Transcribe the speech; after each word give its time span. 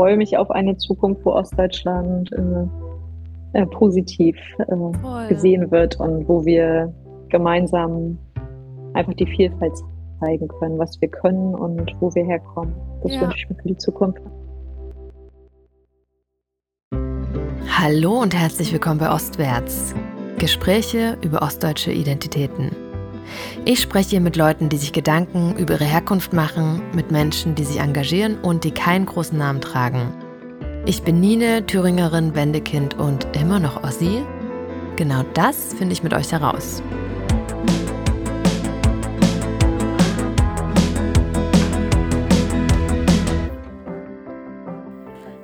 freue 0.00 0.16
mich 0.16 0.38
auf 0.38 0.50
eine 0.50 0.78
Zukunft, 0.78 1.26
wo 1.26 1.32
Ostdeutschland 1.32 2.32
äh, 2.32 3.60
äh, 3.60 3.66
positiv 3.66 4.34
äh, 4.56 5.28
gesehen 5.28 5.70
wird 5.70 6.00
und 6.00 6.26
wo 6.26 6.42
wir 6.46 6.90
gemeinsam 7.28 8.18
einfach 8.94 9.12
die 9.12 9.26
Vielfalt 9.26 9.74
zeigen 10.18 10.48
können, 10.48 10.78
was 10.78 10.98
wir 11.02 11.08
können 11.08 11.54
und 11.54 11.94
wo 12.00 12.14
wir 12.14 12.24
herkommen. 12.24 12.74
Das 13.02 13.12
ja. 13.12 13.20
wünsche 13.20 13.36
ich 13.36 13.50
mir 13.50 13.56
für 13.56 13.68
die 13.68 13.76
Zukunft. 13.76 14.22
Hallo 17.68 18.22
und 18.22 18.34
herzlich 18.34 18.72
willkommen 18.72 19.00
bei 19.00 19.12
Ostwärts. 19.12 19.94
Gespräche 20.38 21.18
über 21.22 21.42
ostdeutsche 21.42 21.92
Identitäten. 21.92 22.70
Ich 23.64 23.80
spreche 23.80 24.10
hier 24.10 24.20
mit 24.20 24.36
Leuten, 24.36 24.68
die 24.68 24.76
sich 24.76 24.92
Gedanken 24.92 25.56
über 25.56 25.74
ihre 25.74 25.84
Herkunft 25.84 26.32
machen, 26.32 26.82
mit 26.94 27.10
Menschen, 27.10 27.54
die 27.54 27.64
sich 27.64 27.80
engagieren 27.80 28.38
und 28.40 28.64
die 28.64 28.70
keinen 28.70 29.06
großen 29.06 29.36
Namen 29.36 29.60
tragen. 29.60 30.12
Ich 30.86 31.02
bin 31.02 31.20
Nine, 31.20 31.66
Thüringerin, 31.66 32.34
Wendekind 32.34 32.98
und 32.98 33.26
immer 33.36 33.58
noch 33.60 33.84
Ossi. 33.84 34.22
Genau 34.96 35.22
das 35.34 35.74
finde 35.74 35.92
ich 35.92 36.02
mit 36.02 36.14
euch 36.14 36.32
heraus. 36.32 36.82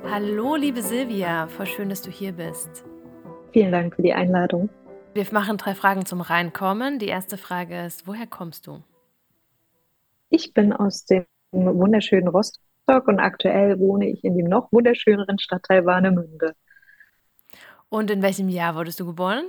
Hallo, 0.09 0.55
liebe 0.55 0.81
Silvia, 0.81 1.47
voll 1.47 1.67
schön, 1.67 1.89
dass 1.89 2.01
du 2.01 2.09
hier 2.09 2.31
bist. 2.31 2.83
Vielen 3.53 3.71
Dank 3.71 3.95
für 3.95 4.01
die 4.01 4.13
Einladung. 4.13 4.69
Wir 5.13 5.25
machen 5.31 5.57
drei 5.57 5.73
Fragen 5.73 6.05
zum 6.05 6.21
Reinkommen. 6.21 6.99
Die 6.99 7.07
erste 7.07 7.37
Frage 7.37 7.85
ist, 7.85 8.07
woher 8.07 8.27
kommst 8.27 8.67
du? 8.67 8.83
Ich 10.29 10.53
bin 10.53 10.73
aus 10.73 11.05
dem 11.05 11.25
wunderschönen 11.51 12.27
Rostock 12.27 13.07
und 13.07 13.19
aktuell 13.19 13.79
wohne 13.79 14.09
ich 14.09 14.23
in 14.23 14.37
dem 14.37 14.47
noch 14.47 14.71
wunderschöneren 14.71 15.39
Stadtteil 15.39 15.85
Warnemünde. 15.85 16.53
Und 17.89 18.11
in 18.11 18.21
welchem 18.21 18.49
Jahr 18.49 18.75
wurdest 18.75 18.99
du 18.99 19.05
geboren? 19.05 19.45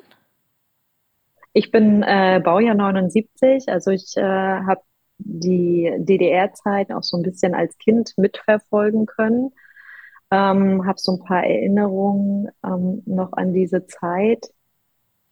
Ich 1.53 1.71
bin 1.71 2.03
äh, 2.03 2.41
Baujahr 2.43 2.75
79, 2.75 3.69
also 3.69 3.91
ich 3.91 4.17
äh, 4.17 4.23
habe 4.23 4.83
die 5.19 5.93
DDR-Zeit 5.99 6.93
auch 6.93 7.03
so 7.03 7.17
ein 7.17 7.23
bisschen 7.23 7.55
als 7.55 7.77
Kind 7.79 8.15
mitverfolgen 8.17 9.07
können. 9.07 9.51
Ähm, 10.31 10.87
habe 10.87 10.99
so 10.99 11.13
ein 11.13 11.25
paar 11.25 11.43
Erinnerungen 11.43 12.49
ähm, 12.65 13.03
noch 13.07 13.33
an 13.33 13.53
diese 13.53 13.87
Zeit. 13.87 14.47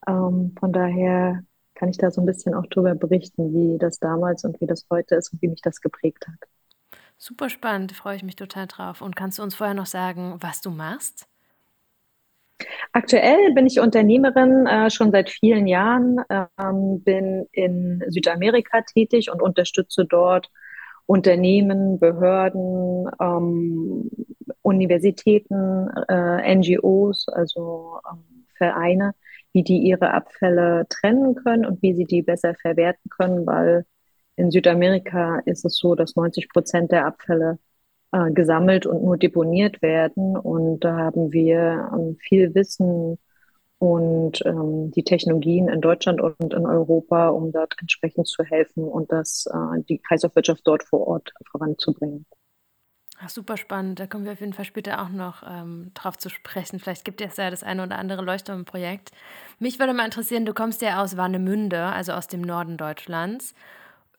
Ähm, 0.06 0.54
von 0.58 0.72
daher 0.72 1.42
kann 1.74 1.88
ich 1.88 1.98
da 1.98 2.10
so 2.10 2.20
ein 2.20 2.26
bisschen 2.26 2.54
auch 2.54 2.66
drüber 2.66 2.94
berichten, 2.94 3.52
wie 3.52 3.78
das 3.78 3.98
damals 3.98 4.44
und 4.44 4.60
wie 4.60 4.66
das 4.66 4.86
heute 4.90 5.14
ist 5.16 5.32
und 5.32 5.42
wie 5.42 5.48
mich 5.48 5.60
das 5.62 5.80
geprägt 5.80 6.26
hat. 6.26 6.48
Super 7.18 7.48
spannend, 7.48 7.92
freue 7.92 8.16
ich 8.16 8.22
mich 8.22 8.36
total 8.36 8.66
drauf. 8.66 9.00
Und 9.00 9.16
kannst 9.16 9.38
du 9.38 9.42
uns 9.42 9.54
vorher 9.54 9.74
noch 9.74 9.86
sagen, 9.86 10.36
was 10.40 10.60
du 10.60 10.70
machst? 10.70 11.26
Aktuell 12.92 13.52
bin 13.52 13.66
ich 13.66 13.80
Unternehmerin 13.80 14.66
äh, 14.66 14.90
schon 14.90 15.10
seit 15.12 15.28
vielen 15.28 15.66
Jahren, 15.66 16.20
ähm, 16.30 17.02
bin 17.02 17.46
in 17.52 18.02
Südamerika 18.08 18.80
tätig 18.82 19.30
und 19.30 19.42
unterstütze 19.42 20.06
dort 20.06 20.50
Unternehmen, 21.04 21.98
Behörden, 21.98 23.08
ähm, 23.20 24.10
Universitäten, 24.62 25.88
äh, 26.08 26.54
NGOs, 26.54 27.28
also 27.28 28.00
ähm, 28.10 28.46
Vereine, 28.56 29.14
wie 29.52 29.62
die 29.62 29.78
ihre 29.78 30.12
Abfälle 30.12 30.86
trennen 30.88 31.34
können 31.34 31.64
und 31.64 31.82
wie 31.82 31.94
sie 31.94 32.04
die 32.04 32.22
besser 32.22 32.54
verwerten 32.54 33.10
können, 33.10 33.46
weil 33.46 33.84
in 34.36 34.50
Südamerika 34.50 35.40
ist 35.46 35.64
es 35.64 35.76
so, 35.76 35.94
dass 35.94 36.14
90 36.16 36.48
Prozent 36.50 36.92
der 36.92 37.06
Abfälle 37.06 37.58
äh, 38.12 38.30
gesammelt 38.30 38.86
und 38.86 39.02
nur 39.02 39.16
deponiert 39.16 39.82
werden. 39.82 40.36
Und 40.36 40.80
da 40.80 40.96
haben 40.96 41.32
wir 41.32 41.90
ähm, 41.92 42.16
viel 42.20 42.54
Wissen 42.54 43.18
und 43.78 44.44
ähm, 44.44 44.90
die 44.92 45.04
Technologien 45.04 45.68
in 45.68 45.80
Deutschland 45.80 46.20
und 46.20 46.54
in 46.54 46.66
Europa, 46.66 47.28
um 47.28 47.52
dort 47.52 47.74
entsprechend 47.80 48.26
zu 48.26 48.42
helfen 48.44 48.84
und 48.84 49.12
das, 49.12 49.46
äh, 49.52 49.82
die 49.88 49.98
Kreislaufwirtschaft 49.98 50.62
dort 50.64 50.84
vor 50.84 51.06
Ort 51.06 51.32
voranzubringen. 51.50 52.26
Ach, 53.18 53.30
super 53.30 53.56
spannend. 53.56 53.98
Da 53.98 54.06
kommen 54.06 54.24
wir 54.24 54.32
auf 54.32 54.40
jeden 54.40 54.52
Fall 54.52 54.66
später 54.66 55.00
auch 55.02 55.08
noch 55.08 55.42
ähm, 55.48 55.90
drauf 55.94 56.18
zu 56.18 56.28
sprechen. 56.28 56.78
Vielleicht 56.78 57.04
gibt 57.04 57.20
es 57.22 57.36
ja 57.38 57.50
das 57.50 57.62
eine 57.62 57.82
oder 57.82 57.98
andere 57.98 58.22
Leuchtturmprojekt. 58.22 59.10
Mich 59.58 59.78
würde 59.78 59.94
mal 59.94 60.04
interessieren, 60.04 60.44
du 60.44 60.52
kommst 60.52 60.82
ja 60.82 61.02
aus 61.02 61.16
Warnemünde, 61.16 61.82
also 61.84 62.12
aus 62.12 62.26
dem 62.26 62.42
Norden 62.42 62.76
Deutschlands. 62.76 63.54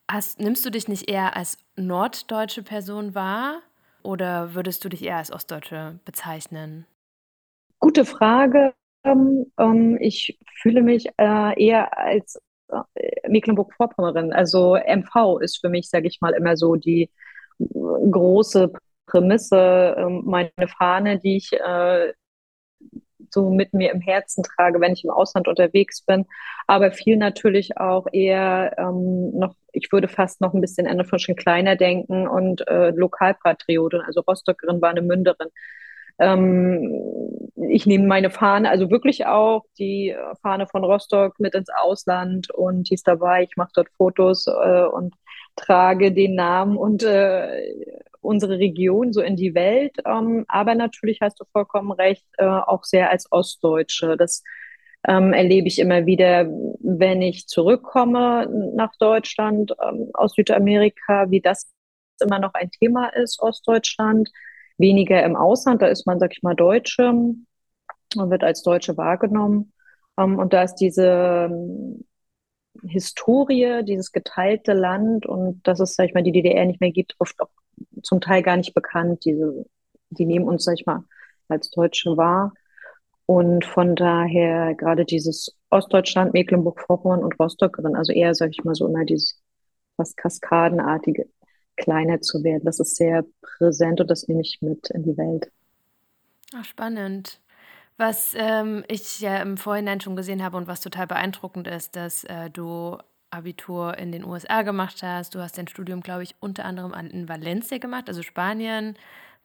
Hast, 0.09 0.39
nimmst 0.39 0.65
du 0.65 0.71
dich 0.71 0.87
nicht 0.87 1.09
eher 1.09 1.35
als 1.35 1.59
norddeutsche 1.75 2.63
Person 2.63 3.13
wahr 3.13 3.59
oder 4.01 4.55
würdest 4.55 4.83
du 4.83 4.89
dich 4.89 5.03
eher 5.03 5.17
als 5.17 5.31
Ostdeutsche 5.31 5.99
bezeichnen? 6.03 6.87
Gute 7.79 8.03
Frage. 8.03 8.73
Ähm, 9.03 9.51
ähm 9.59 9.97
ich 10.01 10.39
fühle 10.61 10.81
mich 10.81 11.07
äh, 11.17 11.63
eher 11.63 11.95
als 11.95 12.41
äh, 12.69 13.29
Mecklenburg-Vorpommerin. 13.29 14.33
Also 14.33 14.75
MV 14.75 15.39
ist 15.41 15.59
für 15.59 15.69
mich, 15.69 15.87
sage 15.87 16.07
ich 16.07 16.19
mal, 16.19 16.33
immer 16.33 16.57
so 16.57 16.75
die 16.77 17.11
äh, 17.59 17.65
große 18.09 18.71
Prämisse, 19.07 19.95
ähm, 19.97 20.21
meine 20.25 20.51
Fahne, 20.77 21.19
die 21.19 21.37
ich 21.37 21.53
äh, 21.53 22.13
so 23.29 23.49
mit 23.49 23.73
mir 23.73 23.91
im 23.91 24.01
Herzen 24.01 24.43
trage, 24.43 24.79
wenn 24.79 24.93
ich 24.93 25.03
im 25.03 25.09
Ausland 25.09 25.47
unterwegs 25.47 26.03
bin. 26.03 26.25
Aber 26.67 26.91
viel 26.91 27.17
natürlich 27.17 27.77
auch 27.77 28.07
eher 28.11 28.75
ähm, 28.77 29.31
noch, 29.37 29.55
ich 29.71 29.91
würde 29.91 30.07
fast 30.07 30.41
noch 30.41 30.53
ein 30.53 30.61
bisschen 30.61 30.87
Anne-Frischchen 30.87 31.35
kleiner 31.35 31.75
denken 31.75 32.27
und 32.27 32.67
äh, 32.67 32.91
Lokalpatriotin, 32.91 34.01
also 34.01 34.21
Rostockerin, 34.21 34.81
Warnemünderin. 34.81 35.49
Ähm, 36.19 37.49
ich 37.69 37.85
nehme 37.85 38.07
meine 38.07 38.29
Fahne, 38.29 38.69
also 38.69 38.89
wirklich 38.89 39.25
auch 39.25 39.65
die 39.77 40.15
Fahne 40.41 40.67
von 40.67 40.83
Rostock 40.83 41.39
mit 41.39 41.53
ins 41.53 41.69
Ausland 41.69 42.51
und 42.51 42.89
die 42.89 42.95
ist 42.95 43.07
dabei. 43.07 43.43
Ich 43.43 43.55
mache 43.57 43.71
dort 43.75 43.89
Fotos 43.97 44.47
äh, 44.47 44.83
und 44.83 45.15
trage 45.55 46.11
den 46.11 46.35
Namen 46.35 46.77
und 46.77 47.03
äh, 47.03 47.47
unsere 48.27 48.59
Region 48.59 49.13
so 49.13 49.21
in 49.21 49.35
die 49.35 49.55
Welt. 49.55 49.97
Ähm, 50.05 50.45
aber 50.47 50.75
natürlich 50.75 51.21
hast 51.21 51.39
du 51.39 51.45
vollkommen 51.51 51.91
recht, 51.91 52.25
äh, 52.37 52.45
auch 52.45 52.83
sehr 52.83 53.09
als 53.09 53.31
Ostdeutsche. 53.31 54.17
Das 54.17 54.43
ähm, 55.07 55.33
erlebe 55.33 55.67
ich 55.67 55.79
immer 55.79 56.05
wieder, 56.05 56.45
wenn 56.79 57.21
ich 57.21 57.47
zurückkomme 57.47 58.47
nach 58.75 58.95
Deutschland 58.99 59.73
ähm, 59.81 60.09
aus 60.13 60.33
Südamerika, 60.33 61.31
wie 61.31 61.41
das 61.41 61.71
immer 62.21 62.39
noch 62.39 62.53
ein 62.53 62.71
Thema 62.71 63.07
ist, 63.15 63.41
Ostdeutschland. 63.41 64.29
Weniger 64.77 65.23
im 65.23 65.35
Ausland, 65.35 65.81
da 65.81 65.87
ist 65.87 66.05
man, 66.05 66.19
sag 66.19 66.33
ich 66.33 66.43
mal, 66.43 66.55
Deutsche, 66.55 67.13
man 68.15 68.29
wird 68.29 68.43
als 68.43 68.61
Deutsche 68.61 68.97
wahrgenommen. 68.97 69.73
Ähm, 70.19 70.37
und 70.37 70.53
da 70.53 70.63
ist 70.63 70.75
diese 70.75 71.49
Historie, 72.83 73.83
dieses 73.83 74.11
geteilte 74.11 74.73
Land 74.73 75.25
und 75.25 75.65
dass 75.67 75.79
es, 75.79 75.95
sag 75.95 76.05
ich 76.05 76.13
mal, 76.13 76.23
die 76.23 76.31
DDR 76.31 76.65
nicht 76.65 76.81
mehr 76.81 76.91
gibt, 76.91 77.15
oft 77.19 77.39
auch 77.41 77.49
zum 78.03 78.21
Teil 78.21 78.43
gar 78.43 78.57
nicht 78.57 78.73
bekannt. 78.73 79.25
Diese, 79.25 79.65
die 80.09 80.25
nehmen 80.25 80.47
uns, 80.47 80.63
sag 80.63 80.75
ich 80.75 80.85
mal, 80.85 81.03
als 81.47 81.69
Deutsche 81.69 82.17
wahr. 82.17 82.53
Und 83.25 83.65
von 83.65 83.95
daher 83.95 84.73
gerade 84.75 85.05
dieses 85.05 85.57
Ostdeutschland, 85.69 86.33
Mecklenburg-Vorpommern 86.33 87.23
und 87.23 87.37
Rostock 87.39 87.75
drin, 87.75 87.95
also 87.95 88.13
eher, 88.13 88.33
sag 88.33 88.51
ich 88.51 88.63
mal, 88.63 88.73
so 88.73 88.87
immer 88.87 89.03
dieses 89.03 89.41
fast 89.97 90.15
kaskadenartige, 90.15 91.27
kleiner 91.75 92.21
zu 92.21 92.43
werden. 92.43 92.63
Das 92.63 92.79
ist 92.79 92.95
sehr 92.95 93.25
präsent 93.41 93.99
und 93.99 94.09
das 94.09 94.27
nehme 94.27 94.41
ich 94.41 94.59
mit 94.61 94.89
in 94.91 95.03
die 95.03 95.17
Welt. 95.17 95.51
Ach, 96.55 96.63
spannend. 96.63 97.41
Was 97.97 98.35
ähm, 98.37 98.83
ich 98.87 99.19
ja 99.21 99.41
im 99.41 99.57
Vorhinein 99.57 99.99
schon 100.01 100.15
gesehen 100.15 100.43
habe 100.43 100.57
und 100.57 100.67
was 100.67 100.81
total 100.81 101.07
beeindruckend 101.07 101.67
ist, 101.67 101.95
dass 101.95 102.23
äh, 102.25 102.49
du 102.49 102.97
Abitur 103.31 103.97
in 103.97 104.11
den 104.11 104.23
USA 104.23 104.61
gemacht 104.61 105.01
hast. 105.03 105.35
Du 105.35 105.39
hast 105.39 105.57
dein 105.57 105.67
Studium, 105.67 106.01
glaube 106.01 106.23
ich, 106.23 106.35
unter 106.39 106.65
anderem 106.65 106.93
in 106.93 107.27
Valencia 107.27 107.77
gemacht, 107.77 108.07
also 108.07 108.21
Spanien. 108.21 108.95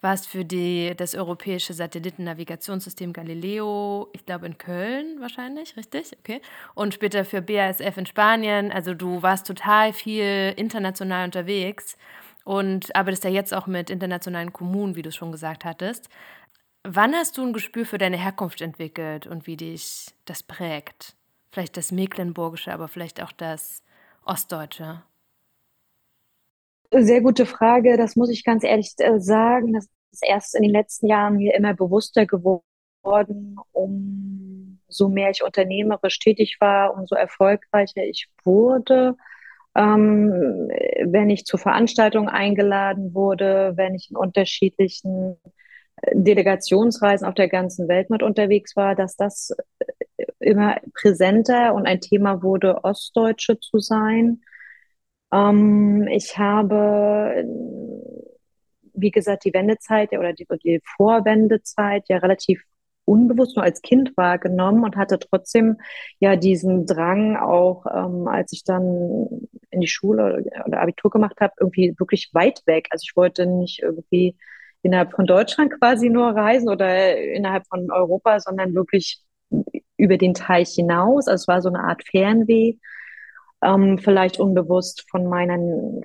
Warst 0.02 0.26
für 0.26 0.44
die, 0.44 0.94
das 0.96 1.14
europäische 1.14 1.74
Satellitennavigationssystem 1.74 3.12
Galileo, 3.12 4.08
ich 4.12 4.26
glaube 4.26 4.46
in 4.46 4.58
Köln 4.58 5.20
wahrscheinlich, 5.20 5.76
richtig? 5.76 6.10
Okay. 6.18 6.42
Und 6.74 6.92
später 6.92 7.24
für 7.24 7.40
BASF 7.40 7.96
in 7.96 8.06
Spanien. 8.06 8.72
Also 8.72 8.94
du 8.94 9.22
warst 9.22 9.46
total 9.46 9.92
viel 9.92 10.54
international 10.56 11.24
unterwegs 11.24 11.96
und 12.44 12.94
arbeitest 12.96 13.22
ja 13.22 13.30
jetzt 13.30 13.54
auch 13.54 13.68
mit 13.68 13.90
internationalen 13.90 14.52
Kommunen, 14.52 14.96
wie 14.96 15.02
du 15.02 15.12
schon 15.12 15.30
gesagt 15.30 15.64
hattest. 15.64 16.08
Wann 16.84 17.14
hast 17.14 17.38
du 17.38 17.42
ein 17.42 17.52
Gespür 17.52 17.86
für 17.86 17.98
deine 17.98 18.16
Herkunft 18.16 18.60
entwickelt 18.60 19.26
und 19.26 19.46
wie 19.46 19.56
dich 19.56 20.12
das 20.24 20.42
prägt? 20.42 21.14
Vielleicht 21.52 21.76
das 21.76 21.92
Mecklenburgische, 21.92 22.72
aber 22.72 22.88
vielleicht 22.88 23.22
auch 23.22 23.30
das 23.30 23.84
Ostdeutsche. 24.24 25.02
Sehr 26.90 27.20
gute 27.20 27.46
Frage. 27.46 27.96
Das 27.96 28.16
muss 28.16 28.30
ich 28.30 28.44
ganz 28.44 28.64
ehrlich 28.64 28.92
äh, 28.98 29.20
sagen. 29.20 29.72
Das 29.74 29.86
ist 30.10 30.24
erst 30.26 30.56
in 30.56 30.62
den 30.62 30.72
letzten 30.72 31.06
Jahren 31.06 31.36
mir 31.36 31.54
immer 31.54 31.72
bewusster 31.72 32.26
geworden, 32.26 33.56
umso 33.72 35.08
mehr 35.08 35.30
ich 35.30 35.42
unternehmerisch 35.42 36.18
tätig 36.18 36.56
war, 36.60 36.94
umso 36.94 37.14
erfolgreicher 37.14 38.04
ich 38.04 38.28
wurde. 38.44 39.16
Ähm, 39.74 40.68
wenn 41.04 41.30
ich 41.30 41.46
zu 41.46 41.56
Veranstaltungen 41.56 42.28
eingeladen 42.28 43.14
wurde, 43.14 43.72
wenn 43.76 43.94
ich 43.94 44.10
in 44.10 44.16
unterschiedlichen 44.16 45.36
Delegationsreisen 46.12 47.26
auf 47.26 47.34
der 47.34 47.48
ganzen 47.48 47.88
Welt 47.88 48.10
mit 48.10 48.22
unterwegs 48.22 48.76
war, 48.76 48.94
dass 48.94 49.16
das 49.16 49.54
immer 50.40 50.76
präsenter 50.94 51.74
und 51.74 51.86
ein 51.86 52.00
Thema 52.00 52.42
wurde, 52.42 52.84
Ostdeutsche 52.84 53.58
zu 53.60 53.78
sein. 53.78 54.42
Ähm, 55.32 56.08
ich 56.10 56.38
habe, 56.38 57.44
wie 58.94 59.10
gesagt, 59.10 59.44
die 59.44 59.54
Wendezeit 59.54 60.12
oder 60.12 60.32
die, 60.32 60.46
die 60.62 60.80
Vorwendezeit 60.96 62.08
ja 62.08 62.18
relativ 62.18 62.62
unbewusst 63.04 63.56
nur 63.56 63.64
als 63.64 63.82
Kind 63.82 64.16
wahrgenommen 64.16 64.84
und 64.84 64.96
hatte 64.96 65.18
trotzdem 65.18 65.78
ja 66.20 66.36
diesen 66.36 66.86
Drang 66.86 67.36
auch, 67.36 67.84
ähm, 67.86 68.28
als 68.28 68.52
ich 68.52 68.64
dann 68.64 69.48
in 69.70 69.80
die 69.80 69.88
Schule 69.88 70.44
oder 70.66 70.80
Abitur 70.80 71.10
gemacht 71.10 71.40
habe, 71.40 71.52
irgendwie 71.58 71.94
wirklich 71.98 72.30
weit 72.32 72.62
weg. 72.66 72.88
Also 72.90 73.04
ich 73.08 73.16
wollte 73.16 73.46
nicht 73.46 73.82
irgendwie 73.82 74.36
innerhalb 74.82 75.12
von 75.12 75.26
Deutschland 75.26 75.72
quasi 75.78 76.08
nur 76.10 76.28
reisen 76.28 76.68
oder 76.68 77.16
innerhalb 77.16 77.66
von 77.68 77.90
Europa, 77.90 78.40
sondern 78.40 78.74
wirklich 78.74 79.20
über 79.96 80.16
den 80.16 80.34
Teich 80.34 80.70
hinaus. 80.74 81.28
Also 81.28 81.42
es 81.42 81.48
war 81.48 81.62
so 81.62 81.68
eine 81.68 81.84
Art 81.84 82.02
Fernweh 82.04 82.76
ähm, 83.62 83.98
vielleicht 83.98 84.40
unbewusst 84.40 85.08
von 85.08 85.26
meiner 85.26 85.58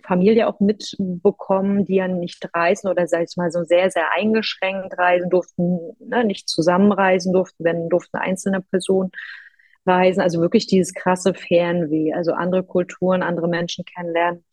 Familie 0.03 0.47
auch 0.47 0.59
mitbekommen, 0.59 1.85
die 1.85 1.95
ja 1.95 2.07
nicht 2.07 2.47
reisen 2.53 2.87
oder 2.87 3.07
sag 3.07 3.23
ich 3.23 3.35
mal 3.35 3.51
so 3.51 3.63
sehr, 3.63 3.89
sehr 3.89 4.11
eingeschränkt 4.13 4.97
reisen 4.97 5.29
durften, 5.29 5.79
ne, 5.99 6.23
nicht 6.23 6.47
zusammenreisen 6.47 7.33
durften, 7.33 7.63
wenn 7.63 7.89
durften 7.89 8.17
einzelne 8.17 8.61
Personen 8.61 9.11
reisen. 9.85 10.21
Also 10.21 10.39
wirklich 10.39 10.67
dieses 10.67 10.93
krasse 10.93 11.33
Fernweh, 11.33 12.13
also 12.13 12.33
andere 12.33 12.63
Kulturen, 12.63 13.23
andere 13.23 13.47
Menschen 13.47 13.85
kennenlernen, 13.85 14.43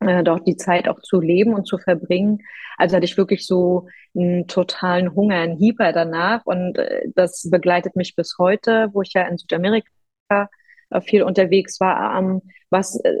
äh, 0.00 0.22
dort 0.22 0.46
die 0.46 0.56
Zeit 0.56 0.88
auch 0.88 1.00
zu 1.00 1.20
leben 1.20 1.54
und 1.54 1.66
zu 1.66 1.78
verbringen. 1.78 2.40
Also 2.76 2.96
hatte 2.96 3.04
ich 3.04 3.16
wirklich 3.16 3.46
so 3.46 3.88
einen 4.16 4.46
totalen 4.46 5.14
Hunger, 5.14 5.36
einen 5.36 5.56
Hieber 5.56 5.92
danach 5.92 6.44
und 6.46 6.78
äh, 6.78 7.08
das 7.14 7.48
begleitet 7.50 7.96
mich 7.96 8.14
bis 8.16 8.36
heute, 8.38 8.88
wo 8.92 9.02
ich 9.02 9.12
ja 9.14 9.22
in 9.22 9.38
Südamerika 9.38 9.88
viel 11.02 11.22
unterwegs 11.22 11.80
war, 11.80 12.40
was 12.70 12.98
äh, 13.04 13.12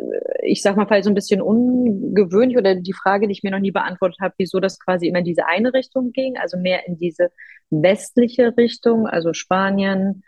ich 0.42 0.62
sag 0.62 0.76
mal 0.76 0.86
vielleicht 0.86 1.04
so 1.04 1.10
ein 1.10 1.14
bisschen 1.14 1.40
ungewöhnlich 1.40 2.56
oder 2.56 2.74
die 2.74 2.92
Frage, 2.92 3.26
die 3.26 3.32
ich 3.32 3.42
mir 3.42 3.50
noch 3.50 3.58
nie 3.58 3.70
beantwortet 3.70 4.18
habe, 4.20 4.34
wieso 4.38 4.60
das 4.60 4.78
quasi 4.78 5.06
immer 5.06 5.20
in 5.20 5.24
diese 5.24 5.46
eine 5.46 5.72
Richtung 5.72 6.12
ging, 6.12 6.36
also 6.36 6.58
mehr 6.58 6.86
in 6.86 6.98
diese 6.98 7.30
westliche 7.70 8.56
Richtung, 8.56 9.06
also 9.06 9.32
Spanien, 9.32 10.22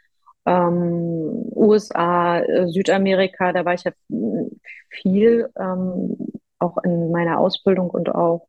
ähm, 0.46 1.44
USA, 1.54 2.40
äh, 2.40 2.68
Südamerika, 2.68 3.52
da 3.52 3.64
war 3.64 3.74
ich 3.74 3.84
ja 3.84 3.92
viel, 4.88 5.48
ähm, 5.58 6.16
auch 6.60 6.78
in 6.84 7.10
meiner 7.10 7.38
Ausbildung 7.38 7.90
und 7.90 8.14
auch 8.14 8.48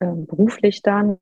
ähm, 0.00 0.26
beruflich 0.26 0.82
dann 0.82 1.18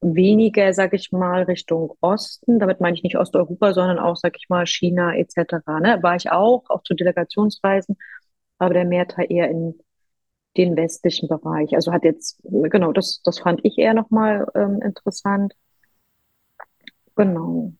weniger, 0.00 0.72
sag 0.72 0.94
ich 0.94 1.12
mal, 1.12 1.42
Richtung 1.42 1.94
Osten. 2.00 2.58
Damit 2.58 2.80
meine 2.80 2.96
ich 2.96 3.02
nicht 3.02 3.18
Osteuropa, 3.18 3.72
sondern 3.72 3.98
auch, 3.98 4.16
sag 4.16 4.36
ich 4.36 4.48
mal, 4.48 4.66
China 4.66 5.14
etc. 5.14 5.80
Ne? 5.80 5.98
War 6.02 6.16
ich 6.16 6.30
auch, 6.30 6.64
auch 6.70 6.82
zu 6.82 6.94
Delegationsreisen, 6.94 7.96
aber 8.58 8.74
der 8.74 8.84
Mehrteil 8.84 9.26
eher 9.30 9.50
in 9.50 9.78
den 10.56 10.76
westlichen 10.76 11.28
Bereich. 11.28 11.74
Also 11.74 11.92
hat 11.92 12.04
jetzt, 12.04 12.40
genau, 12.42 12.92
das, 12.92 13.22
das 13.22 13.38
fand 13.38 13.60
ich 13.64 13.78
eher 13.78 13.94
nochmal 13.94 14.46
ähm, 14.54 14.80
interessant. 14.82 15.54
Genau. 17.16 17.72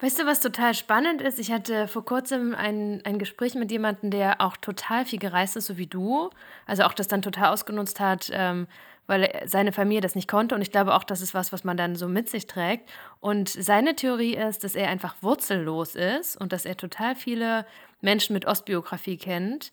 Weißt 0.00 0.18
du, 0.18 0.26
was 0.26 0.40
total 0.40 0.74
spannend 0.74 1.22
ist? 1.22 1.38
Ich 1.38 1.52
hatte 1.52 1.88
vor 1.88 2.04
kurzem 2.04 2.54
ein, 2.54 3.02
ein 3.04 3.18
Gespräch 3.18 3.54
mit 3.54 3.70
jemandem, 3.70 4.10
der 4.10 4.40
auch 4.40 4.56
total 4.56 5.04
viel 5.04 5.18
gereist 5.18 5.56
ist, 5.56 5.66
so 5.66 5.78
wie 5.78 5.86
du. 5.86 6.30
Also 6.66 6.84
auch 6.84 6.92
das 6.92 7.08
dann 7.08 7.22
total 7.22 7.52
ausgenutzt 7.52 8.00
hat, 8.00 8.30
ähm, 8.32 8.66
weil 9.06 9.42
seine 9.46 9.72
Familie 9.72 10.00
das 10.00 10.14
nicht 10.14 10.28
konnte. 10.28 10.54
Und 10.54 10.62
ich 10.62 10.70
glaube 10.70 10.94
auch, 10.94 11.04
das 11.04 11.20
ist 11.20 11.34
was, 11.34 11.52
was 11.52 11.64
man 11.64 11.76
dann 11.76 11.96
so 11.96 12.08
mit 12.08 12.28
sich 12.28 12.46
trägt. 12.46 12.88
Und 13.20 13.48
seine 13.48 13.94
Theorie 13.94 14.34
ist, 14.34 14.64
dass 14.64 14.74
er 14.74 14.88
einfach 14.88 15.16
wurzellos 15.20 15.94
ist 15.96 16.36
und 16.40 16.52
dass 16.52 16.64
er 16.64 16.76
total 16.76 17.14
viele 17.14 17.66
Menschen 18.00 18.32
mit 18.32 18.46
Ostbiografie 18.46 19.18
kennt, 19.18 19.72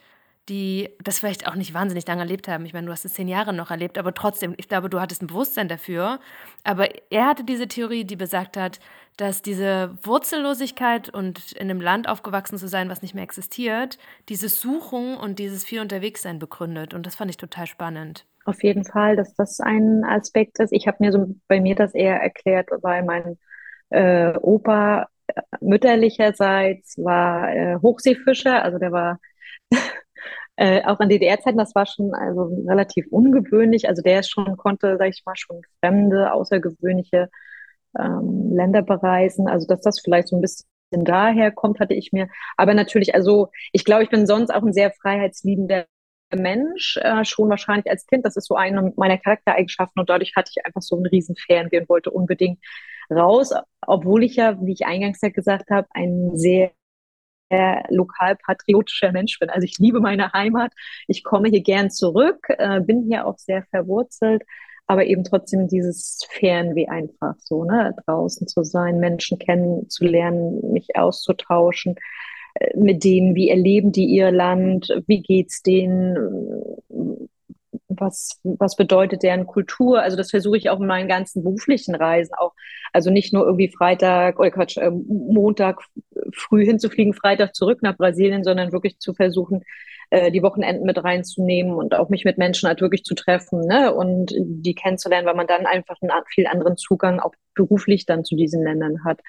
die 0.50 0.90
das 1.04 1.20
vielleicht 1.20 1.48
auch 1.48 1.56
nicht 1.56 1.74
wahnsinnig 1.74 2.08
lange 2.08 2.22
erlebt 2.22 2.48
haben. 2.48 2.66
Ich 2.66 2.74
meine, 2.74 2.88
du 2.88 2.94
hast 2.94 3.06
es 3.06 3.14
zehn 3.14 3.28
Jahre 3.28 3.54
noch 3.54 3.72
erlebt, 3.72 3.98
aber 3.98 4.14
trotzdem, 4.14 4.54
ich 4.58 4.70
glaube, 4.70 4.90
du 4.90 5.02
hattest 5.02 5.22
ein 5.22 5.28
Bewusstsein 5.28 5.68
dafür. 5.68 6.20
Aber 6.64 6.88
er 7.10 7.26
hatte 7.26 7.44
diese 7.44 7.68
Theorie, 7.68 8.06
die 8.06 8.16
besagt 8.16 8.56
hat, 8.56 8.80
dass 9.18 9.42
diese 9.42 9.98
Wurzellosigkeit 10.04 11.10
und 11.10 11.52
in 11.54 11.70
einem 11.70 11.82
Land 11.82 12.08
aufgewachsen 12.08 12.58
zu 12.58 12.68
sein, 12.68 12.90
was 12.90 13.02
nicht 13.02 13.16
mehr 13.16 13.24
existiert, 13.24 13.98
dieses 14.30 14.62
Suchen 14.62 15.18
und 15.18 15.40
dieses 15.40 15.66
viel 15.66 15.82
Unterwegssein 15.82 16.40
begründet. 16.40 16.94
Und 16.94 17.06
das 17.06 17.16
fand 17.16 17.32
ich 17.32 17.38
total 17.38 17.68
spannend. 17.68 18.26
Auf 18.46 18.64
jeden 18.64 18.86
Fall, 18.86 19.18
dass 19.18 19.34
das 19.36 19.60
ein 19.60 20.06
Aspekt 20.06 20.60
ist. 20.60 20.72
Ich 20.72 20.88
habe 20.88 20.98
mir 21.02 21.12
so 21.12 21.36
bei 21.48 21.60
mir 21.60 21.76
das 21.76 21.94
eher 21.94 22.22
erklärt, 22.22 22.70
weil 22.82 23.04
mein 23.04 23.38
äh, 23.90 24.34
Opa 24.38 25.08
äh, 25.28 25.42
mütterlicherseits 25.60 26.98
war 26.98 27.54
äh, 27.54 27.78
Hochseefischer, 27.82 28.64
also 28.64 28.78
der 28.78 28.92
war 28.94 29.20
äh, 30.58 30.84
auch 30.86 31.00
in 31.00 31.10
DDR-Zeiten, 31.10 31.58
das 31.58 31.76
war 31.76 31.86
schon 31.86 32.14
also 32.14 32.52
relativ 32.68 33.08
ungewöhnlich. 33.12 33.88
Also 33.88 34.02
der 34.02 34.24
schon 34.24 34.58
konnte, 34.58 34.98
sag 34.98 35.10
ich 35.10 35.24
mal, 35.26 35.36
schon 35.36 35.62
fremde, 35.80 36.34
außergewöhnliche 36.34 37.30
ähm, 37.98 38.52
Länder 38.54 38.82
bereisen. 38.82 39.48
Also 39.48 39.68
dass 39.68 39.82
das 39.82 40.02
vielleicht 40.02 40.28
so 40.30 40.36
ein 40.38 40.42
bisschen 40.42 40.66
daher 40.92 41.52
kommt, 41.52 41.80
hatte 41.80 41.94
ich 41.94 42.12
mir. 42.12 42.28
Aber 42.58 42.74
natürlich, 42.74 43.14
also 43.16 43.50
ich 43.72 43.86
glaube, 43.86 44.04
ich 44.04 44.10
bin 44.10 44.26
sonst 44.26 44.52
auch 44.52 44.64
ein 44.64 44.74
sehr 44.74 44.92
freiheitsliebender 44.92 45.86
Mensch, 46.36 46.98
äh, 47.02 47.24
schon 47.24 47.50
wahrscheinlich 47.50 47.90
als 47.90 48.08
Kind. 48.08 48.26
Das 48.26 48.36
ist 48.36 48.48
so 48.48 48.56
eine 48.56 48.94
meiner 48.98 49.18
Charaktereigenschaften 49.20 50.00
und 50.00 50.10
dadurch 50.10 50.34
hatte 50.36 50.52
ich 50.56 50.66
einfach 50.66 50.82
so 50.82 50.96
einen 50.96 51.06
riesen 51.06 51.36
Fernweh 51.36 51.82
und 51.82 51.90
wollte 51.90 52.12
unbedingt 52.12 52.60
raus, 53.12 53.54
obwohl 53.86 54.24
ich 54.24 54.36
ja, 54.36 54.58
wie 54.62 54.74
ich 54.74 54.86
eingangs 54.86 55.22
ja 55.22 55.30
gesagt 55.30 55.70
habe, 55.70 55.88
ein 55.94 56.32
sehr 56.36 56.72
lokalpatriotischer 57.90 59.12
Mensch 59.12 59.40
bin. 59.40 59.50
Also 59.50 59.66
ich 59.66 59.78
liebe 59.80 60.00
meine 60.00 60.34
Heimat, 60.34 60.74
ich 61.08 61.24
komme 61.24 61.50
hier 61.50 61.62
gern 61.62 61.90
zurück, 61.90 62.48
äh, 62.50 62.82
bin 62.82 63.06
hier 63.08 63.26
auch 63.26 63.38
sehr 63.38 63.64
verwurzelt, 63.72 64.44
aber 64.86 65.06
eben 65.06 65.24
trotzdem 65.24 65.68
dieses 65.68 66.20
Fernweh 66.30 66.88
einfach 66.88 67.36
so, 67.40 67.64
ne, 67.64 67.96
draußen 68.06 68.48
zu 68.48 68.64
sein, 68.64 69.00
Menschen 69.00 69.40
kennenzulernen, 69.40 70.72
mich 70.72 70.96
auszutauschen 70.96 71.96
mit 72.76 73.04
denen, 73.04 73.36
wie 73.36 73.50
erleben 73.50 73.92
die 73.92 74.06
ihr 74.06 74.32
Land, 74.32 74.90
wie 75.08 75.22
geht's 75.22 75.62
denen, 75.62 76.16
was, 78.00 78.40
was 78.44 78.76
bedeutet 78.76 79.24
deren 79.24 79.46
Kultur? 79.48 80.02
Also 80.02 80.18
das 80.18 80.32
versuche 80.32 80.58
ich 80.58 80.70
auch 80.70 80.80
in 80.80 80.88
meinen 80.88 81.08
ganzen 81.08 81.44
beruflichen 81.44 81.96
Reisen 81.96 82.34
auch. 82.36 82.54
Also 82.94 83.12
nicht 83.12 83.34
nur 83.34 83.46
irgendwie 83.46 83.72
Freitag 83.76 84.40
oder 84.40 84.52
Quatsch, 84.52 84.78
äh, 84.78 84.92
Montag 84.92 85.82
früh 86.34 86.66
hinzufliegen, 86.66 87.14
Freitag 87.14 87.56
zurück 87.56 87.80
nach 87.82 87.98
Brasilien, 87.98 88.44
sondern 88.44 88.72
wirklich 88.72 89.00
zu 89.00 89.14
versuchen, 89.14 89.64
äh, 90.10 90.32
die 90.32 90.44
Wochenenden 90.44 90.86
mit 90.86 91.04
reinzunehmen 91.04 91.74
und 91.74 91.96
auch 91.96 92.10
mich 92.10 92.24
mit 92.24 92.38
Menschen 92.38 92.68
halt 92.68 92.82
wirklich 92.82 93.04
zu 93.04 93.14
treffen 93.14 93.62
ne? 93.68 93.94
und 93.94 94.34
die 94.38 94.76
kennenzulernen, 94.76 95.28
weil 95.28 95.36
man 95.36 95.48
dann 95.48 95.66
einfach 95.66 95.98
einen 96.02 96.12
viel 96.34 96.48
anderen 96.48 96.78
Zugang 96.78 97.20
auch 97.20 97.34
beruflich 97.56 98.06
dann 98.06 98.24
zu 98.24 98.36
diesen 98.36 98.64
Ländern 98.64 99.04
hat. 99.04 99.20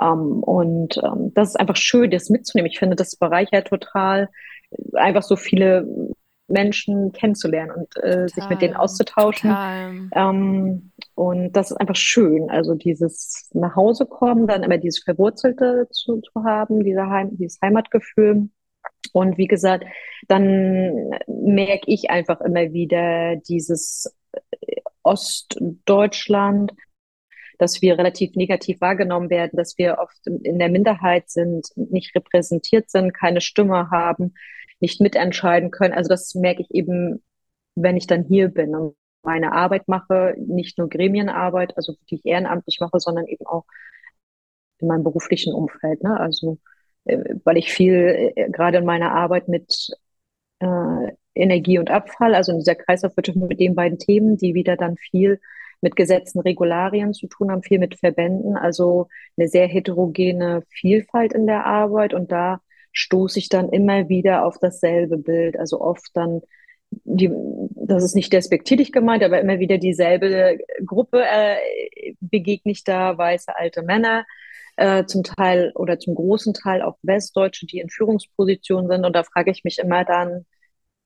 Ähm, 0.00 0.42
und 0.42 0.98
ähm, 0.98 1.32
das 1.34 1.50
ist 1.50 1.56
einfach 1.56 1.76
schön, 1.76 2.10
das 2.10 2.30
mitzunehmen. 2.30 2.70
Ich 2.70 2.78
finde, 2.78 2.96
das 2.96 3.16
bereichert 3.16 3.68
total, 3.68 4.28
einfach 4.94 5.22
so 5.22 5.36
viele 5.36 5.86
Menschen 6.48 7.12
kennenzulernen 7.12 7.72
und 7.72 8.04
äh, 8.04 8.28
sich 8.28 8.48
mit 8.48 8.62
denen 8.62 8.76
auszutauschen. 8.76 9.50
Ähm, 10.14 10.92
und 11.14 11.52
das 11.52 11.70
ist 11.70 11.76
einfach 11.76 11.96
schön. 11.96 12.50
Also 12.50 12.74
dieses 12.74 13.50
nach 13.52 13.74
Hause 13.74 14.06
kommen, 14.06 14.46
dann 14.46 14.62
immer 14.62 14.78
dieses 14.78 15.02
Verwurzelte 15.02 15.88
zu, 15.90 16.20
zu 16.20 16.44
haben, 16.44 16.84
dieser 16.84 17.08
Heim, 17.08 17.36
dieses 17.36 17.60
Heimatgefühl. 17.60 18.48
Und 19.12 19.38
wie 19.38 19.46
gesagt, 19.46 19.84
dann 20.28 21.10
merke 21.26 21.86
ich 21.86 22.10
einfach 22.10 22.40
immer 22.40 22.72
wieder 22.72 23.36
dieses 23.36 24.14
äh, 24.60 24.76
Ostdeutschland, 25.02 26.72
dass 27.58 27.80
wir 27.80 27.98
relativ 27.98 28.34
negativ 28.34 28.80
wahrgenommen 28.80 29.30
werden, 29.30 29.56
dass 29.56 29.78
wir 29.78 29.98
oft 29.98 30.26
in 30.26 30.58
der 30.58 30.68
Minderheit 30.68 31.30
sind, 31.30 31.68
nicht 31.76 32.14
repräsentiert 32.14 32.90
sind, 32.90 33.14
keine 33.14 33.40
Stimme 33.40 33.90
haben, 33.90 34.34
nicht 34.80 35.00
mitentscheiden 35.00 35.70
können. 35.70 35.94
Also 35.94 36.08
das 36.08 36.34
merke 36.34 36.62
ich 36.62 36.70
eben, 36.70 37.22
wenn 37.74 37.96
ich 37.96 38.06
dann 38.06 38.24
hier 38.24 38.48
bin 38.48 38.74
und 38.74 38.96
meine 39.22 39.52
Arbeit 39.52 39.88
mache, 39.88 40.34
nicht 40.38 40.78
nur 40.78 40.88
Gremienarbeit, 40.88 41.76
also 41.76 41.94
die 42.10 42.16
ich 42.16 42.26
ehrenamtlich 42.26 42.78
mache, 42.80 43.00
sondern 43.00 43.26
eben 43.26 43.46
auch 43.46 43.64
in 44.78 44.88
meinem 44.88 45.04
beruflichen 45.04 45.52
Umfeld. 45.52 46.02
Ne? 46.02 46.18
Also 46.18 46.58
äh, 47.04 47.18
weil 47.44 47.56
ich 47.56 47.72
viel 47.72 48.32
äh, 48.36 48.50
gerade 48.50 48.78
in 48.78 48.84
meiner 48.84 49.12
Arbeit 49.12 49.48
mit 49.48 49.88
äh, 50.60 51.12
Energie 51.34 51.78
und 51.78 51.90
Abfall, 51.90 52.34
also 52.34 52.52
in 52.52 52.58
dieser 52.58 52.74
Kreislaufwirtschaft 52.74 53.36
mit 53.36 53.60
den 53.60 53.74
beiden 53.74 53.98
Themen, 53.98 54.36
die 54.36 54.54
wieder 54.54 54.76
dann 54.76 54.96
viel 54.96 55.40
mit 55.82 55.96
Gesetzen, 55.96 56.40
Regularien 56.40 57.12
zu 57.12 57.26
tun 57.26 57.50
haben, 57.50 57.62
viel 57.62 57.78
mit 57.78 57.98
Verbänden, 57.98 58.56
also 58.56 59.08
eine 59.36 59.48
sehr 59.48 59.66
heterogene 59.66 60.62
Vielfalt 60.70 61.32
in 61.32 61.46
der 61.46 61.66
Arbeit 61.66 62.14
und 62.14 62.32
da 62.32 62.60
stoße 62.96 63.38
ich 63.38 63.48
dann 63.48 63.68
immer 63.68 64.08
wieder 64.08 64.44
auf 64.44 64.58
dasselbe 64.58 65.18
Bild, 65.18 65.58
also 65.58 65.80
oft 65.80 66.10
dann 66.14 66.40
die 66.90 67.30
das 67.74 68.04
ist 68.04 68.14
nicht 68.14 68.32
despektierlich 68.32 68.92
gemeint, 68.92 69.22
aber 69.22 69.40
immer 69.40 69.58
wieder 69.58 69.78
dieselbe 69.78 70.58
Gruppe 70.84 71.22
äh, 71.24 72.14
begegne 72.20 72.72
ich 72.72 72.84
da, 72.84 73.16
weiße 73.16 73.56
alte 73.56 73.82
Männer, 73.82 74.24
äh, 74.76 75.04
zum 75.04 75.22
Teil 75.22 75.72
oder 75.74 75.98
zum 75.98 76.14
großen 76.14 76.54
Teil 76.54 76.82
auch 76.82 76.96
Westdeutsche, 77.02 77.66
die 77.66 77.78
in 77.78 77.90
Führungspositionen 77.90 78.88
sind. 78.88 79.04
Und 79.04 79.14
da 79.14 79.24
frage 79.24 79.50
ich 79.50 79.64
mich 79.64 79.78
immer 79.78 80.04
dann, 80.04 80.46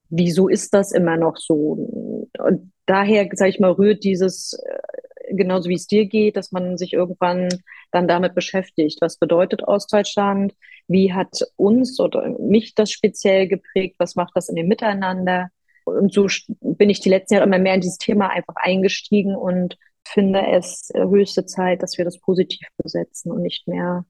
wieso 0.08 0.48
ist 0.48 0.74
das 0.74 0.92
immer 0.92 1.16
noch 1.16 1.36
so? 1.36 2.28
Und 2.38 2.72
daher, 2.86 3.28
sage 3.32 3.50
ich 3.50 3.60
mal, 3.60 3.72
rührt 3.72 4.04
dieses, 4.04 4.54
äh, 4.54 5.34
genauso 5.34 5.68
wie 5.68 5.74
es 5.74 5.86
dir 5.86 6.06
geht, 6.06 6.36
dass 6.36 6.52
man 6.52 6.78
sich 6.78 6.92
irgendwann 6.94 7.48
dann 7.92 8.08
damit 8.08 8.34
beschäftigt. 8.34 8.98
Was 9.00 9.18
bedeutet 9.18 9.62
Ostdeutschland? 9.62 10.54
Wie 10.88 11.12
hat 11.12 11.40
uns 11.56 11.98
oder 12.00 12.28
mich 12.38 12.74
das 12.74 12.90
speziell 12.90 13.48
geprägt? 13.48 13.96
Was 13.98 14.16
macht 14.16 14.32
das 14.34 14.48
in 14.48 14.56
dem 14.56 14.68
Miteinander? 14.68 15.50
Und 15.84 16.12
so 16.12 16.26
bin 16.60 16.90
ich 16.90 17.00
die 17.00 17.08
letzten 17.08 17.34
Jahre 17.34 17.46
immer 17.46 17.58
mehr 17.58 17.74
in 17.74 17.80
dieses 17.80 17.98
Thema 17.98 18.28
einfach 18.28 18.56
eingestiegen 18.56 19.34
und 19.34 19.76
finde 20.06 20.46
es 20.46 20.90
höchste 20.94 21.46
Zeit, 21.46 21.82
dass 21.82 21.98
wir 21.98 22.04
das 22.04 22.18
positiv 22.18 22.66
besetzen 22.76 23.30
und 23.30 23.42
nicht 23.42 23.68
mehr 23.68 24.04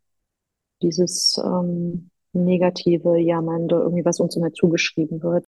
dieses 0.82 1.40
ähm, 1.44 2.10
negative, 2.32 3.18
jammernde, 3.18 3.76
irgendwie 3.76 4.04
was 4.04 4.20
uns 4.20 4.36
immer 4.36 4.52
zugeschrieben 4.52 5.22
wird. 5.22 5.44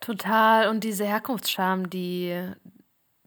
Total. 0.00 0.68
Und 0.68 0.84
diese 0.84 1.04
Herkunftsscham, 1.04 1.88
die 1.88 2.36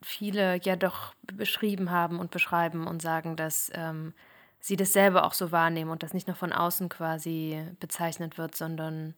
viele 0.02 0.60
ja 0.62 0.76
doch 0.76 1.14
beschrieben 1.22 1.90
haben 1.90 2.18
und 2.18 2.30
beschreiben 2.30 2.86
und 2.86 3.00
sagen, 3.00 3.36
dass 3.36 3.70
ähm, 3.74 4.12
sie 4.66 4.76
das 4.76 4.92
selber 4.92 5.24
auch 5.24 5.32
so 5.32 5.52
wahrnehmen 5.52 5.92
und 5.92 6.02
das 6.02 6.12
nicht 6.12 6.26
nur 6.26 6.34
von 6.34 6.52
außen 6.52 6.88
quasi 6.88 7.62
bezeichnet 7.78 8.36
wird, 8.36 8.56
sondern 8.56 9.14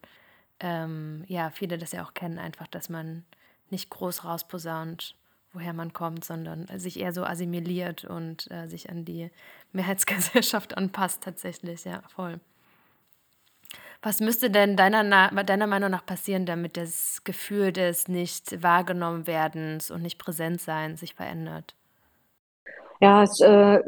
ähm, 0.60 1.24
ja, 1.26 1.48
viele 1.48 1.78
das 1.78 1.92
ja 1.92 2.04
auch 2.04 2.12
kennen, 2.12 2.38
einfach, 2.38 2.66
dass 2.66 2.90
man 2.90 3.24
nicht 3.70 3.88
groß 3.88 4.24
rausposaunt, 4.24 5.14
woher 5.54 5.72
man 5.72 5.94
kommt, 5.94 6.22
sondern 6.22 6.66
sich 6.78 7.00
eher 7.00 7.14
so 7.14 7.24
assimiliert 7.24 8.04
und 8.04 8.50
äh, 8.50 8.66
sich 8.68 8.90
an 8.90 9.06
die 9.06 9.30
Mehrheitsgesellschaft 9.72 10.76
anpasst, 10.76 11.22
tatsächlich, 11.22 11.86
ja, 11.86 12.02
voll. 12.14 12.40
Was 14.02 14.20
müsste 14.20 14.50
denn 14.50 14.76
deiner, 14.76 15.30
deiner 15.44 15.66
Meinung 15.66 15.90
nach 15.90 16.04
passieren, 16.04 16.44
damit 16.44 16.76
das 16.76 17.24
Gefühl 17.24 17.72
des 17.72 18.06
nicht 18.06 18.62
wahrgenommen 18.62 19.26
werdens 19.26 19.90
und 19.90 20.02
nicht 20.02 20.18
präsent 20.18 20.60
sein 20.60 20.98
sich 20.98 21.14
verändert? 21.14 21.74
Ja, 23.00 23.22
es 23.22 23.32
ist 23.32 23.42
äh, 23.42 23.80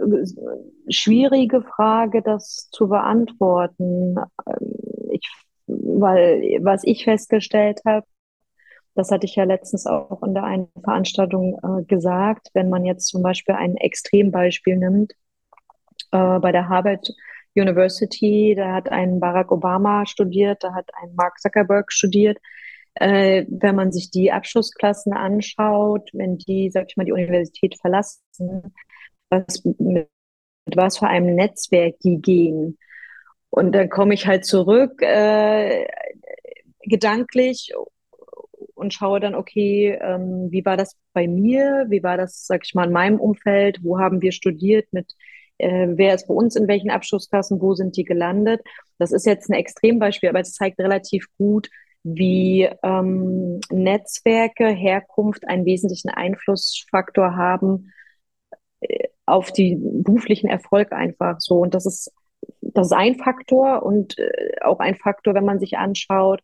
schwierige 0.88 1.62
Frage, 1.62 2.22
das 2.22 2.68
zu 2.70 2.88
beantworten. 2.88 4.16
Ähm, 4.46 4.74
ich, 5.10 5.28
weil 5.66 6.58
was 6.62 6.84
ich 6.84 7.04
festgestellt 7.04 7.80
habe, 7.84 8.06
das 8.94 9.10
hatte 9.10 9.26
ich 9.26 9.36
ja 9.36 9.44
letztens 9.44 9.86
auch 9.86 10.22
in 10.22 10.34
der 10.34 10.44
einen 10.44 10.68
Veranstaltung 10.82 11.58
äh, 11.62 11.84
gesagt, 11.84 12.48
wenn 12.54 12.68
man 12.68 12.84
jetzt 12.84 13.06
zum 13.06 13.22
Beispiel 13.22 13.54
ein 13.54 13.76
Extrembeispiel 13.76 14.76
nimmt, 14.76 15.12
äh, 16.12 16.38
bei 16.38 16.52
der 16.52 16.68
Harvard 16.68 17.08
University, 17.54 18.54
da 18.56 18.74
hat 18.74 18.90
ein 18.90 19.20
Barack 19.20 19.50
Obama 19.52 20.06
studiert, 20.06 20.62
da 20.62 20.74
hat 20.74 20.90
ein 21.02 21.14
Mark 21.14 21.40
Zuckerberg 21.40 21.92
studiert. 21.92 22.38
Äh, 22.94 23.46
wenn 23.48 23.76
man 23.76 23.92
sich 23.92 24.10
die 24.10 24.32
Abschlussklassen 24.32 25.12
anschaut, 25.12 26.10
wenn 26.12 26.38
die, 26.38 26.70
sag 26.70 26.86
ich 26.88 26.96
mal, 26.96 27.04
die 27.04 27.12
Universität 27.12 27.76
verlassen, 27.80 28.74
was, 29.30 29.64
mit 29.64 30.08
was 30.66 30.98
für 30.98 31.06
einem 31.06 31.34
Netzwerk 31.34 31.98
die 32.00 32.20
gehen. 32.20 32.78
Und 33.50 33.72
dann 33.72 33.88
komme 33.88 34.14
ich 34.14 34.26
halt 34.26 34.44
zurück, 34.44 35.02
äh, 35.02 35.86
gedanklich 36.82 37.72
und 38.74 38.94
schaue 38.94 39.20
dann, 39.20 39.34
okay, 39.34 39.98
ähm, 40.00 40.48
wie 40.50 40.64
war 40.64 40.76
das 40.76 40.96
bei 41.12 41.26
mir? 41.28 41.86
Wie 41.88 42.02
war 42.02 42.16
das, 42.16 42.46
sag 42.46 42.64
ich 42.64 42.74
mal, 42.74 42.86
in 42.86 42.92
meinem 42.92 43.20
Umfeld? 43.20 43.82
Wo 43.82 43.98
haben 43.98 44.22
wir 44.22 44.32
studiert? 44.32 44.92
Mit 44.92 45.14
äh, 45.58 45.88
wer 45.90 46.14
ist 46.14 46.28
bei 46.28 46.34
uns 46.34 46.56
in 46.56 46.68
welchen 46.68 46.90
Abschlussklassen? 46.90 47.60
Wo 47.60 47.74
sind 47.74 47.96
die 47.96 48.04
gelandet? 48.04 48.62
Das 48.98 49.12
ist 49.12 49.26
jetzt 49.26 49.50
ein 49.50 49.54
Extrembeispiel, 49.54 50.28
aber 50.28 50.40
es 50.40 50.54
zeigt 50.54 50.78
relativ 50.78 51.26
gut, 51.36 51.68
wie 52.02 52.68
ähm, 52.82 53.60
Netzwerke, 53.70 54.68
Herkunft 54.68 55.46
einen 55.46 55.66
wesentlichen 55.66 56.08
Einflussfaktor 56.08 57.36
haben 57.36 57.92
äh, 58.80 59.08
auf 59.30 59.52
den 59.52 60.02
beruflichen 60.02 60.48
Erfolg 60.48 60.92
einfach 60.92 61.36
so. 61.40 61.58
Und 61.58 61.74
das 61.74 61.86
ist, 61.86 62.12
das 62.60 62.88
ist 62.88 62.92
ein 62.92 63.16
Faktor 63.16 63.82
und 63.82 64.18
äh, 64.18 64.56
auch 64.62 64.80
ein 64.80 64.96
Faktor, 64.96 65.34
wenn 65.34 65.44
man 65.44 65.60
sich 65.60 65.78
anschaut, 65.78 66.40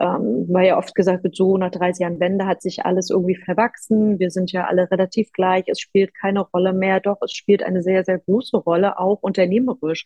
ähm, 0.00 0.46
weil 0.48 0.68
ja 0.68 0.78
oft 0.78 0.94
gesagt 0.94 1.24
wird, 1.24 1.34
so 1.36 1.56
nach 1.56 1.70
30 1.70 2.02
Jahren 2.02 2.20
Wende 2.20 2.46
hat 2.46 2.62
sich 2.62 2.84
alles 2.84 3.10
irgendwie 3.10 3.36
verwachsen. 3.36 4.18
Wir 4.18 4.30
sind 4.30 4.52
ja 4.52 4.66
alle 4.66 4.90
relativ 4.90 5.32
gleich. 5.32 5.64
Es 5.66 5.80
spielt 5.80 6.14
keine 6.14 6.40
Rolle 6.40 6.72
mehr. 6.72 7.00
Doch, 7.00 7.18
es 7.22 7.32
spielt 7.32 7.62
eine 7.62 7.82
sehr, 7.82 8.04
sehr 8.04 8.18
große 8.18 8.58
Rolle, 8.58 8.98
auch 8.98 9.22
unternehmerisch. 9.22 10.04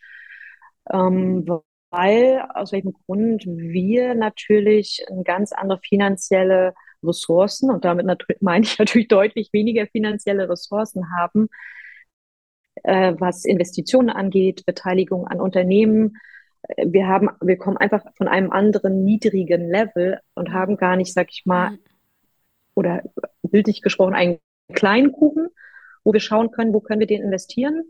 Ähm, 0.91 1.47
weil, 1.91 2.43
aus 2.55 2.73
welchem 2.73 2.95
Grund 3.07 3.45
wir 3.47 4.15
natürlich 4.15 5.05
ganz 5.25 5.53
andere 5.53 5.79
finanzielle 5.81 6.75
Ressourcen 7.03 7.71
und 7.71 7.85
damit 7.85 8.07
meine 8.41 8.65
ich 8.65 8.79
natürlich 8.79 9.09
deutlich 9.09 9.53
weniger 9.53 9.87
finanzielle 9.87 10.49
Ressourcen 10.49 11.05
haben, 11.17 11.49
äh, 12.83 13.15
was 13.19 13.45
Investitionen 13.45 14.11
angeht, 14.11 14.65
Beteiligung 14.67 15.27
an 15.27 15.41
Unternehmen, 15.41 16.17
wir 16.77 17.09
haben, 17.09 17.29
wir 17.41 17.57
kommen 17.57 17.77
einfach 17.77 18.05
von 18.17 18.29
einem 18.29 18.53
anderen 18.53 19.05
niedrigen 19.05 19.69
Level 19.69 20.21
und 20.35 20.53
haben 20.53 20.77
gar 20.77 20.97
nicht, 20.97 21.13
sag 21.13 21.29
ich 21.31 21.45
mal, 21.45 21.73
mhm. 21.73 21.79
oder 22.75 23.03
bildlich 23.43 23.83
gesprochen, 23.83 24.15
einen 24.15 24.39
kleinen 24.73 25.13
Kuchen, 25.13 25.49
wo 26.05 26.13
wir 26.13 26.21
schauen 26.21 26.51
können, 26.51 26.73
wo 26.73 26.81
können 26.81 27.01
wir 27.01 27.07
den 27.07 27.23
investieren. 27.23 27.85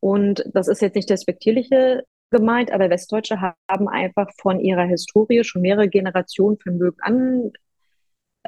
Und 0.00 0.44
das 0.52 0.68
ist 0.68 0.82
jetzt 0.82 0.96
nicht 0.96 1.10
despektierliche 1.10 2.04
gemeint, 2.30 2.70
aber 2.72 2.90
Westdeutsche 2.90 3.40
haben 3.40 3.88
einfach 3.88 4.30
von 4.40 4.60
ihrer 4.60 4.84
Historie 4.84 5.42
schon 5.42 5.62
mehrere 5.62 5.88
Generationen 5.88 6.58
Vermögen 6.58 6.98
an, 7.00 7.52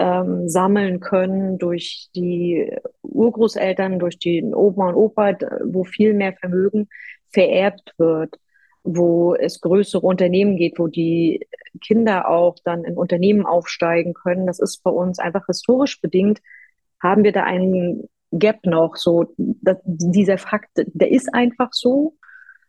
ähm, 0.03 0.49
sammeln 0.49 1.01
können 1.01 1.59
durch 1.59 2.09
die 2.15 2.77
Urgroßeltern, 3.03 3.99
durch 3.99 4.19
den 4.19 4.55
Oma 4.55 4.89
und 4.89 4.95
Opa, 4.97 5.37
wo 5.65 5.85
viel 5.85 6.15
mehr 6.15 6.33
Vermögen 6.35 6.89
vererbt 7.31 7.95
wird 7.99 8.37
wo 8.85 9.35
es 9.35 9.61
größere 9.61 10.05
Unternehmen 10.05 10.57
geht, 10.57 10.79
wo 10.79 10.89
die 10.89 11.47
Kinder 11.81 12.29
auch 12.29 12.57
dann 12.65 12.85
in 12.85 12.97
Unternehmen 12.97 13.47
aufsteigen 13.47 14.15
können. 14.15 14.47
Das 14.47 14.59
ist 14.59 14.83
bei 14.83 14.91
uns 14.91 15.19
einfach 15.19 15.47
historisch 15.47 16.01
bedingt, 16.01 16.41
haben 17.01 17.25
wir 17.25 17.33
da 17.33 17.45
einen 17.45 18.09
Gap 18.33 18.65
noch. 18.65 18.97
So, 18.97 19.35
dass, 19.37 19.79
dieser 19.85 20.39
Fakt, 20.39 20.71
der 20.77 21.11
ist 21.11 21.33
einfach 21.33 21.69
so. 21.73 22.17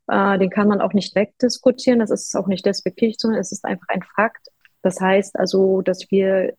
Äh, 0.07 0.37
den 0.37 0.49
kann 0.49 0.67
man 0.67 0.81
auch 0.81 0.93
nicht 0.93 1.15
wegdiskutieren. 1.15 1.99
Das 1.99 2.11
ist 2.11 2.35
auch 2.35 2.47
nicht 2.47 2.65
despektierlich, 2.65 3.17
sondern 3.17 3.39
es 3.39 3.51
ist 3.51 3.65
einfach 3.65 3.87
ein 3.87 4.03
Fakt. 4.15 4.49
Das 4.81 4.99
heißt 4.99 5.39
also, 5.39 5.81
dass 5.81 6.11
wir 6.11 6.53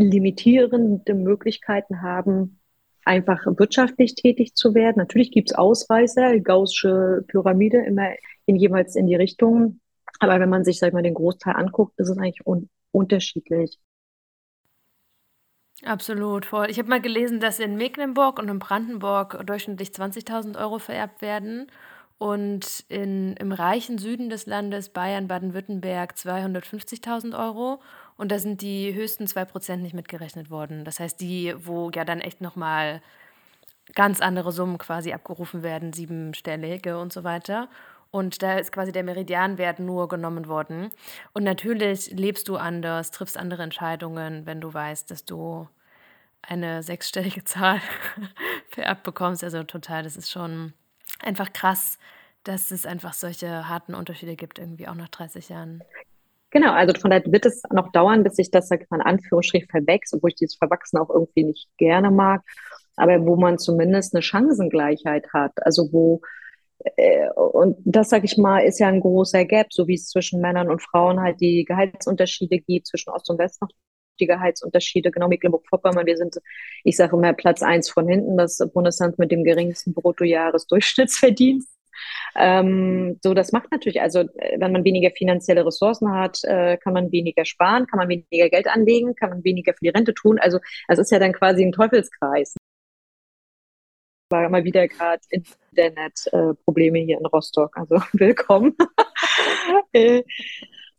limitierende 0.00 1.14
Möglichkeiten 1.14 2.02
haben, 2.02 2.60
einfach 3.04 3.44
wirtschaftlich 3.46 4.14
tätig 4.14 4.54
zu 4.54 4.74
werden. 4.74 4.96
Natürlich 4.98 5.30
gibt 5.30 5.50
es 5.50 5.56
Ausreißer, 5.56 6.40
gaussische 6.40 7.24
Pyramide 7.28 7.78
immer 7.84 8.10
in 8.46 8.56
jeweils 8.56 8.96
in 8.96 9.06
die 9.06 9.16
Richtung. 9.16 9.80
Aber 10.18 10.38
wenn 10.40 10.48
man 10.48 10.64
sich, 10.64 10.78
sag 10.78 10.88
ich 10.88 10.94
mal, 10.94 11.02
den 11.02 11.14
Großteil 11.14 11.54
anguckt, 11.56 11.98
ist 11.98 12.08
es 12.08 12.18
eigentlich 12.18 12.46
un 12.46 12.68
unterschiedlich. 12.92 13.78
Absolut, 15.84 16.44
voll. 16.44 16.68
Ich 16.70 16.78
habe 16.78 16.88
mal 16.88 17.00
gelesen, 17.00 17.40
dass 17.40 17.58
in 17.58 17.76
Mecklenburg 17.76 18.38
und 18.38 18.48
in 18.48 18.58
Brandenburg 18.58 19.40
durchschnittlich 19.46 19.90
20.000 19.90 20.60
Euro 20.60 20.78
vererbt 20.78 21.22
werden 21.22 21.68
und 22.18 22.84
in, 22.88 23.34
im 23.36 23.50
reichen 23.52 23.96
Süden 23.96 24.28
des 24.28 24.44
Landes, 24.44 24.90
Bayern, 24.90 25.26
Baden-Württemberg, 25.26 26.12
250.000 26.12 27.38
Euro. 27.38 27.80
Und 28.20 28.30
da 28.30 28.38
sind 28.38 28.60
die 28.60 28.92
höchsten 28.92 29.24
2% 29.24 29.76
nicht 29.76 29.94
mitgerechnet 29.94 30.50
worden. 30.50 30.84
Das 30.84 31.00
heißt, 31.00 31.18
die, 31.22 31.54
wo 31.56 31.90
ja 31.94 32.04
dann 32.04 32.20
echt 32.20 32.42
nochmal 32.42 33.00
ganz 33.94 34.20
andere 34.20 34.52
Summen 34.52 34.76
quasi 34.76 35.14
abgerufen 35.14 35.62
werden, 35.62 35.94
siebenstellige 35.94 36.98
und 36.98 37.14
so 37.14 37.24
weiter. 37.24 37.70
Und 38.10 38.42
da 38.42 38.58
ist 38.58 38.72
quasi 38.72 38.92
der 38.92 39.04
Meridianwert 39.04 39.78
nur 39.78 40.06
genommen 40.08 40.48
worden. 40.48 40.90
Und 41.32 41.44
natürlich 41.44 42.10
lebst 42.10 42.46
du 42.48 42.58
anders, 42.58 43.10
triffst 43.10 43.38
andere 43.38 43.62
Entscheidungen, 43.62 44.44
wenn 44.44 44.60
du 44.60 44.74
weißt, 44.74 45.10
dass 45.10 45.24
du 45.24 45.66
eine 46.42 46.82
sechsstellige 46.82 47.44
Zahl 47.44 47.80
vererbt 48.68 49.02
bekommst. 49.02 49.42
Also 49.42 49.62
total, 49.62 50.02
das 50.02 50.18
ist 50.18 50.30
schon 50.30 50.74
einfach 51.20 51.54
krass, 51.54 51.98
dass 52.44 52.70
es 52.70 52.84
einfach 52.84 53.14
solche 53.14 53.66
harten 53.66 53.94
Unterschiede 53.94 54.36
gibt, 54.36 54.58
irgendwie 54.58 54.88
auch 54.88 54.94
nach 54.94 55.08
30 55.08 55.48
Jahren. 55.48 55.82
Genau, 56.50 56.72
also 56.72 56.98
von 56.98 57.10
daher 57.10 57.24
wird 57.26 57.46
es 57.46 57.62
noch 57.72 57.92
dauern, 57.92 58.24
bis 58.24 58.36
sich 58.36 58.50
das, 58.50 58.68
sag 58.68 58.82
ich 58.82 58.90
mal, 58.90 58.98
in 58.98 59.06
Anführungsstrich 59.06 59.66
verwächst, 59.70 60.12
obwohl 60.14 60.30
ich 60.30 60.36
dieses 60.36 60.56
Verwachsen 60.56 60.98
auch 60.98 61.10
irgendwie 61.10 61.44
nicht 61.44 61.68
gerne 61.76 62.10
mag, 62.10 62.42
aber 62.96 63.24
wo 63.24 63.36
man 63.36 63.58
zumindest 63.58 64.14
eine 64.14 64.22
Chancengleichheit 64.22 65.32
hat, 65.32 65.52
also 65.64 65.92
wo 65.92 66.20
äh, 66.96 67.28
und 67.30 67.78
das, 67.84 68.08
sag 68.10 68.24
ich 68.24 68.36
mal, 68.38 68.60
ist 68.60 68.78
ja 68.80 68.88
ein 68.88 69.00
großer 69.00 69.44
Gap, 69.44 69.72
so 69.72 69.86
wie 69.86 69.94
es 69.94 70.08
zwischen 70.08 70.40
Männern 70.40 70.70
und 70.70 70.82
Frauen 70.82 71.20
halt 71.20 71.40
die 71.40 71.64
Gehaltsunterschiede 71.64 72.58
gibt, 72.58 72.86
zwischen 72.86 73.10
Ost 73.10 73.30
und 73.30 73.38
West 73.38 73.60
noch 73.60 73.70
die 74.18 74.26
Gehaltsunterschiede. 74.26 75.10
Genau, 75.10 75.28
Mecklenburg-Vorpommern, 75.28 76.06
wir 76.06 76.16
sind, 76.16 76.36
ich 76.84 76.96
sage 76.96 77.16
immer, 77.16 77.32
Platz 77.32 77.62
eins 77.62 77.90
von 77.90 78.08
hinten, 78.08 78.36
das 78.36 78.58
Bundesland 78.72 79.18
mit 79.18 79.30
dem 79.30 79.44
geringsten 79.44 79.94
Bruttojahresdurchschnittsverdienst. 79.94 81.68
Ähm, 82.36 83.18
so, 83.22 83.34
das 83.34 83.52
macht 83.52 83.70
natürlich, 83.70 84.00
also 84.00 84.24
wenn 84.56 84.72
man 84.72 84.84
weniger 84.84 85.10
finanzielle 85.10 85.64
Ressourcen 85.66 86.12
hat, 86.12 86.42
äh, 86.44 86.76
kann 86.76 86.92
man 86.92 87.12
weniger 87.12 87.44
sparen, 87.44 87.86
kann 87.86 87.98
man 87.98 88.08
weniger 88.08 88.48
Geld 88.48 88.68
anlegen, 88.68 89.14
kann 89.14 89.30
man 89.30 89.44
weniger 89.44 89.72
für 89.72 89.84
die 89.84 89.90
Rente 89.90 90.14
tun. 90.14 90.38
Also 90.38 90.58
es 90.88 90.98
ist 90.98 91.10
ja 91.10 91.18
dann 91.18 91.32
quasi 91.32 91.64
ein 91.64 91.72
Teufelskreis. 91.72 92.56
War 94.30 94.48
mal 94.48 94.64
wieder 94.64 94.86
gerade 94.86 95.22
Internetprobleme 95.30 97.00
äh, 97.00 97.04
hier 97.04 97.18
in 97.18 97.26
Rostock. 97.26 97.76
Also 97.76 97.96
willkommen. 98.12 98.76
äh, 99.92 100.22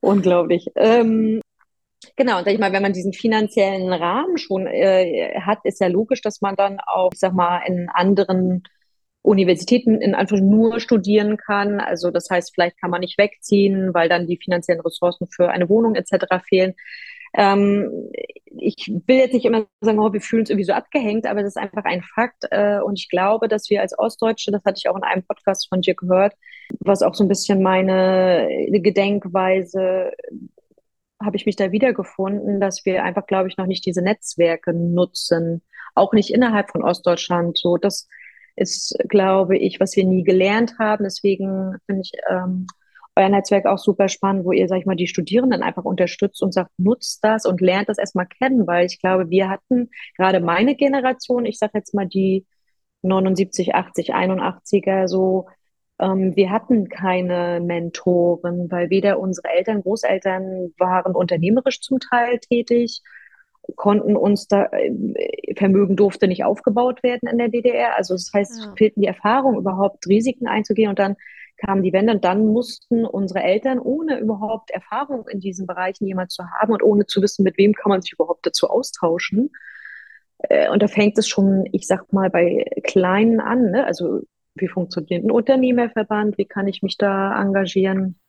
unglaublich. 0.02 0.68
Ähm, 0.76 1.42
Genau, 2.16 2.40
und 2.40 2.48
ich 2.48 2.60
mal, 2.60 2.74
wenn 2.74 2.82
man 2.82 2.94
diesen 2.94 3.14
finanziellen 3.14 3.94
Rahmen 3.94 4.38
schon 4.38 4.68
äh, 4.68 5.40
hat, 5.42 5.60
ist 5.64 5.80
ja 5.80 5.88
logisch, 5.88 6.22
dass 6.22 6.42
man 6.42 6.56
dann 6.56 6.80
auch, 6.86 7.12
ich 7.14 7.20
sag 7.20 7.34
mal, 7.34 7.60
in 7.66 7.90
anderen 7.90 8.64
Universitäten 9.24 10.02
in 10.02 10.16
einfach 10.16 10.40
nur 10.40 10.80
studieren 10.80 11.38
kann. 11.38 11.80
Also 11.80 12.12
das 12.12 12.30
heißt, 12.30 12.54
vielleicht 12.54 12.80
kann 12.80 12.90
man 12.90 13.02
nicht 13.02 13.18
wegziehen, 13.18 13.94
weil 13.94 14.10
dann 14.10 14.28
die 14.28 14.38
finanziellen 14.38 14.82
Ressourcen 14.82 15.28
für 15.28 15.50
eine 15.50 15.70
Wohnung 15.70 15.96
etc. 15.96 16.26
fehlen. 16.48 16.74
Ähm, 17.34 18.10
ich 18.46 18.92
will 19.08 19.18
jetzt 19.18 19.34
nicht 19.34 19.46
immer 19.46 19.66
sagen, 19.80 20.00
oh, 20.00 20.12
wir 20.12 20.22
fühlen 20.22 20.42
uns 20.42 20.50
irgendwie 20.50 20.66
so 20.66 20.74
abgehängt, 20.74 21.26
aber 21.26 21.42
das 21.42 21.56
ist 21.56 21.62
einfach 21.62 21.86
ein 21.86 22.02
Fakt. 22.02 22.46
Äh, 22.52 22.80
und 22.80 23.00
ich 23.00 23.10
glaube, 23.10 23.48
dass 23.48 23.70
wir 23.70 23.82
als 23.82 23.98
Ostdeutsche, 23.98 24.52
das 24.52 24.64
hatte 24.66 24.80
ich 24.80 24.90
auch 24.90 24.98
in 24.98 25.04
einem 25.04 25.24
Podcast 25.24 25.70
von 25.70 25.82
dir 25.82 25.96
gehört, 25.96 26.34
was 26.80 27.02
auch 27.02 27.16
so 27.16 27.24
ein 27.24 27.30
bisschen 27.30 27.62
meine 27.62 28.48
Gedenkweise 28.72 30.12
habe 31.24 31.38
ich 31.38 31.46
mich 31.46 31.56
da 31.56 31.72
wiedergefunden, 31.72 32.60
dass 32.60 32.86
wir 32.86 33.04
einfach, 33.04 33.28
glaube 33.28 33.48
ich, 33.48 33.58
noch 33.58 33.68
nicht 33.68 33.86
diese 33.86 34.02
Netzwerke 34.02 34.74
nutzen, 34.74 35.62
auch 35.94 36.14
nicht 36.14 36.34
innerhalb 36.34 36.72
von 36.72 36.84
Ostdeutschland. 36.84 37.58
So, 37.58 37.78
das 37.78 38.08
ist, 38.56 38.98
glaube 39.10 39.58
ich, 39.58 39.80
was 39.80 39.96
wir 39.96 40.06
nie 40.06 40.24
gelernt 40.24 40.76
haben. 40.80 41.04
Deswegen 41.04 41.78
finde 41.86 42.02
ich 42.04 42.12
ähm, 42.30 42.68
euer 43.16 43.30
Netzwerk 43.30 43.66
auch 43.66 43.78
super 43.78 44.08
spannend, 44.10 44.46
wo 44.46 44.52
ihr, 44.52 44.68
sag 44.68 44.80
ich 44.80 44.86
mal, 44.86 44.96
die 44.96 45.08
Studierenden 45.08 45.64
einfach 45.64 45.84
unterstützt 45.84 46.42
und 46.42 46.54
sagt, 46.54 46.72
nutzt 46.78 47.24
das 47.24 47.46
und 47.46 47.62
lernt 47.62 47.90
das 47.90 47.98
erstmal 47.98 48.28
kennen, 48.28 48.68
weil 48.68 48.86
ich 48.86 49.00
glaube, 49.00 49.30
wir 49.30 49.50
hatten 49.50 49.90
gerade 50.18 50.40
meine 50.40 50.76
Generation, 50.76 51.46
ich 51.46 51.60
sage 51.60 51.74
jetzt 51.76 51.94
mal 51.94 52.08
die 52.08 52.46
79, 53.02 53.76
80, 53.76 54.14
81er, 54.14 55.08
so, 55.08 55.48
ähm, 56.00 56.36
wir 56.36 56.52
hatten 56.52 56.90
keine 56.90 57.60
Mentoren, 57.62 58.72
weil 58.72 58.90
weder 58.90 59.20
unsere 59.20 59.50
Eltern, 59.50 59.82
Großeltern 59.82 60.74
waren 60.78 61.16
unternehmerisch 61.16 61.82
zum 61.82 62.00
Teil 62.00 62.40
tätig, 62.40 63.02
konnten 63.76 64.16
uns 64.16 64.48
da, 64.48 64.66
äh, 64.72 65.56
Vermögen 65.56 65.96
durfte 65.96 66.28
nicht 66.28 66.44
aufgebaut 66.44 67.04
werden 67.04 67.30
in 67.30 67.38
der 67.38 67.50
DDR. 67.50 67.98
Also 67.98 68.14
das 68.14 68.32
heißt, 68.34 68.60
ja. 68.66 68.74
fehlten 68.78 69.02
die 69.02 69.08
Erfahrung, 69.08 69.58
überhaupt 69.58 70.08
Risiken 70.08 70.48
einzugehen 70.48 70.90
und 70.90 71.00
dann 71.00 71.16
kamen 71.58 71.84
die 71.84 71.94
Wende 71.94 72.14
und 72.14 72.26
dann 72.26 72.48
mussten 72.48 73.06
unsere 73.06 73.42
Eltern, 73.44 73.80
ohne 73.80 74.20
überhaupt 74.20 74.72
Erfahrung 74.72 75.28
in 75.28 75.40
diesen 75.40 75.68
Bereichen 75.68 76.08
jemand 76.08 76.32
zu 76.32 76.44
haben 76.50 76.74
und 76.74 76.84
ohne 76.84 77.06
zu 77.06 77.22
wissen, 77.22 77.44
mit 77.44 77.58
wem 77.58 77.74
kann 77.74 77.90
man 77.90 78.02
sich 78.02 78.14
überhaupt 78.14 78.46
dazu 78.46 78.68
austauschen. 78.68 79.52
Äh, 80.40 80.70
und 80.70 80.82
da 80.82 80.88
fängt 80.88 81.18
es 81.18 81.28
schon, 81.28 81.68
ich 81.72 81.88
sag 81.88 82.12
mal, 82.12 82.30
bei 82.30 82.66
Kleinen 82.84 83.40
an. 83.40 83.72
Ne? 83.72 83.86
Also 83.86 84.22
wie 84.56 84.68
funktioniert 84.68 85.24
ein 85.24 85.32
Unternehmerverband? 85.32 86.38
Wie 86.38 86.46
kann 86.46 86.68
ich 86.68 86.82
mich 86.82 86.98
da 86.98 87.40
engagieren? 87.40 88.20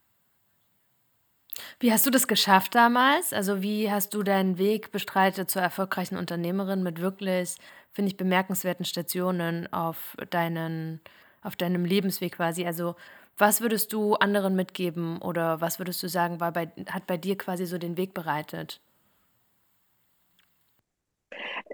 Wie 1.83 1.93
hast 1.93 2.07
du 2.07 2.11
das 2.11 2.29
geschafft 2.29 2.75
damals? 2.77 3.33
Also, 3.33 3.61
wie 3.61 3.91
hast 3.91 4.15
du 4.15 4.23
deinen 4.23 4.57
Weg 4.57 4.93
bestreitet 4.93 5.51
zur 5.51 5.63
erfolgreichen 5.63 6.17
Unternehmerin 6.17 6.83
mit 6.85 7.01
wirklich, 7.01 7.57
finde 7.93 8.09
ich, 8.11 8.17
bemerkenswerten 8.17 8.85
Stationen 8.85 9.71
auf 9.73 10.17
deinen 10.31 11.01
auf 11.43 11.57
deinem 11.57 11.85
Lebensweg 11.85 12.37
quasi? 12.37 12.65
Also, 12.67 12.95
was 13.37 13.61
würdest 13.61 13.93
du 13.93 14.15
anderen 14.15 14.55
mitgeben 14.55 15.19
oder 15.21 15.61
was 15.61 15.81
würdest 15.81 16.01
du 16.05 16.09
sagen, 16.09 16.39
war 16.41 16.53
bei 16.53 16.71
hat 16.89 17.09
bei 17.09 17.17
dir 17.17 17.37
quasi 17.37 17.67
so 17.67 17.79
den 17.79 17.97
Weg 17.97 18.15
bereitet? 18.15 18.81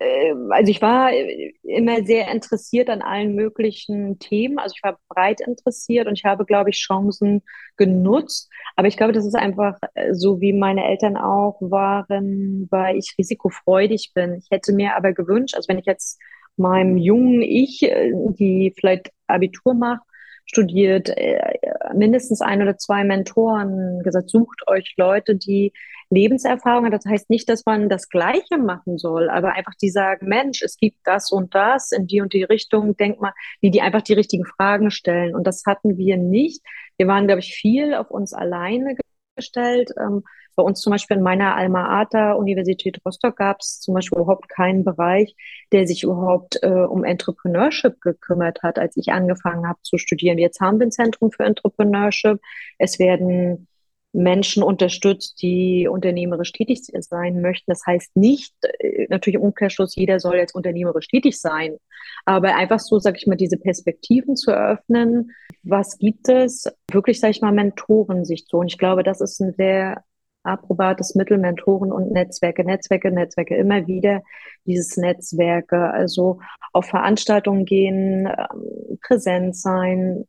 Ähm, 0.01 0.51
also 0.53 0.71
ich 0.71 0.81
war 0.81 1.13
äh, 1.13 1.53
immer 1.63 2.05
sehr 2.05 2.31
interessiert 2.31 2.89
an 2.89 3.03
allen 3.03 3.35
möglichen 3.35 4.19
Themen. 4.19 4.59
Also 4.59 4.75
ich 4.77 4.83
war 4.83 4.99
breit 5.09 5.41
interessiert 5.41 6.07
und 6.07 6.15
ich 6.15 6.25
habe, 6.25 6.45
glaube 6.45 6.71
ich, 6.71 6.77
Chancen 6.79 7.43
genutzt. 7.77 8.49
Aber 8.77 8.89
ich 8.89 8.97
glaube, 8.97 9.13
das 9.13 9.27
ist 9.27 9.35
einfach 9.35 9.77
äh, 9.95 10.15
so, 10.15 10.41
wie 10.41 10.53
meine 10.53 10.85
Eltern 10.85 11.17
auch 11.17 11.57
waren, 11.61 12.69
weil 12.71 12.97
ich 12.97 13.15
risikofreudig 13.19 14.13
bin. 14.15 14.35
Ich 14.35 14.49
hätte 14.51 14.73
mir 14.73 14.97
aber 14.97 15.13
gewünscht, 15.13 15.55
also 15.57 15.69
wenn 15.69 15.79
ich 15.79 15.87
jetzt 15.87 16.21
meinem 16.57 16.97
jungen 16.97 17.43
Ich, 17.43 17.83
äh, 17.83 18.13
die 18.15 18.73
vielleicht 18.77 19.11
Abitur 19.27 19.75
macht, 19.75 20.03
studiert, 20.49 21.15
mindestens 21.95 22.41
ein 22.41 22.63
oder 22.63 22.77
zwei 22.79 23.05
Mentoren 23.05 24.01
gesagt, 24.03 24.31
sucht 24.31 24.67
euch 24.67 24.95
Leute, 24.97 25.37
die 25.37 25.73
Lebenserfahrung 26.11 26.87
hat. 26.87 26.95
Das 26.95 27.05
heißt 27.05 27.31
nicht, 27.31 27.49
dass 27.49 27.67
man 27.67 27.89
das 27.89 28.09
Gleiche 28.09 28.59
machen 28.59 28.99
soll, 28.99 29.29
aber 29.29 29.53
einfach 29.53 29.75
die 29.81 29.91
sagen, 29.91 30.27
Mensch, 30.27 30.63
es 30.63 30.77
gibt 30.77 30.99
das 31.05 31.31
und 31.31 31.55
das 31.55 31.93
in 31.93 32.07
die 32.07 32.21
und 32.21 32.33
die 32.33 32.45
Richtung, 32.45 32.97
denk 32.97 33.21
mal, 33.21 33.33
die, 33.63 33.71
die 33.71 33.83
einfach 33.83 34.03
die 34.03 34.15
richtigen 34.15 34.47
Fragen 34.47 34.91
stellen. 34.91 35.35
Und 35.35 35.47
das 35.47 35.65
hatten 35.67 35.99
wir 35.99 36.17
nicht. 36.17 36.63
Wir 36.97 37.07
waren, 37.07 37.27
glaube 37.27 37.41
ich, 37.41 37.55
viel 37.55 37.95
auf 37.95 38.11
uns 38.11 38.33
alleine 38.33 38.97
gestellt. 39.39 39.91
Ähm, 39.99 40.25
bei 40.57 40.65
uns 40.65 40.81
zum 40.81 40.91
Beispiel 40.91 41.17
in 41.17 41.23
meiner 41.23 41.55
Alma 41.55 42.01
Ata 42.01 42.33
Universität 42.33 43.01
Rostock 43.07 43.37
gab 43.37 43.61
es 43.61 43.79
zum 43.81 43.95
Beispiel 43.95 44.19
überhaupt 44.19 44.49
keinen 44.49 44.85
Bereich, 44.85 45.37
der 45.71 45.87
sich 45.87 46.03
überhaupt 46.03 46.59
äh, 46.63 46.69
um 46.69 47.05
Entrepreneurship 47.05 48.01
gekümmert 48.01 48.63
hat, 48.65 48.77
als 48.79 48.97
ich 48.97 49.13
angefangen 49.13 49.69
habe 49.69 49.79
zu 49.83 49.99
studieren. 49.99 50.37
Jetzt 50.37 50.61
haben 50.61 50.81
wir 50.81 50.87
ein 50.89 50.93
Zentrum 50.93 51.31
für 51.31 51.45
Entrepreneurship. 51.45 52.41
Es 52.77 52.99
werden 52.99 53.69
Menschen 54.13 54.63
unterstützt, 54.63 55.43
die 55.43 55.87
unternehmerisch 55.87 56.53
tätig 56.53 56.83
sein 56.85 57.41
möchten. 57.43 57.71
Das 57.71 57.85
heißt 57.87 58.17
nicht, 58.17 58.55
äh, 58.79 59.07
natürlich 59.11 59.37
im 59.37 59.43
Umkehrschluss, 59.43 59.97
jeder 59.97 60.19
soll 60.19 60.37
jetzt 60.37 60.55
unternehmerisch 60.55 61.09
tätig 61.09 61.41
sein, 61.41 61.77
aber 62.25 62.57
einfach 62.57 62.81
so, 62.81 62.99
sage 62.99 63.19
ich 63.19 63.27
mal, 63.27 63.37
diese 63.37 63.59
Perspektiven 63.59 64.37
zu 64.37 64.51
eröffnen. 64.51 65.33
Was 65.63 65.99
gibt 65.99 66.29
es? 66.29 66.65
Wirklich, 66.91 67.21
sage 67.21 67.33
ich 67.33 67.43
mal, 67.43 67.53
Mentorensicht 67.53 68.49
so. 68.49 68.59
Und 68.59 68.69
ich 68.69 68.79
glaube, 68.79 69.03
das 69.03 69.21
ist 69.21 69.41
ein 69.41 69.53
sehr 69.57 70.03
approbates 70.43 71.15
Mittel, 71.15 71.37
Mentoren 71.39 71.93
und 71.93 72.11
Netzwerke, 72.11 72.65
Netzwerke, 72.65 73.11
Netzwerke, 73.11 73.57
immer 73.57 73.87
wieder 73.87 74.23
dieses 74.65 74.97
Netzwerke, 74.97 75.91
also 75.91 76.41
auf 76.73 76.87
Veranstaltungen 76.87 77.65
gehen, 77.65 78.27
ähm, 78.27 78.99
präsent 79.03 79.57
sein, 79.57 80.27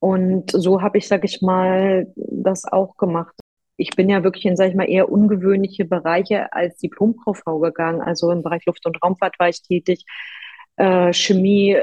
und 0.00 0.50
so 0.50 0.82
habe 0.82 0.98
ich, 0.98 1.06
sag 1.06 1.24
ich 1.24 1.42
mal, 1.42 2.12
das 2.16 2.64
auch 2.64 2.96
gemacht. 2.96 3.34
Ich 3.76 3.90
bin 3.90 4.08
ja 4.08 4.24
wirklich 4.24 4.44
in, 4.46 4.56
sag 4.56 4.70
ich 4.70 4.74
mal, 4.74 4.88
eher 4.88 5.10
ungewöhnliche 5.10 5.84
Bereiche 5.84 6.52
als 6.52 6.76
Diplomkauffrau 6.78 7.58
gegangen. 7.60 8.00
Also 8.00 8.30
im 8.30 8.42
Bereich 8.42 8.64
Luft- 8.66 8.86
und 8.86 9.02
Raumfahrt 9.02 9.38
war 9.38 9.48
ich 9.48 9.62
tätig. 9.62 10.04
Äh, 10.76 11.12
Chemie, 11.12 11.76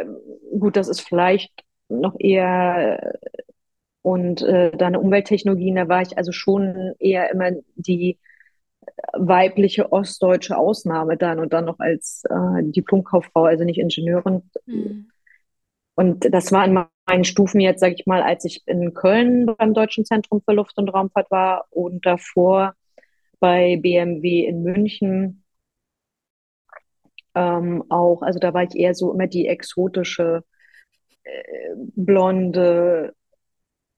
gut, 0.60 0.76
das 0.76 0.90
ist 0.90 1.02
vielleicht 1.02 1.52
noch 1.90 2.16
eher 2.20 3.14
und 4.02 4.42
äh, 4.42 4.72
dann 4.72 4.96
Umwelttechnologien, 4.96 5.76
da 5.76 5.90
war 5.90 6.02
ich 6.02 6.18
also 6.18 6.32
schon 6.32 6.94
eher 7.00 7.30
immer 7.32 7.52
die 7.76 8.18
weibliche 9.14 9.92
ostdeutsche 9.92 10.58
Ausnahme 10.58 11.18
dann 11.18 11.40
und 11.40 11.54
dann 11.54 11.66
noch 11.66 11.80
als 11.80 12.24
äh, 12.30 12.64
Diplomkauffrau, 12.64 13.44
also 13.44 13.64
nicht 13.64 13.80
Ingenieurin. 13.80 14.44
Mhm. 14.66 15.10
Und 15.96 16.34
das 16.34 16.52
war 16.52 16.66
in 16.66 16.74
Stufen 17.24 17.60
jetzt, 17.62 17.80
sage 17.80 17.96
ich 17.98 18.06
mal, 18.06 18.22
als 18.22 18.46
ich 18.46 18.64
in 18.68 18.94
Köln 18.94 19.46
beim 19.46 19.74
Deutschen 19.74 20.06
Zentrum 20.06 20.42
für 20.44 20.54
Luft- 20.54 20.78
und 20.78 20.90
Raumfahrt 20.90 21.32
war 21.32 21.66
und 21.72 22.06
davor 22.06 22.74
bei 23.40 23.78
BMW 23.78 24.46
in 24.46 24.64
München 24.64 25.44
ähm, 27.36 27.84
auch. 27.90 28.22
Also 28.22 28.40
da 28.40 28.54
war 28.54 28.64
ich 28.64 28.76
eher 28.76 28.96
so 28.96 29.14
immer 29.14 29.28
die 29.28 29.48
exotische, 29.48 30.44
äh, 31.24 31.76
blonde, 31.96 33.14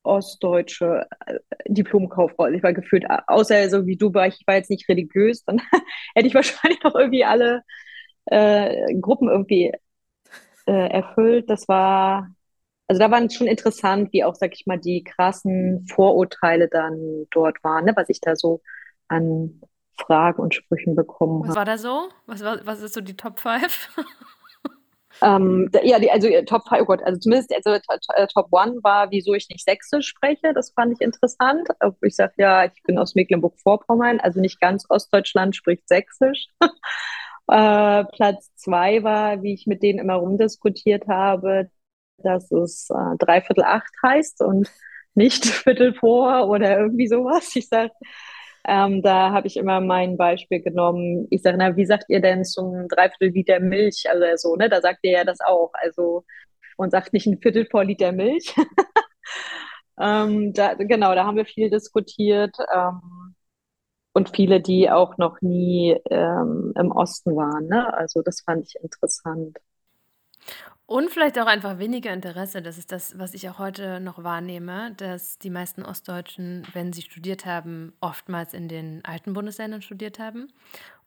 ostdeutsche 0.04 1.08
äh, 1.26 1.39
Diplomkauffrau. 1.67 2.48
Ich 2.48 2.63
war 2.63 2.74
gefühlt, 2.74 3.06
außer 3.28 3.69
so 3.69 3.86
wie 3.88 3.98
du 3.98 4.13
war, 4.13 4.28
ich 4.28 4.41
war 4.48 4.56
jetzt 4.56 4.69
nicht 4.69 4.89
religiös, 4.89 5.43
dann 5.45 5.62
hätte 6.15 6.28
ich 6.28 6.36
wahrscheinlich 6.36 6.84
noch 6.84 6.95
irgendwie 6.95 7.26
alle 7.26 7.63
äh, 8.26 8.93
Gruppen 9.00 9.30
irgendwie 9.30 9.72
äh, 10.67 10.89
erfüllt. 10.91 11.50
Das 11.50 11.67
war, 11.67 12.30
also 12.89 12.99
da 12.99 13.12
waren 13.12 13.30
schon 13.30 13.47
interessant, 13.47 14.12
wie 14.12 14.23
auch, 14.23 14.36
sag 14.36 14.54
ich 14.54 14.65
mal, 14.65 14.80
die 14.80 15.04
krassen 15.04 15.86
Vorurteile 15.88 16.67
dann 16.67 17.28
dort 17.32 17.63
waren, 17.63 17.86
ne, 17.86 17.93
was 17.95 18.10
ich 18.10 18.19
da 18.19 18.36
so 18.36 18.62
an 19.08 19.62
Fragen 19.95 20.41
und 20.41 20.56
Sprüchen 20.56 20.95
bekommen 20.95 21.43
habe. 21.43 21.49
Was 21.49 21.56
war 21.56 21.65
da 21.65 21.78
so? 21.78 22.10
Was, 22.25 22.43
war, 22.43 22.65
was 22.65 22.82
ist 22.82 22.95
so 22.95 23.02
die 23.02 23.15
Top 23.15 23.39
5? 23.39 23.89
Ähm, 25.21 25.69
ja, 25.84 25.99
die, 25.99 26.10
also 26.10 26.28
äh, 26.28 26.45
Top 26.45 26.65
5, 26.69 26.82
oh 26.82 26.86
Gott, 26.86 27.04
also 27.04 27.19
zumindest 27.19 27.54
also, 27.54 27.71
äh, 28.15 28.28
Top 28.28 28.54
1 28.54 28.82
war, 28.84 29.12
wieso 29.12 29.34
ich 29.34 29.49
nicht 29.49 29.65
Sächsisch 29.65 30.08
spreche. 30.08 30.54
Das 30.54 30.71
fand 30.71 30.93
ich 30.93 31.02
interessant. 31.02 31.67
Ich 32.02 32.15
sage 32.15 32.34
ja, 32.38 32.63
ich 32.65 32.84
bin 32.84 32.97
aus 32.97 33.15
Mecklenburg-Vorpommern, 33.15 34.21
also 34.21 34.39
nicht 34.39 34.62
ganz 34.62 34.86
Ostdeutschland 34.88 35.58
spricht 35.58 35.89
Sächsisch. 35.89 36.47
äh, 36.62 38.06
Platz 38.06 38.49
2 38.56 39.04
war, 39.04 39.43
wie 39.43 39.54
ich 39.54 39.67
mit 39.67 39.84
denen 39.84 39.99
immer 39.99 40.15
rumdiskutiert 40.15 41.10
habe, 41.10 41.69
dass 42.23 42.51
es 42.51 42.89
äh, 42.89 43.17
Dreiviertel 43.17 43.63
acht 43.63 43.91
heißt 44.03 44.41
und 44.41 44.69
nicht 45.15 45.45
Viertel 45.45 45.93
vor 45.93 46.47
oder 46.49 46.79
irgendwie 46.79 47.08
sowas. 47.08 47.55
Ich 47.55 47.67
sage, 47.67 47.91
ähm, 48.67 49.01
da 49.01 49.32
habe 49.32 49.47
ich 49.47 49.58
immer 49.58 49.82
mein 49.82 50.17
Beispiel 50.17 50.62
genommen. 50.62 51.27
Ich 51.29 51.41
sage, 51.41 51.58
na, 51.58 51.75
wie 51.75 51.86
sagt 51.86 52.05
ihr 52.10 52.21
denn 52.21 52.43
zum 52.45 52.88
Dreiviertel 52.88 53.29
Liter 53.29 53.60
Milch? 53.60 54.05
Also 54.10 54.25
so, 54.36 54.55
ne? 54.55 54.69
Da 54.69 54.82
sagt 54.82 54.99
ihr 55.03 55.12
ja 55.12 55.23
das 55.23 55.39
auch. 55.41 55.71
Also 55.73 56.25
und 56.77 56.91
sagt 56.91 57.13
nicht 57.13 57.27
ein 57.27 57.39
Viertel 57.39 57.67
vor 57.69 57.84
Liter 57.84 58.12
Milch. 58.13 58.55
ähm, 59.99 60.53
da, 60.53 60.75
genau, 60.75 61.13
da 61.15 61.25
haben 61.25 61.38
wir 61.38 61.45
viel 61.45 61.69
diskutiert. 61.69 62.55
Ähm, 62.73 63.36
und 64.13 64.36
viele, 64.36 64.62
die 64.62 64.89
auch 64.89 65.17
noch 65.17 65.41
nie 65.41 65.97
ähm, 66.10 66.73
im 66.75 66.91
Osten 66.91 67.36
waren. 67.36 67.67
Ne? 67.67 67.93
Also 67.93 68.21
das 68.21 68.41
fand 68.41 68.65
ich 68.65 68.75
interessant. 68.82 69.58
Und 70.89 71.12
vielleicht 71.12 71.38
auch 71.38 71.45
einfach 71.45 71.78
weniger 71.78 72.12
Interesse. 72.12 72.63
Das 72.63 72.80
ist 72.80 72.91
das, 72.91 73.19
was 73.19 73.36
ich 73.36 73.47
auch 73.47 73.60
heute 73.60 73.99
noch 73.99 74.23
wahrnehme, 74.23 74.95
dass 74.97 75.38
die 75.38 75.52
meisten 75.52 75.86
Ostdeutschen, 75.86 76.65
wenn 76.73 76.93
sie 76.93 77.04
studiert 77.04 77.45
haben, 77.45 77.93
oftmals 78.02 78.56
in 78.56 78.67
den 78.67 79.06
alten 79.06 79.34
Bundesländern 79.34 79.84
studiert 79.84 80.17
haben 80.17 80.52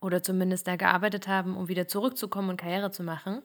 oder 0.01 0.23
zumindest 0.23 0.69
da 0.69 0.77
gearbeitet 0.77 1.27
haben, 1.27 1.57
um 1.57 1.67
wieder 1.67 1.89
zurückzukommen 1.89 2.51
und 2.51 2.59
Karriere 2.59 2.93
zu 2.93 3.03
machen. 3.03 3.43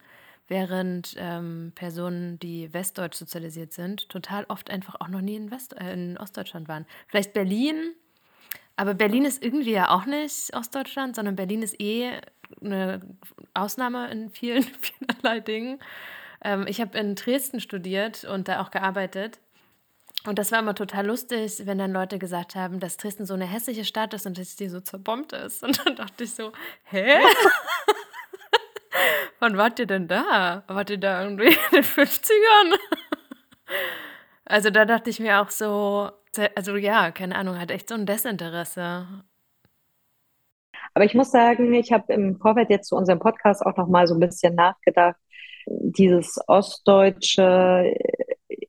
Während 0.47 1.15
ähm, 1.17 1.71
Personen, 1.73 2.37
die 2.37 2.71
westdeutsch 2.71 3.15
sozialisiert 3.15 3.73
sind, 3.73 4.07
total 4.07 4.45
oft 4.47 4.69
einfach 4.69 4.93
auch 4.99 5.07
noch 5.07 5.21
nie 5.21 5.37
in, 5.37 5.49
West 5.49 5.75
äh, 5.75 5.91
in 5.91 6.19
Ostdeutschland 6.19 6.67
waren. 6.67 6.85
Vielleicht 7.07 7.33
Berlin, 7.33 7.93
aber 8.75 8.93
Berlin 8.93 9.25
ist 9.25 9.43
irgendwie 9.43 9.71
ja 9.71 9.89
auch 9.89 10.05
nicht 10.05 10.55
Ostdeutschland, 10.55 11.15
sondern 11.15 11.35
Berlin 11.35 11.63
ist 11.63 11.81
eh 11.81 12.11
eine 12.61 13.01
Ausnahme 13.55 14.11
in 14.11 14.29
vielen, 14.29 14.61
vielerlei 14.99 15.39
Dingen. 15.39 15.79
Ähm, 16.43 16.65
ich 16.67 16.81
habe 16.81 16.97
in 16.97 17.15
Dresden 17.15 17.59
studiert 17.59 18.23
und 18.23 18.47
da 18.47 18.61
auch 18.61 18.71
gearbeitet. 18.71 19.39
Und 20.25 20.39
das 20.39 20.51
war 20.51 20.59
immer 20.59 20.75
total 20.75 21.07
lustig, 21.07 21.61
wenn 21.65 21.77
dann 21.77 21.93
Leute 21.93 22.19
gesagt 22.19 22.55
haben, 22.55 22.79
dass 22.79 22.97
Dresden 22.97 23.25
so 23.25 23.33
eine 23.33 23.45
hässliche 23.45 23.85
Stadt 23.85 24.13
ist 24.13 24.25
und 24.25 24.37
dass 24.37 24.55
die 24.55 24.67
so 24.67 24.81
zerbombt 24.81 25.33
ist. 25.33 25.63
Und 25.63 25.85
dann 25.85 25.95
dachte 25.95 26.23
ich 26.23 26.33
so, 26.33 26.51
hä? 26.85 27.19
Wann 29.39 29.57
wart 29.57 29.79
ihr 29.79 29.85
denn 29.85 30.07
da? 30.07 30.63
Wart 30.67 30.89
ihr 30.89 30.97
da 30.97 31.23
irgendwie 31.23 31.47
in 31.47 31.71
den 31.71 31.83
50ern? 31.83 32.77
Also 34.49 34.69
da 34.69 34.85
dachte 34.85 35.09
ich 35.09 35.19
mir 35.19 35.41
auch 35.41 35.49
so, 35.49 36.09
also 36.55 36.77
ja, 36.77 37.11
keine 37.11 37.35
Ahnung, 37.35 37.59
hat 37.59 37.69
echt 37.69 37.89
so 37.89 37.95
ein 37.95 38.05
Desinteresse. 38.05 39.05
Aber 40.93 41.05
ich 41.05 41.13
muss 41.13 41.31
sagen, 41.31 41.73
ich 41.73 41.91
habe 41.91 42.13
im 42.13 42.39
Vorfeld 42.39 42.69
jetzt 42.69 42.87
zu 42.87 42.95
unserem 42.95 43.19
Podcast 43.19 43.65
auch 43.65 43.75
noch 43.75 43.87
mal 43.87 44.07
so 44.07 44.15
ein 44.15 44.21
bisschen 44.21 44.55
nachgedacht, 44.55 45.17
dieses 45.91 46.37
Ostdeutsche 46.47 47.95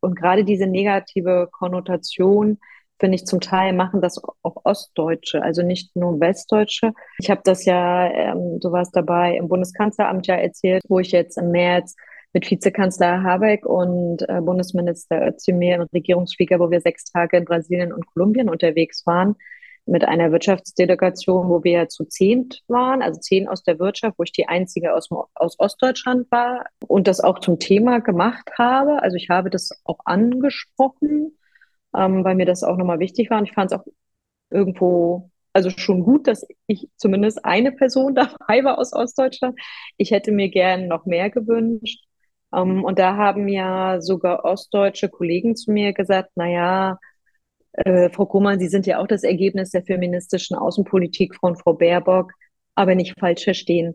und 0.00 0.14
gerade 0.14 0.44
diese 0.44 0.66
negative 0.66 1.48
Konnotation, 1.50 2.58
finde 3.00 3.16
ich, 3.16 3.26
zum 3.26 3.40
Teil 3.40 3.72
machen 3.72 4.00
das 4.00 4.22
auch 4.42 4.64
Ostdeutsche, 4.64 5.42
also 5.42 5.62
nicht 5.62 5.94
nur 5.96 6.20
Westdeutsche. 6.20 6.92
Ich 7.18 7.30
habe 7.30 7.40
das 7.44 7.64
ja, 7.64 8.10
ähm, 8.10 8.60
du 8.60 8.72
warst 8.72 8.94
dabei, 8.94 9.36
im 9.36 9.48
Bundeskanzleramt 9.48 10.26
ja 10.26 10.36
erzählt, 10.36 10.82
wo 10.88 10.98
ich 10.98 11.12
jetzt 11.12 11.38
im 11.38 11.50
März 11.50 11.96
mit 12.32 12.48
Vizekanzler 12.50 13.22
Habeck 13.22 13.66
und 13.66 14.28
äh, 14.28 14.40
Bundesminister 14.40 15.26
Özdemir 15.26 15.76
im 15.76 15.82
Regierungsflieger, 15.92 16.58
wo 16.60 16.70
wir 16.70 16.80
sechs 16.80 17.04
Tage 17.04 17.36
in 17.36 17.44
Brasilien 17.44 17.92
und 17.92 18.06
Kolumbien 18.06 18.48
unterwegs 18.48 19.06
waren, 19.06 19.36
mit 19.88 20.04
einer 20.04 20.30
Wirtschaftsdelegation, 20.32 21.48
wo 21.48 21.64
wir 21.64 21.88
zu 21.88 22.04
zehnt 22.04 22.62
waren, 22.68 23.02
also 23.02 23.18
zehn 23.20 23.48
aus 23.48 23.62
der 23.62 23.78
Wirtschaft, 23.78 24.18
wo 24.18 24.22
ich 24.22 24.32
die 24.32 24.46
einzige 24.46 24.94
aus, 24.94 25.08
aus 25.34 25.58
Ostdeutschland 25.58 26.30
war 26.30 26.66
und 26.86 27.08
das 27.08 27.20
auch 27.20 27.38
zum 27.38 27.58
Thema 27.58 28.00
gemacht 28.00 28.50
habe. 28.58 29.02
Also 29.02 29.16
ich 29.16 29.30
habe 29.30 29.50
das 29.50 29.70
auch 29.84 30.00
angesprochen, 30.04 31.38
ähm, 31.96 32.22
weil 32.24 32.34
mir 32.34 32.46
das 32.46 32.62
auch 32.62 32.76
nochmal 32.76 32.98
wichtig 32.98 33.30
war. 33.30 33.38
Und 33.38 33.46
ich 33.48 33.54
fand 33.54 33.72
es 33.72 33.78
auch 33.78 33.84
irgendwo, 34.50 35.30
also 35.52 35.70
schon 35.70 36.04
gut, 36.04 36.26
dass 36.26 36.46
ich 36.66 36.88
zumindest 36.96 37.44
eine 37.44 37.72
Person 37.72 38.14
dabei 38.14 38.64
war 38.64 38.78
aus 38.78 38.92
Ostdeutschland. 38.92 39.58
Ich 39.96 40.10
hätte 40.10 40.32
mir 40.32 40.50
gern 40.50 40.88
noch 40.88 41.06
mehr 41.06 41.30
gewünscht. 41.30 42.04
Ähm, 42.54 42.84
und 42.84 42.98
da 42.98 43.16
haben 43.16 43.48
ja 43.48 44.00
sogar 44.00 44.44
ostdeutsche 44.44 45.08
Kollegen 45.08 45.56
zu 45.56 45.72
mir 45.72 45.92
gesagt, 45.94 46.30
na 46.34 46.46
ja, 46.46 46.98
äh, 47.72 48.10
Frau 48.10 48.26
Kuhlmann, 48.26 48.58
Sie 48.58 48.68
sind 48.68 48.86
ja 48.86 48.98
auch 48.98 49.06
das 49.06 49.22
Ergebnis 49.22 49.70
der 49.70 49.82
feministischen 49.82 50.56
Außenpolitik 50.56 51.34
von 51.34 51.56
Frau 51.56 51.74
Baerbock, 51.74 52.32
aber 52.74 52.94
nicht 52.94 53.18
falsch 53.18 53.44
verstehen. 53.44 53.94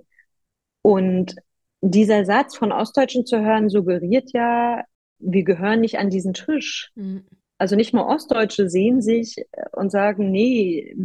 Und 0.82 1.36
dieser 1.82 2.26
Satz 2.26 2.56
von 2.56 2.72
Ostdeutschen 2.72 3.26
zu 3.26 3.42
hören 3.42 3.70
suggeriert 3.70 4.32
ja, 4.34 4.84
wir 5.20 5.44
gehören 5.44 5.82
nicht 5.82 5.98
an 5.98 6.10
diesen 6.10 6.34
Tisch. 6.34 6.92
Mhm. 6.96 7.26
Also 7.58 7.76
nicht 7.76 7.94
mal 7.94 8.06
Ostdeutsche 8.06 8.70
sehen 8.70 9.02
sich 9.02 9.36
und 9.72 9.92
sagen, 9.92 10.32
nee, 10.32 10.96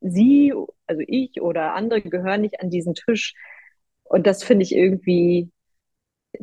Sie, 0.00 0.54
also 0.86 1.02
ich 1.06 1.40
oder 1.40 1.74
andere 1.74 2.00
gehören 2.02 2.42
nicht 2.42 2.60
an 2.60 2.70
diesen 2.70 2.94
Tisch. 2.94 3.34
Und 4.04 4.26
das 4.26 4.42
finde 4.42 4.62
ich 4.62 4.74
irgendwie 4.74 5.50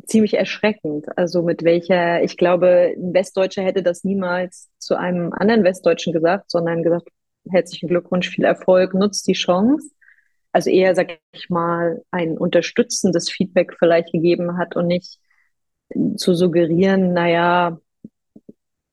ziemlich 0.06 0.34
erschreckend. 0.34 1.06
Also 1.16 1.42
mit 1.42 1.64
welcher, 1.64 2.22
ich 2.22 2.36
glaube, 2.36 2.94
ein 2.96 3.14
Westdeutscher 3.14 3.62
hätte 3.62 3.82
das 3.82 4.04
niemals 4.04 4.68
zu 4.78 4.96
einem 4.96 5.32
anderen 5.32 5.64
Westdeutschen 5.64 6.12
gesagt, 6.12 6.50
sondern 6.50 6.82
gesagt, 6.82 7.08
herzlichen 7.50 7.88
Glückwunsch, 7.88 8.28
viel 8.28 8.44
Erfolg, 8.44 8.94
nutzt 8.94 9.26
die 9.26 9.32
Chance. 9.32 9.90
Also 10.52 10.70
eher, 10.70 10.94
sag 10.94 11.18
ich 11.32 11.50
mal, 11.50 12.02
ein 12.10 12.38
unterstützendes 12.38 13.30
Feedback 13.30 13.76
vielleicht 13.78 14.12
gegeben 14.12 14.58
hat 14.58 14.76
und 14.76 14.86
nicht 14.86 15.18
zu 16.16 16.34
suggerieren, 16.34 17.12
naja, 17.12 17.78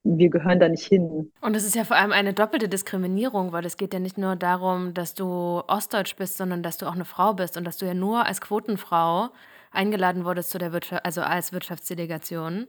wir 0.04 0.30
gehören 0.30 0.60
da 0.60 0.70
nicht 0.70 0.86
hin. 0.86 1.32
Und 1.42 1.56
es 1.56 1.66
ist 1.66 1.76
ja 1.76 1.84
vor 1.84 1.98
allem 1.98 2.12
eine 2.12 2.34
doppelte 2.34 2.70
Diskriminierung, 2.70 3.52
weil 3.52 3.66
es 3.66 3.76
geht 3.76 3.94
ja 3.94 4.00
nicht 4.00 4.18
nur 4.18 4.36
darum, 4.36 4.94
dass 4.94 5.16
du 5.16 5.64
Ostdeutsch 5.68 6.16
bist, 6.16 6.38
sondern 6.38 6.62
dass 6.62 6.78
du 6.78 6.86
auch 6.86 6.94
eine 6.94 7.06
Frau 7.06 7.34
bist 7.34 7.58
und 7.58 7.64
dass 7.66 7.78
du 7.78 7.86
ja 7.86 7.96
nur 7.96 8.26
als 8.26 8.40
Quotenfrau 8.40 9.30
eingeladen 9.76 10.26
wurdest 10.26 10.50
zu 10.50 10.58
der 10.58 10.74
Wirtschaft, 10.74 11.06
also 11.06 11.22
als 11.22 11.54
Wirtschaftsdelegation. 11.54 12.68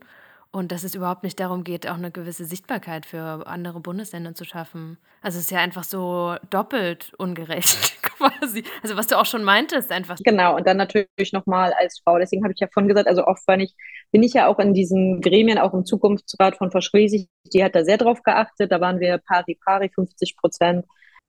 Und 0.51 0.71
dass 0.71 0.83
es 0.83 0.95
überhaupt 0.95 1.23
nicht 1.23 1.39
darum 1.39 1.63
geht, 1.63 1.87
auch 1.87 1.97
eine 1.97 2.09
gewisse 2.09 2.45
Sichtbarkeit 2.45 3.05
für 3.05 3.45
andere 3.47 3.81
Bundesländer 3.81 4.33
zu 4.33 4.45
schaffen. 4.45 4.97
Also 5.21 5.37
es 5.37 5.45
ist 5.45 5.51
ja 5.51 5.59
einfach 5.59 5.83
so 5.83 6.35
doppelt 6.49 7.13
ungerecht 7.17 7.97
quasi. 8.01 8.63
Also 8.81 8.95
was 8.95 9.07
du 9.07 9.19
auch 9.19 9.25
schon 9.25 9.43
meintest, 9.43 9.91
einfach. 9.91 10.17
Genau, 10.23 10.55
und 10.55 10.65
dann 10.65 10.77
natürlich 10.77 11.33
nochmal 11.33 11.73
als 11.77 11.99
Frau. 12.03 12.17
Deswegen 12.17 12.43
habe 12.43 12.53
ich 12.53 12.61
ja 12.61 12.67
vorhin 12.73 12.87
gesagt, 12.87 13.07
also 13.07 13.25
oft 13.25 13.45
bin 13.45 13.59
ich, 13.59 13.75
bin 14.11 14.23
ich 14.23 14.33
ja 14.33 14.47
auch 14.47 14.57
in 14.59 14.73
diesen 14.73 15.19
Gremien, 15.21 15.57
auch 15.59 15.73
im 15.73 15.85
Zukunftsrat 15.85 16.57
von 16.57 16.71
Frau 16.71 16.81
Schwesig, 16.81 17.27
die 17.53 17.63
hat 17.63 17.75
da 17.75 17.83
sehr 17.83 17.97
drauf 17.97 18.23
geachtet. 18.23 18.71
Da 18.71 18.79
waren 18.79 19.01
wir 19.01 19.17
pari 19.17 19.59
pari, 19.63 19.91
50 19.93 20.37
Prozent. 20.37 20.85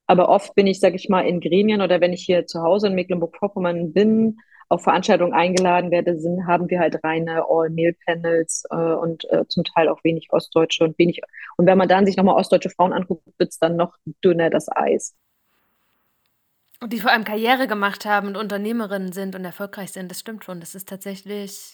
Aber 0.06 0.28
oft 0.28 0.54
bin 0.54 0.66
ich, 0.66 0.80
sage 0.80 0.96
ich 0.96 1.08
mal, 1.08 1.26
in 1.26 1.40
Gremien 1.40 1.82
oder 1.82 2.00
wenn 2.00 2.12
ich 2.12 2.22
hier 2.24 2.46
zu 2.46 2.62
Hause 2.62 2.86
in 2.86 2.94
Mecklenburg-Vorpommern 2.94 3.92
bin, 3.92 4.38
auf 4.68 4.83
Veranstaltungen 4.83 5.33
eingeladen 5.33 5.90
werde, 5.90 6.18
sind, 6.18 6.46
haben 6.46 6.68
wir 6.68 6.78
halt 6.78 7.02
reine 7.02 7.44
All-Male-Panels 7.48 8.64
äh, 8.70 8.76
und 8.76 9.24
äh, 9.31 9.46
zum 9.48 9.64
Teil 9.64 9.88
auch 9.88 10.04
wenig 10.04 10.28
Ostdeutsche 10.31 10.85
und 10.85 10.98
wenig. 10.98 11.20
Und 11.57 11.66
wenn 11.66 11.78
man 11.78 11.88
dann 11.88 12.04
sich 12.04 12.16
nochmal 12.16 12.37
ostdeutsche 12.37 12.70
Frauen 12.70 12.92
anguckt, 12.92 13.22
wird 13.38 13.50
es 13.50 13.59
dann 13.59 13.76
noch 13.76 13.96
dünner 14.22 14.50
das 14.50 14.68
Eis. 14.70 15.16
Und 16.81 16.92
die 16.92 17.00
vor 17.00 17.11
allem 17.11 17.24
Karriere 17.24 17.66
gemacht 17.66 18.04
haben 18.04 18.28
und 18.28 18.37
Unternehmerinnen 18.37 19.12
sind 19.12 19.35
und 19.35 19.44
erfolgreich 19.44 19.90
sind, 19.90 20.11
das 20.11 20.20
stimmt 20.20 20.44
schon. 20.44 20.61
Das 20.61 20.74
ist 20.74 20.88
tatsächlich. 20.88 21.72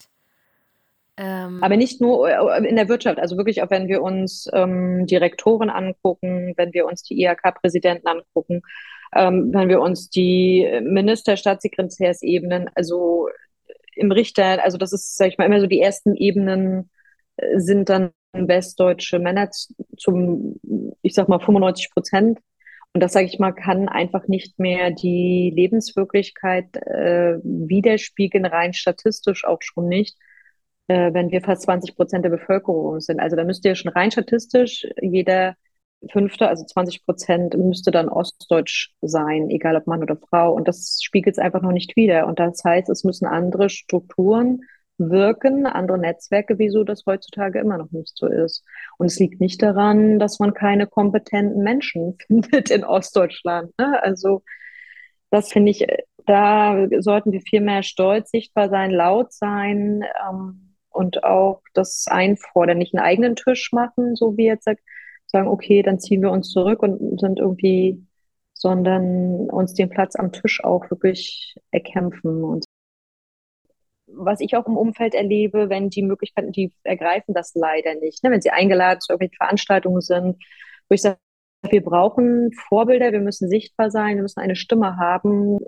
Ähm 1.16 1.62
Aber 1.62 1.76
nicht 1.76 2.00
nur 2.00 2.28
äh, 2.28 2.66
in 2.66 2.76
der 2.76 2.88
Wirtschaft, 2.88 3.18
also 3.18 3.36
wirklich 3.36 3.62
auch 3.62 3.70
wenn 3.70 3.88
wir 3.88 4.02
uns 4.02 4.48
ähm, 4.52 5.06
Direktoren 5.06 5.68
angucken, 5.68 6.54
wenn 6.56 6.72
wir 6.72 6.86
uns 6.86 7.02
die 7.02 7.20
IHK-Präsidenten 7.22 8.06
angucken, 8.06 8.62
ähm, 9.14 9.52
wenn 9.52 9.68
wir 9.68 9.80
uns 9.80 10.10
die 10.10 10.68
Minister, 10.82 11.36
Staatssekretärsebenen, 11.36 12.70
also 12.74 13.28
im 13.94 14.12
Richter, 14.12 14.62
also 14.62 14.76
das 14.76 14.92
ist, 14.92 15.16
sag 15.16 15.28
ich 15.28 15.38
mal, 15.38 15.46
immer 15.46 15.60
so 15.60 15.66
die 15.66 15.80
ersten 15.80 16.14
Ebenen 16.16 16.90
äh, 17.36 17.60
sind 17.60 17.88
dann 17.88 18.10
westdeutsche 18.32 19.18
Männer 19.18 19.50
zum, 19.96 20.60
ich 21.02 21.14
sag 21.14 21.28
mal, 21.28 21.38
95 21.38 21.90
Prozent. 21.92 22.40
Und 22.92 23.00
das, 23.02 23.12
sage 23.12 23.26
ich 23.26 23.38
mal, 23.38 23.52
kann 23.52 23.88
einfach 23.88 24.28
nicht 24.28 24.58
mehr 24.58 24.90
die 24.90 25.52
Lebenswirklichkeit 25.54 26.76
äh, 26.76 27.38
widerspiegeln, 27.42 28.44
rein 28.44 28.72
statistisch 28.72 29.44
auch 29.44 29.58
schon 29.60 29.88
nicht, 29.88 30.16
äh, 30.88 31.12
wenn 31.12 31.30
wir 31.30 31.40
fast 31.40 31.62
20 31.62 31.96
Prozent 31.96 32.24
der 32.24 32.30
Bevölkerung 32.30 33.00
sind. 33.00 33.20
Also 33.20 33.36
da 33.36 33.44
müsste 33.44 33.68
ja 33.68 33.74
schon 33.74 33.92
rein 33.92 34.10
statistisch 34.10 34.86
jeder 35.00 35.56
Fünfte, 36.10 36.48
also 36.48 36.64
20 36.64 37.04
Prozent, 37.04 37.56
müsste 37.56 37.90
dann 37.90 38.08
Ostdeutsch 38.08 38.92
sein, 39.02 39.50
egal 39.50 39.76
ob 39.76 39.86
Mann 39.86 40.02
oder 40.02 40.16
Frau. 40.16 40.52
Und 40.52 40.68
das 40.68 40.98
spiegelt 41.02 41.36
es 41.36 41.38
einfach 41.38 41.62
noch 41.62 41.72
nicht 41.72 41.96
wieder. 41.96 42.26
Und 42.26 42.38
das 42.38 42.62
heißt, 42.64 42.88
es 42.88 43.04
müssen 43.04 43.26
andere 43.26 43.68
Strukturen 43.68 44.60
wirken, 44.98 45.66
andere 45.66 45.98
Netzwerke, 45.98 46.58
wieso 46.58 46.84
das 46.84 47.04
heutzutage 47.06 47.58
immer 47.58 47.78
noch 47.78 47.90
nicht 47.90 48.16
so 48.16 48.26
ist. 48.26 48.64
Und 48.98 49.06
es 49.06 49.18
liegt 49.18 49.40
nicht 49.40 49.62
daran, 49.62 50.18
dass 50.18 50.38
man 50.38 50.54
keine 50.54 50.86
kompetenten 50.86 51.62
Menschen 51.62 52.16
findet 52.26 52.70
in 52.70 52.84
Ostdeutschland. 52.84 53.72
Ne? 53.78 54.02
Also 54.02 54.42
das 55.30 55.50
finde 55.52 55.72
ich, 55.72 55.86
da 56.26 56.86
sollten 57.00 57.32
wir 57.32 57.40
viel 57.40 57.60
mehr 57.60 57.82
stolz 57.82 58.30
sichtbar 58.30 58.68
sein, 58.68 58.90
laut 58.90 59.32
sein 59.32 60.04
ähm, 60.28 60.76
und 60.90 61.24
auch 61.24 61.60
das 61.74 62.06
einfordern, 62.08 62.78
nicht 62.78 62.94
einen 62.94 63.04
eigenen 63.04 63.36
Tisch 63.36 63.72
machen, 63.72 64.14
so 64.14 64.36
wie 64.36 64.46
jetzt 64.46 64.68
sagen, 65.34 65.48
okay, 65.48 65.82
dann 65.82 66.00
ziehen 66.00 66.22
wir 66.22 66.30
uns 66.30 66.50
zurück 66.50 66.82
und 66.82 67.20
sind 67.20 67.38
irgendwie, 67.38 68.06
sondern 68.54 69.50
uns 69.50 69.74
den 69.74 69.90
Platz 69.90 70.16
am 70.16 70.32
Tisch 70.32 70.62
auch 70.64 70.90
wirklich 70.90 71.56
erkämpfen 71.70 72.44
und 72.44 72.64
was 74.06 74.40
ich 74.40 74.56
auch 74.56 74.66
im 74.66 74.76
Umfeld 74.76 75.14
erlebe, 75.14 75.68
wenn 75.68 75.90
die 75.90 76.02
Möglichkeiten, 76.02 76.52
die 76.52 76.72
ergreifen 76.82 77.34
das 77.34 77.54
leider 77.54 77.94
nicht. 77.96 78.22
Ne? 78.22 78.30
Wenn 78.30 78.40
sie 78.40 78.50
eingeladen 78.50 79.00
zu 79.00 79.12
irgendwelchen 79.12 79.36
Veranstaltungen 79.38 80.00
sind, 80.00 80.36
wo 80.88 80.94
ich 80.94 81.02
sage, 81.02 81.18
wir 81.68 81.82
brauchen 81.82 82.52
Vorbilder, 82.52 83.12
wir 83.12 83.20
müssen 83.20 83.48
sichtbar 83.48 83.90
sein, 83.90 84.16
wir 84.16 84.22
müssen 84.22 84.40
eine 84.40 84.56
Stimme 84.56 84.98
haben. 84.98 85.58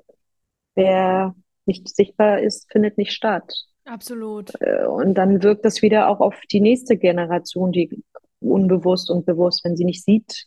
Wer 0.75 1.35
nicht 1.65 1.89
sichtbar 1.89 2.41
ist, 2.41 2.71
findet 2.71 2.99
nicht 2.99 3.13
statt. 3.13 3.53
Absolut. 3.85 4.53
Äh, 4.61 4.87
und 4.87 5.15
dann 5.15 5.43
wirkt 5.43 5.65
das 5.65 5.83
wieder 5.83 6.09
auch 6.09 6.21
auf 6.21 6.39
die 6.51 6.61
nächste 6.61 6.97
Generation, 6.97 7.73
die 7.73 8.03
unbewusst 8.41 9.11
und 9.11 9.27
bewusst, 9.27 9.65
wenn 9.65 9.77
sie 9.77 9.85
nicht 9.85 10.05
sieht, 10.05 10.47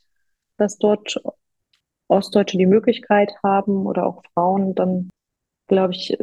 dass 0.57 0.77
dort 0.77 1.19
Ostdeutsche 2.07 2.57
die 2.57 2.65
Möglichkeit 2.65 3.31
haben 3.43 3.85
oder 3.85 4.05
auch 4.05 4.23
Frauen, 4.33 4.75
dann 4.75 5.09
glaube 5.67 5.93
ich, 5.93 6.17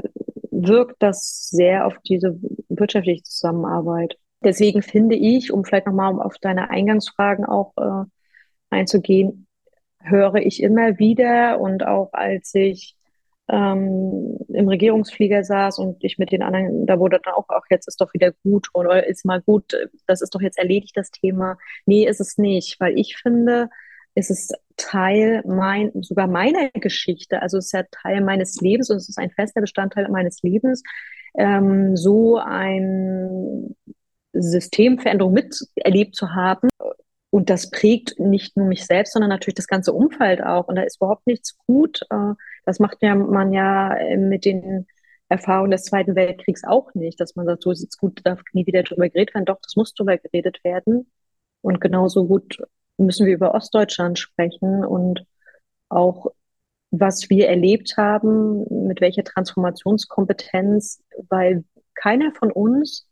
wirkt 0.51 0.97
das 1.03 1.49
sehr 1.51 1.87
auf 1.87 1.97
diese 2.07 2.39
wirtschaftliche 2.69 3.23
Zusammenarbeit. 3.23 4.19
Deswegen 4.43 4.83
finde 4.83 5.17
ich, 5.17 5.53
um 5.53 5.65
vielleicht 5.65 5.87
nochmal 5.87 6.21
auf 6.21 6.37
deine 6.39 6.71
Eingangsfragen 6.71 7.45
auch 7.45 7.73
äh, 7.77 8.05
einzugehen, 8.71 9.47
höre 10.01 10.37
ich 10.37 10.63
immer 10.63 10.99
wieder 10.99 11.61
und 11.61 11.87
auch 11.87 12.13
als 12.13 12.55
ich 12.55 12.96
ähm, 13.49 14.39
im 14.49 14.69
Regierungsflieger 14.69 15.45
saß 15.45 15.79
und 15.79 16.03
ich 16.03 16.19
mit 16.19 16.33
den 16.33 16.43
anderen, 16.43 16.87
da 16.87 16.99
wurde 16.99 17.21
dann 17.23 17.35
auch, 17.35 17.49
auch 17.49 17.65
jetzt 17.71 17.87
ist 17.87 18.01
doch 18.01 18.13
wieder 18.13 18.33
gut 18.43 18.69
oder 18.75 19.07
ist 19.07 19.25
mal 19.25 19.41
gut, 19.41 19.73
das 20.07 20.21
ist 20.23 20.35
doch 20.35 20.41
jetzt 20.41 20.59
erledigt, 20.59 20.97
das 20.97 21.11
Thema. 21.11 21.57
Nee, 21.85 22.07
ist 22.07 22.21
es 22.21 22.39
nicht, 22.39 22.81
weil 22.81 22.99
ich 22.99 23.17
finde, 23.17 23.69
es 24.15 24.31
ist 24.31 24.55
Teil 24.77 25.43
mein, 25.47 25.93
sogar 26.03 26.27
meiner 26.27 26.71
Geschichte, 26.71 27.41
also 27.43 27.59
es 27.59 27.67
ist 27.67 27.73
ja 27.73 27.85
Teil 27.91 28.21
meines 28.23 28.61
Lebens 28.61 28.91
und 28.91 28.97
es 28.97 29.09
ist 29.09 29.19
ein 29.19 29.31
fester 29.31 29.61
Bestandteil 29.61 30.09
meines 30.09 30.43
Lebens, 30.43 30.83
ähm, 31.37 31.97
so 31.97 32.39
ein 32.39 33.77
Systemveränderung 34.33 35.33
miterlebt 35.33 36.17
zu 36.17 36.35
haben. 36.35 36.69
Und 37.31 37.51
das 37.51 37.71
prägt 37.71 38.19
nicht 38.19 38.57
nur 38.57 38.67
mich 38.67 38.87
selbst, 38.87 39.13
sondern 39.13 39.29
natürlich 39.29 39.57
das 39.57 39.67
ganze 39.67 39.93
Umfeld 39.93 40.43
auch. 40.43 40.69
Und 40.69 40.77
da 40.77 40.83
ist 40.83 40.97
überhaupt 40.97 41.27
nichts 41.27 41.57
gut. 41.67 42.01
Äh, 42.11 42.33
das 42.67 42.79
macht 42.81 43.01
man 43.01 43.53
ja 43.53 43.97
mit 44.17 44.45
den 44.45 44.87
Erfahrungen 45.29 45.71
des 45.71 45.85
Zweiten 45.85 46.15
Weltkriegs 46.15 46.65
auch 46.65 46.95
nicht, 46.95 47.21
dass 47.21 47.35
man 47.37 47.47
sagt, 47.47 47.63
so 47.63 47.71
ist 47.71 47.83
es 47.83 47.97
gut, 47.97 48.21
darf 48.25 48.43
nie 48.53 48.67
wieder 48.67 48.83
drüber 48.83 49.09
geredet 49.09 49.35
werden. 49.35 49.47
Doch, 49.47 49.61
das 49.63 49.77
muss 49.77 49.95
drüber 49.95 50.19
geredet 50.19 50.63
werden. 50.63 51.11
Und 51.63 51.81
genauso 51.81 52.27
gut 52.27 52.63
müssen 52.99 53.27
wir 53.27 53.35
über 53.35 53.55
Ostdeutschland 53.55 54.19
sprechen 54.19 54.85
und 54.85 55.25
auch 55.89 56.33
was 56.91 57.29
wir 57.31 57.49
erlebt 57.49 57.97
haben, 57.97 58.87
mit 58.87 59.01
welcher 59.01 59.25
Transformationskompetenz, 59.25 61.03
weil 61.29 61.65
keiner 61.95 62.33
von 62.33 62.53
uns 62.53 63.09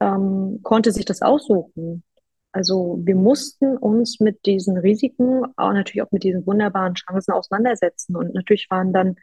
ähm, 0.00 0.60
konnte 0.62 0.92
sich 0.92 1.04
das 1.04 1.22
aussuchen. 1.22 2.04
Also 2.52 2.98
wir 3.02 3.14
mussten 3.14 3.76
uns 3.76 4.20
mit 4.20 4.46
diesen 4.46 4.78
Risiken, 4.78 5.44
aber 5.56 5.74
natürlich 5.74 6.02
auch 6.02 6.12
mit 6.12 6.24
diesen 6.24 6.46
wunderbaren 6.46 6.94
Chancen 6.94 7.32
auseinandersetzen. 7.32 8.16
Und 8.16 8.34
natürlich 8.34 8.68
waren 8.70 8.92
dann 8.92 9.16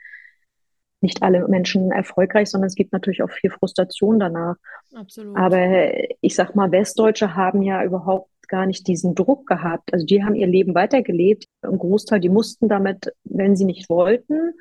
nicht 1.01 1.21
alle 1.23 1.47
Menschen 1.47 1.91
erfolgreich, 1.91 2.49
sondern 2.49 2.67
es 2.67 2.75
gibt 2.75 2.93
natürlich 2.93 3.21
auch 3.21 3.31
viel 3.31 3.51
Frustration 3.51 4.19
danach. 4.19 4.55
Absolut. 4.93 5.37
Aber 5.37 5.91
ich 6.21 6.35
sag 6.35 6.55
mal, 6.55 6.71
Westdeutsche 6.71 7.35
haben 7.35 7.61
ja 7.61 7.83
überhaupt 7.83 8.29
gar 8.47 8.65
nicht 8.65 8.87
diesen 8.87 9.15
Druck 9.15 9.47
gehabt. 9.47 9.93
Also 9.93 10.05
die 10.05 10.23
haben 10.23 10.35
ihr 10.35 10.47
Leben 10.47 10.75
weitergelebt. 10.75 11.45
Ein 11.61 11.77
Großteil, 11.77 12.19
die 12.19 12.29
mussten 12.29 12.69
damit, 12.69 13.11
wenn 13.23 13.55
sie 13.55 13.65
nicht 13.65 13.89
wollten, 13.89 14.53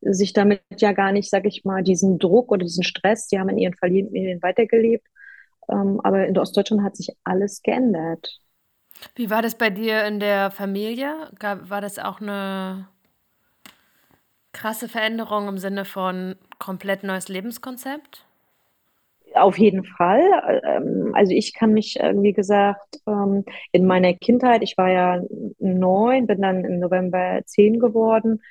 sich 0.00 0.32
damit 0.32 0.60
ja 0.78 0.92
gar 0.92 1.12
nicht, 1.12 1.30
sag 1.30 1.46
ich 1.46 1.64
mal, 1.64 1.82
diesen 1.82 2.18
Druck 2.18 2.50
oder 2.50 2.64
diesen 2.64 2.82
Stress, 2.82 3.28
die 3.28 3.38
haben 3.38 3.48
in 3.48 3.58
ihren 3.58 3.74
Familien 3.74 4.42
weitergelebt. 4.42 5.06
Ähm, 5.68 6.00
aber 6.02 6.26
in 6.26 6.38
Ostdeutschland 6.38 6.82
hat 6.82 6.96
sich 6.96 7.14
alles 7.24 7.62
geändert. 7.62 8.38
Wie 9.14 9.30
war 9.30 9.42
das 9.42 9.56
bei 9.56 9.70
dir 9.70 10.04
in 10.04 10.20
der 10.20 10.50
Familie? 10.50 11.30
war 11.40 11.80
das 11.80 11.98
auch 11.98 12.20
eine 12.20 12.88
krasse 14.52 14.88
Veränderung 14.88 15.48
im 15.48 15.58
Sinne 15.58 15.84
von 15.84 16.36
komplett 16.58 17.02
neues 17.02 17.28
Lebenskonzept? 17.28 18.26
Auf 19.34 19.58
jeden 19.58 19.84
Fall. 19.84 20.62
Ähm, 20.64 21.12
also 21.14 21.32
ich 21.32 21.54
kann 21.54 21.72
mich, 21.72 21.98
äh, 21.98 22.12
wie 22.16 22.34
gesagt, 22.34 23.00
ähm, 23.06 23.44
in 23.72 23.86
meiner 23.86 24.12
Kindheit, 24.12 24.62
ich 24.62 24.76
war 24.76 24.90
ja 24.90 25.22
neun, 25.58 26.26
bin 26.26 26.42
dann 26.42 26.64
im 26.64 26.78
November 26.78 27.40
zehn 27.46 27.80
geworden. 27.80 28.42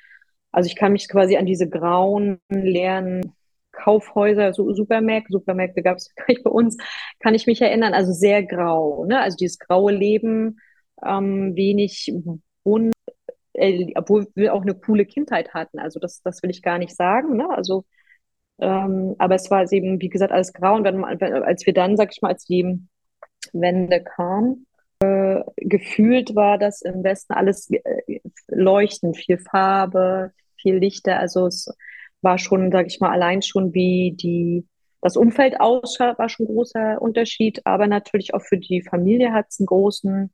Also 0.50 0.66
ich 0.66 0.76
kann 0.76 0.92
mich 0.92 1.08
quasi 1.08 1.36
an 1.36 1.46
diese 1.46 1.68
grauen, 1.68 2.40
leeren 2.50 3.32
Kaufhäuser, 3.72 4.52
Supermärkte, 4.52 5.32
Supermärkte 5.32 5.82
gab 5.82 5.96
es 5.96 6.14
gleich 6.16 6.42
bei 6.42 6.50
uns, 6.50 6.76
kann 7.20 7.34
ich 7.34 7.46
mich 7.46 7.60
erinnern. 7.60 7.94
Also 7.94 8.12
sehr 8.12 8.42
grau, 8.44 9.04
ne? 9.06 9.20
Also 9.20 9.36
dieses 9.36 9.58
graue 9.58 9.92
Leben, 9.92 10.60
ähm, 11.04 11.56
wenig 11.56 12.12
bunt, 12.64 12.94
äh, 13.54 13.92
obwohl 13.96 14.28
wir 14.34 14.54
auch 14.54 14.62
eine 14.62 14.74
coole 14.74 15.06
Kindheit 15.06 15.54
hatten. 15.54 15.78
Also 15.78 16.00
das, 16.00 16.22
das 16.22 16.42
will 16.42 16.50
ich 16.50 16.62
gar 16.62 16.78
nicht 16.78 16.94
sagen. 16.96 17.36
Ne? 17.36 17.48
Also 17.50 17.84
ähm, 18.62 19.16
aber 19.18 19.34
es 19.34 19.50
war 19.50 19.70
eben, 19.72 20.00
wie 20.00 20.08
gesagt, 20.08 20.32
alles 20.32 20.52
grau. 20.52 20.76
Und 20.76 20.84
wenn, 20.84 21.04
als 21.04 21.66
wir 21.66 21.74
dann, 21.74 21.96
sag 21.96 22.12
ich 22.12 22.22
mal, 22.22 22.28
als 22.28 22.44
die 22.44 22.80
Wende 23.52 24.02
kam, 24.02 24.66
äh, 25.00 25.40
gefühlt 25.56 26.34
war 26.36 26.58
das 26.58 26.82
im 26.82 27.02
Westen 27.02 27.32
alles 27.34 27.68
äh, 27.70 28.20
leuchtend, 28.48 29.16
viel 29.16 29.38
Farbe, 29.38 30.32
viel 30.56 30.76
Lichter. 30.76 31.18
Also 31.18 31.46
es 31.46 31.74
war 32.22 32.38
schon, 32.38 32.70
sag 32.72 32.86
ich 32.86 33.00
mal, 33.00 33.10
allein 33.10 33.42
schon 33.42 33.74
wie 33.74 34.12
die 34.16 34.66
das 35.00 35.16
Umfeld 35.16 35.60
ausschaut, 35.60 36.18
war 36.18 36.28
schon 36.28 36.46
ein 36.46 36.54
großer 36.54 37.02
Unterschied, 37.02 37.60
aber 37.64 37.88
natürlich 37.88 38.34
auch 38.34 38.42
für 38.42 38.58
die 38.58 38.82
Familie 38.82 39.32
hat 39.32 39.46
es 39.48 39.58
einen 39.58 39.66
großen 39.66 40.32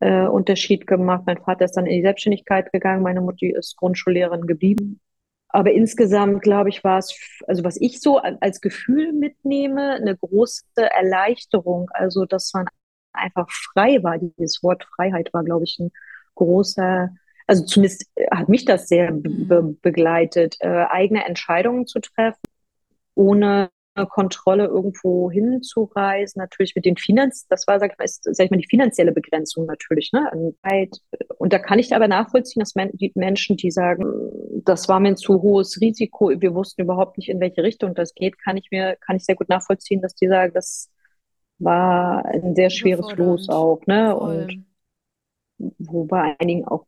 äh, 0.00 0.26
Unterschied 0.26 0.86
gemacht. 0.86 1.24
Mein 1.26 1.38
Vater 1.38 1.64
ist 1.64 1.76
dann 1.76 1.86
in 1.86 1.96
die 1.96 2.02
Selbstständigkeit 2.02 2.72
gegangen, 2.72 3.02
meine 3.02 3.20
Mutter 3.20 3.46
ist 3.46 3.76
Grundschullehrerin 3.76 4.46
geblieben. 4.46 5.00
Aber 5.48 5.72
insgesamt, 5.72 6.42
glaube 6.42 6.68
ich, 6.68 6.84
war 6.84 6.98
es, 6.98 7.18
also 7.46 7.64
was 7.64 7.80
ich 7.80 8.00
so 8.00 8.18
als 8.18 8.60
Gefühl 8.60 9.12
mitnehme, 9.12 9.94
eine 9.94 10.16
große 10.16 10.64
Erleichterung. 10.76 11.88
Also, 11.94 12.26
dass 12.26 12.52
man 12.52 12.66
einfach 13.12 13.48
frei 13.50 14.02
war. 14.02 14.18
Dieses 14.18 14.62
Wort 14.62 14.84
Freiheit 14.94 15.32
war, 15.32 15.44
glaube 15.44 15.64
ich, 15.64 15.78
ein 15.78 15.90
großer, 16.34 17.10
also 17.46 17.64
zumindest 17.64 18.10
hat 18.30 18.48
mich 18.48 18.64
das 18.64 18.88
sehr 18.88 19.12
be 19.12 19.62
mhm. 19.62 19.78
begleitet, 19.80 20.56
äh, 20.60 20.86
eigene 20.88 21.24
Entscheidungen 21.24 21.86
zu 21.86 22.00
treffen, 22.00 22.40
ohne 23.14 23.70
Kontrolle 24.04 24.66
irgendwo 24.66 25.30
hinzureisen, 25.30 26.38
natürlich 26.38 26.74
mit 26.76 26.84
den 26.84 26.98
Finanz, 26.98 27.46
das 27.48 27.66
war, 27.66 27.80
sag 27.80 27.92
ich 27.92 27.98
mal, 27.98 28.04
ist, 28.04 28.24
sag 28.24 28.44
ich 28.44 28.50
mal, 28.50 28.58
die 28.58 28.68
finanzielle 28.68 29.12
Begrenzung 29.12 29.64
natürlich, 29.64 30.12
ne. 30.12 30.30
Und 31.38 31.52
da 31.54 31.58
kann 31.58 31.78
ich 31.78 31.94
aber 31.94 32.06
nachvollziehen, 32.06 32.60
dass 32.60 32.74
men 32.74 32.90
die 32.92 33.12
Menschen, 33.14 33.56
die 33.56 33.70
sagen, 33.70 34.04
das 34.64 34.88
war 34.88 35.00
mir 35.00 35.08
ein 35.08 35.16
zu 35.16 35.40
hohes 35.40 35.80
Risiko, 35.80 36.30
wir 36.38 36.54
wussten 36.54 36.82
überhaupt 36.82 37.16
nicht, 37.16 37.30
in 37.30 37.40
welche 37.40 37.62
Richtung 37.62 37.94
das 37.94 38.14
geht, 38.14 38.38
kann 38.38 38.58
ich 38.58 38.68
mir, 38.70 38.96
kann 39.00 39.16
ich 39.16 39.24
sehr 39.24 39.36
gut 39.36 39.48
nachvollziehen, 39.48 40.02
dass 40.02 40.14
die 40.14 40.28
sagen, 40.28 40.52
das 40.52 40.90
war 41.58 42.26
ein 42.26 42.54
sehr 42.54 42.68
schweres 42.68 43.16
Los 43.16 43.48
auch, 43.48 43.80
ne, 43.86 44.14
und 44.14 44.65
wo 45.58 46.04
bei 46.04 46.36
einigen 46.38 46.64
auch 46.66 46.86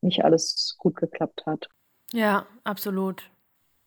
nicht 0.00 0.24
alles 0.24 0.76
gut 0.78 0.96
geklappt 0.96 1.44
hat. 1.46 1.68
Ja, 2.12 2.46
absolut. 2.64 3.30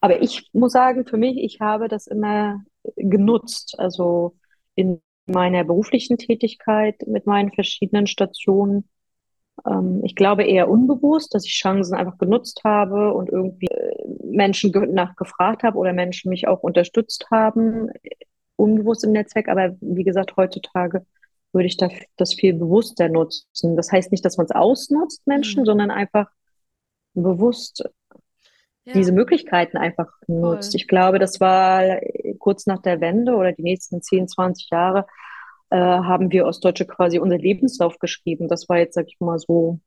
Aber 0.01 0.21
ich 0.21 0.49
muss 0.53 0.71
sagen, 0.71 1.05
für 1.05 1.17
mich, 1.17 1.37
ich 1.37 1.59
habe 1.59 1.87
das 1.87 2.07
immer 2.07 2.61
genutzt. 2.95 3.75
Also 3.77 4.35
in 4.75 5.01
meiner 5.25 5.63
beruflichen 5.63 6.17
Tätigkeit 6.17 6.95
mit 7.05 7.25
meinen 7.25 7.51
verschiedenen 7.51 8.07
Stationen. 8.07 8.89
Ähm, 9.65 10.01
ich 10.03 10.15
glaube 10.15 10.43
eher 10.43 10.69
unbewusst, 10.69 11.33
dass 11.35 11.45
ich 11.45 11.53
Chancen 11.53 11.95
einfach 11.95 12.17
genutzt 12.17 12.61
habe 12.63 13.13
und 13.13 13.29
irgendwie 13.29 13.67
äh, 13.67 14.05
Menschen 14.23 14.71
nachgefragt 14.93 15.63
habe 15.63 15.77
oder 15.77 15.93
Menschen 15.93 16.29
mich 16.29 16.47
auch 16.47 16.61
unterstützt 16.61 17.27
haben, 17.31 17.89
unbewusst 18.55 19.03
im 19.03 19.11
Netzwerk. 19.11 19.49
Aber 19.49 19.75
wie 19.81 20.03
gesagt, 20.03 20.35
heutzutage 20.37 21.05
würde 21.51 21.67
ich 21.67 21.77
das 21.77 22.33
viel 22.33 22.53
bewusster 22.53 23.09
nutzen. 23.09 23.75
Das 23.75 23.91
heißt 23.91 24.11
nicht, 24.11 24.23
dass 24.23 24.37
man 24.37 24.45
es 24.45 24.51
ausnutzt, 24.51 25.25
Menschen, 25.25 25.61
mhm. 25.61 25.65
sondern 25.65 25.91
einfach 25.91 26.27
bewusst 27.13 27.83
ja. 28.85 28.93
diese 28.93 29.11
Möglichkeiten 29.11 29.77
einfach 29.77 30.09
nutzt. 30.27 30.71
Voll. 30.71 30.77
Ich 30.77 30.87
glaube, 30.87 31.19
das 31.19 31.39
war 31.39 31.99
kurz 32.37 32.65
nach 32.65 32.81
der 32.81 33.01
Wende 33.01 33.35
oder 33.35 33.51
die 33.51 33.63
nächsten 33.63 34.01
10, 34.01 34.27
20 34.27 34.69
Jahre, 34.71 35.05
äh, 35.69 35.77
haben 35.77 36.31
wir 36.31 36.45
Ostdeutsche 36.45 36.85
quasi 36.85 37.19
unser 37.19 37.37
Lebenslauf 37.37 37.99
geschrieben. 37.99 38.47
Das 38.47 38.69
war 38.69 38.77
jetzt, 38.77 38.95
sag 38.95 39.07
ich 39.07 39.19
mal, 39.19 39.39
so, 39.39 39.79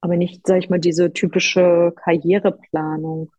aber 0.00 0.16
nicht, 0.16 0.46
sag 0.46 0.58
ich 0.58 0.70
mal, 0.70 0.80
diese 0.80 1.12
typische 1.12 1.92
Karriereplanung. 1.96 3.32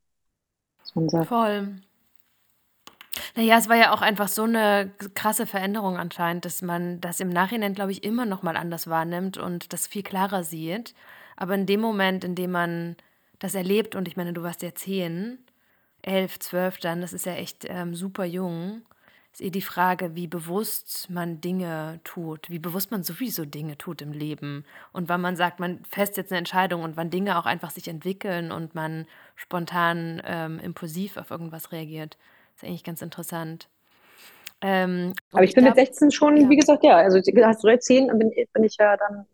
Voll. 1.26 1.82
Naja, 3.38 3.60
es 3.60 3.70
war 3.70 3.76
ja 3.76 3.94
auch 3.94 4.02
einfach 4.02 4.30
so 4.30 4.46
eine 4.46 4.90
krasse 5.14 5.46
Veränderung 5.46 5.96
anscheinend, 5.96 6.44
dass 6.44 6.64
man 6.64 7.00
das 7.02 7.20
im 7.20 7.30
Nachhinein, 7.30 7.76
glaube 7.76 7.92
ich, 7.92 8.04
immer 8.04 8.26
noch 8.26 8.42
mal 8.42 8.58
anders 8.58 8.88
wahrnimmt 8.88 9.38
und 9.38 9.74
das 9.74 9.86
viel 9.86 10.02
klarer 10.02 10.44
sieht. 10.44 10.96
Aber 11.36 11.54
in 11.54 11.68
dem 11.68 11.80
Moment, 11.80 12.24
in 12.24 12.34
dem 12.34 12.50
man 12.50 12.96
das 13.38 13.54
erlebt 13.54 13.94
und 13.94 14.08
ich 14.08 14.18
meine, 14.18 14.34
du 14.34 14.42
warst 14.42 14.64
ja 14.64 14.74
zehn, 14.74 15.38
elf, 16.02 16.40
zwölf 16.40 16.80
dann, 16.80 17.00
das 17.00 17.14
ist 17.14 17.28
ja 17.28 17.34
echt 17.34 17.66
ähm, 17.70 17.94
super 17.94 18.26
jung, 18.26 18.82
ist 19.32 19.42
eh 19.42 19.52
die 19.52 19.62
Frage, 19.62 20.16
wie 20.16 20.26
bewusst 20.26 21.08
man 21.12 21.40
Dinge 21.40 22.00
tut, 22.04 22.50
wie 22.50 22.58
bewusst 22.58 22.90
man 22.90 23.04
sowieso 23.04 23.46
Dinge 23.46 23.78
tut 23.78 24.02
im 24.02 24.14
Leben 24.14 24.66
und 24.94 25.10
wann 25.10 25.22
man 25.22 25.36
sagt, 25.36 25.60
man 25.60 25.86
fest 25.86 26.18
jetzt 26.18 26.32
eine 26.32 26.40
Entscheidung 26.40 26.82
und 26.82 26.98
wann 26.98 27.12
Dinge 27.12 27.38
auch 27.38 27.46
einfach 27.46 27.70
sich 27.70 27.88
entwickeln 27.88 28.52
und 28.52 28.74
man 28.74 29.06
spontan 29.36 30.24
ähm, 30.26 30.58
impulsiv 30.58 31.18
auf 31.18 31.30
irgendwas 31.30 31.72
reagiert. 31.72 32.18
Das 32.58 32.64
ist 32.64 32.70
eigentlich 32.70 32.84
ganz 32.84 33.04
interessant. 33.04 33.70
Ähm, 34.62 35.14
Aber 35.32 35.44
ich 35.44 35.54
bin 35.54 35.64
mit 35.64 35.76
16 35.76 36.10
schon, 36.10 36.38
ja. 36.38 36.50
wie 36.50 36.56
gesagt, 36.56 36.84
ja, 36.84 36.98
also 36.98 37.20
hast 37.20 37.64
du 37.64 37.80
10, 37.80 38.08
bin, 38.18 38.32
bin 38.52 38.64
ich 38.64 38.78
ja 38.80 38.98
dann 38.98 39.28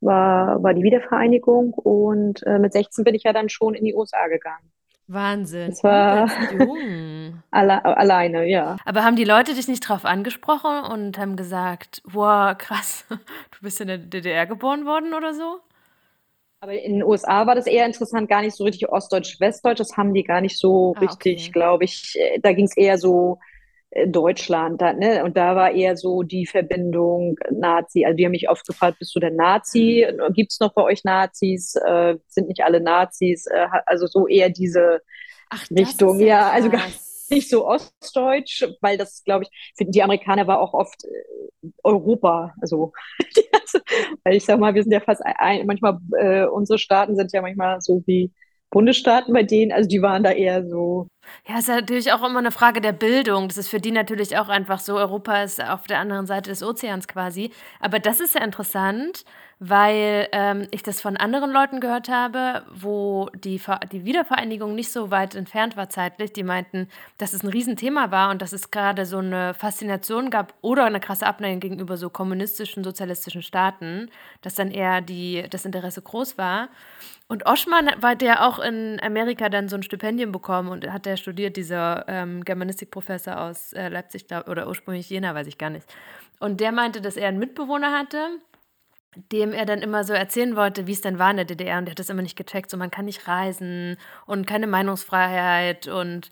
war, 0.00 0.60
war 0.60 0.74
die 0.74 0.82
Wiedervereinigung 0.82 1.74
und 1.74 2.44
äh, 2.44 2.58
mit 2.58 2.72
16 2.72 3.04
bin 3.04 3.14
ich 3.14 3.22
ja 3.22 3.32
dann 3.32 3.48
schon 3.48 3.74
in 3.74 3.84
die 3.84 3.94
USA 3.94 4.26
gegangen. 4.26 4.72
Wahnsinn. 5.06 5.70
Das 5.70 5.84
war 5.84 6.28
jung. 6.52 7.42
alle, 7.50 7.84
alleine, 7.84 8.46
ja. 8.46 8.76
Aber 8.84 9.04
haben 9.04 9.16
die 9.16 9.24
Leute 9.24 9.54
dich 9.54 9.68
nicht 9.68 9.88
drauf 9.88 10.04
angesprochen 10.04 10.84
und 10.92 11.18
haben 11.18 11.36
gesagt, 11.36 12.02
wow, 12.04 12.58
krass, 12.58 13.04
du 13.08 13.58
bist 13.62 13.80
in 13.80 13.86
der 13.86 13.98
DDR 13.98 14.46
geboren 14.46 14.84
worden 14.84 15.14
oder 15.14 15.34
so? 15.34 15.60
Aber 16.60 16.72
in 16.72 16.94
den 16.94 17.02
USA 17.04 17.46
war 17.46 17.54
das 17.54 17.66
eher 17.66 17.86
interessant, 17.86 18.28
gar 18.28 18.42
nicht 18.42 18.56
so 18.56 18.64
richtig 18.64 18.88
Ostdeutsch, 18.88 19.38
Westdeutsch. 19.40 19.78
Das 19.78 19.96
haben 19.96 20.12
die 20.12 20.24
gar 20.24 20.40
nicht 20.40 20.58
so 20.58 20.94
ah, 20.96 21.00
richtig, 21.00 21.42
okay. 21.42 21.52
glaube 21.52 21.84
ich. 21.84 22.16
Äh, 22.18 22.40
da 22.40 22.52
ging 22.52 22.64
es 22.64 22.76
eher 22.76 22.98
so 22.98 23.38
äh, 23.90 24.08
Deutschland, 24.08 24.80
da, 24.80 24.92
ne? 24.92 25.24
Und 25.24 25.36
da 25.36 25.54
war 25.54 25.70
eher 25.70 25.96
so 25.96 26.24
die 26.24 26.46
Verbindung 26.46 27.36
Nazi. 27.50 28.04
Also 28.04 28.16
die 28.16 28.24
haben 28.24 28.32
mich 28.32 28.50
oft 28.50 28.66
gefragt, 28.66 28.98
bist 28.98 29.14
du 29.14 29.20
denn 29.20 29.36
Nazi? 29.36 30.06
Gibt 30.30 30.52
es 30.52 30.58
noch 30.58 30.74
bei 30.74 30.82
euch 30.82 31.04
Nazis? 31.04 31.76
Äh, 31.76 32.16
sind 32.26 32.48
nicht 32.48 32.64
alle 32.64 32.80
Nazis? 32.80 33.46
Äh, 33.46 33.66
also 33.86 34.06
so 34.06 34.26
eher 34.26 34.50
diese 34.50 35.00
Ach, 35.50 35.64
Richtung. 35.70 36.18
Ja, 36.18 36.26
ja 36.26 36.50
also 36.50 36.70
gar 36.70 36.88
nicht 37.30 37.48
so 37.48 37.66
ostdeutsch, 37.66 38.64
weil 38.80 38.96
das, 38.98 39.22
glaube 39.24 39.44
ich, 39.44 39.72
für 39.76 39.84
die 39.84 40.02
Amerikaner 40.02 40.46
war 40.46 40.60
auch 40.60 40.74
oft 40.74 41.04
äh, 41.04 41.68
Europa. 41.84 42.54
Also, 42.60 42.92
weil 44.24 44.36
ich 44.36 44.44
sag 44.44 44.58
mal, 44.60 44.74
wir 44.74 44.82
sind 44.82 44.92
ja 44.92 45.00
fast 45.00 45.22
ein, 45.24 45.66
manchmal, 45.66 45.98
äh, 46.18 46.46
unsere 46.46 46.78
Staaten 46.78 47.16
sind 47.16 47.32
ja 47.32 47.42
manchmal 47.42 47.80
so 47.80 48.02
wie 48.06 48.32
Bundesstaaten 48.70 49.32
bei 49.32 49.42
denen, 49.42 49.72
also 49.72 49.88
die 49.88 50.02
waren 50.02 50.22
da 50.22 50.30
eher 50.30 50.66
so. 50.66 51.08
Ja, 51.46 51.58
ist 51.58 51.68
natürlich 51.68 52.12
auch 52.12 52.22
immer 52.22 52.38
eine 52.38 52.50
Frage 52.50 52.80
der 52.80 52.92
Bildung. 52.92 53.48
Das 53.48 53.56
ist 53.56 53.68
für 53.68 53.80
die 53.80 53.90
natürlich 53.90 54.36
auch 54.36 54.48
einfach 54.48 54.78
so. 54.78 54.96
Europa 54.96 55.42
ist 55.42 55.62
auf 55.62 55.86
der 55.86 55.98
anderen 55.98 56.26
Seite 56.26 56.50
des 56.50 56.62
Ozeans 56.62 57.08
quasi. 57.08 57.50
Aber 57.80 57.98
das 57.98 58.20
ist 58.20 58.34
ja 58.34 58.42
interessant, 58.42 59.24
weil 59.58 60.28
ähm, 60.32 60.68
ich 60.70 60.82
das 60.82 61.00
von 61.00 61.16
anderen 61.16 61.50
Leuten 61.50 61.80
gehört 61.80 62.08
habe, 62.08 62.64
wo 62.72 63.28
die, 63.34 63.60
die 63.90 64.04
Wiedervereinigung 64.04 64.74
nicht 64.74 64.92
so 64.92 65.10
weit 65.10 65.34
entfernt 65.34 65.76
war 65.76 65.88
zeitlich. 65.88 66.32
Die 66.32 66.44
meinten, 66.44 66.88
dass 67.16 67.32
es 67.32 67.42
ein 67.42 67.48
Riesenthema 67.48 68.10
war 68.10 68.30
und 68.30 68.42
dass 68.42 68.52
es 68.52 68.70
gerade 68.70 69.04
so 69.04 69.18
eine 69.18 69.54
Faszination 69.54 70.30
gab 70.30 70.54
oder 70.60 70.84
eine 70.84 71.00
krasse 71.00 71.26
Abneigung 71.26 71.60
gegenüber 71.60 71.96
so 71.96 72.10
kommunistischen, 72.10 72.84
sozialistischen 72.84 73.42
Staaten, 73.42 74.10
dass 74.42 74.54
dann 74.54 74.70
eher 74.70 75.00
die, 75.00 75.44
das 75.50 75.64
Interesse 75.64 76.02
groß 76.02 76.38
war. 76.38 76.68
Und 77.30 77.44
Oschmann 77.44 77.90
hat 78.02 78.22
ja 78.22 78.48
auch 78.48 78.58
in 78.58 78.98
Amerika 79.02 79.50
dann 79.50 79.68
so 79.68 79.76
ein 79.76 79.82
Stipendium 79.82 80.32
bekommen 80.32 80.70
und 80.70 80.90
hat 80.90 81.04
der 81.04 81.18
studiert, 81.18 81.58
dieser 81.58 82.06
ähm, 82.08 82.42
Germanistikprofessor 82.42 83.38
aus 83.38 83.74
äh, 83.74 83.88
Leipzig 83.88 84.26
glaub, 84.26 84.48
oder 84.48 84.66
ursprünglich 84.66 85.10
Jena, 85.10 85.34
weiß 85.34 85.46
ich 85.46 85.58
gar 85.58 85.68
nicht. 85.68 85.86
Und 86.40 86.60
der 86.60 86.72
meinte, 86.72 87.02
dass 87.02 87.18
er 87.18 87.28
einen 87.28 87.38
Mitbewohner 87.38 87.92
hatte, 87.92 88.28
dem 89.30 89.52
er 89.52 89.66
dann 89.66 89.82
immer 89.82 90.04
so 90.04 90.14
erzählen 90.14 90.56
wollte, 90.56 90.86
wie 90.86 90.92
es 90.92 91.02
denn 91.02 91.18
war 91.18 91.30
in 91.30 91.36
der 91.36 91.44
DDR 91.44 91.78
und 91.78 91.84
der 91.84 91.92
hat 91.92 91.98
das 91.98 92.08
immer 92.08 92.22
nicht 92.22 92.36
gecheckt, 92.36 92.70
so 92.70 92.78
man 92.78 92.90
kann 92.90 93.04
nicht 93.04 93.28
reisen 93.28 93.98
und 94.24 94.46
keine 94.46 94.66
Meinungsfreiheit 94.66 95.86
und 95.86 96.30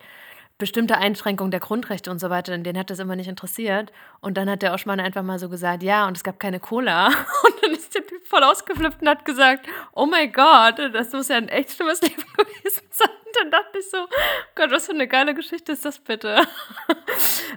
bestimmte 0.57 0.97
Einschränkungen 0.97 1.51
der 1.51 1.59
Grundrechte 1.59 2.09
und 2.09 2.19
so 2.19 2.29
weiter, 2.29 2.51
denn 2.51 2.63
den 2.63 2.77
hat 2.77 2.89
das 2.89 2.99
immer 2.99 3.15
nicht 3.15 3.27
interessiert. 3.27 3.91
Und 4.21 4.37
dann 4.37 4.49
hat 4.49 4.63
der 4.63 4.73
Oschmann 4.73 4.99
einfach 4.99 5.21
mal 5.21 5.37
so 5.37 5.49
gesagt, 5.49 5.83
ja, 5.83 6.07
und 6.07 6.17
es 6.17 6.23
gab 6.23 6.39
keine 6.39 6.59
Cola. 6.59 7.07
Und 7.43 7.63
dann 7.63 7.71
ist 7.71 7.93
der 7.93 8.05
Typ 8.05 8.25
voll 8.25 8.43
ausgeflippt 8.43 9.01
und 9.01 9.09
hat 9.09 9.25
gesagt, 9.25 9.67
oh 9.93 10.05
mein 10.05 10.31
Gott, 10.31 10.79
das 10.93 11.11
muss 11.13 11.27
ja 11.27 11.37
ein 11.37 11.49
echt 11.49 11.71
schlimmes 11.71 12.01
Leben 12.01 12.23
gewesen 12.35 12.83
sein. 12.89 13.09
Und 13.09 13.35
dann 13.35 13.51
dachte 13.51 13.79
ich 13.79 13.89
so, 13.89 13.97
Gott, 14.55 14.71
was 14.71 14.85
für 14.85 14.93
eine 14.93 15.07
geile 15.07 15.33
Geschichte 15.33 15.71
ist 15.71 15.85
das 15.85 15.99
bitte? 15.99 16.41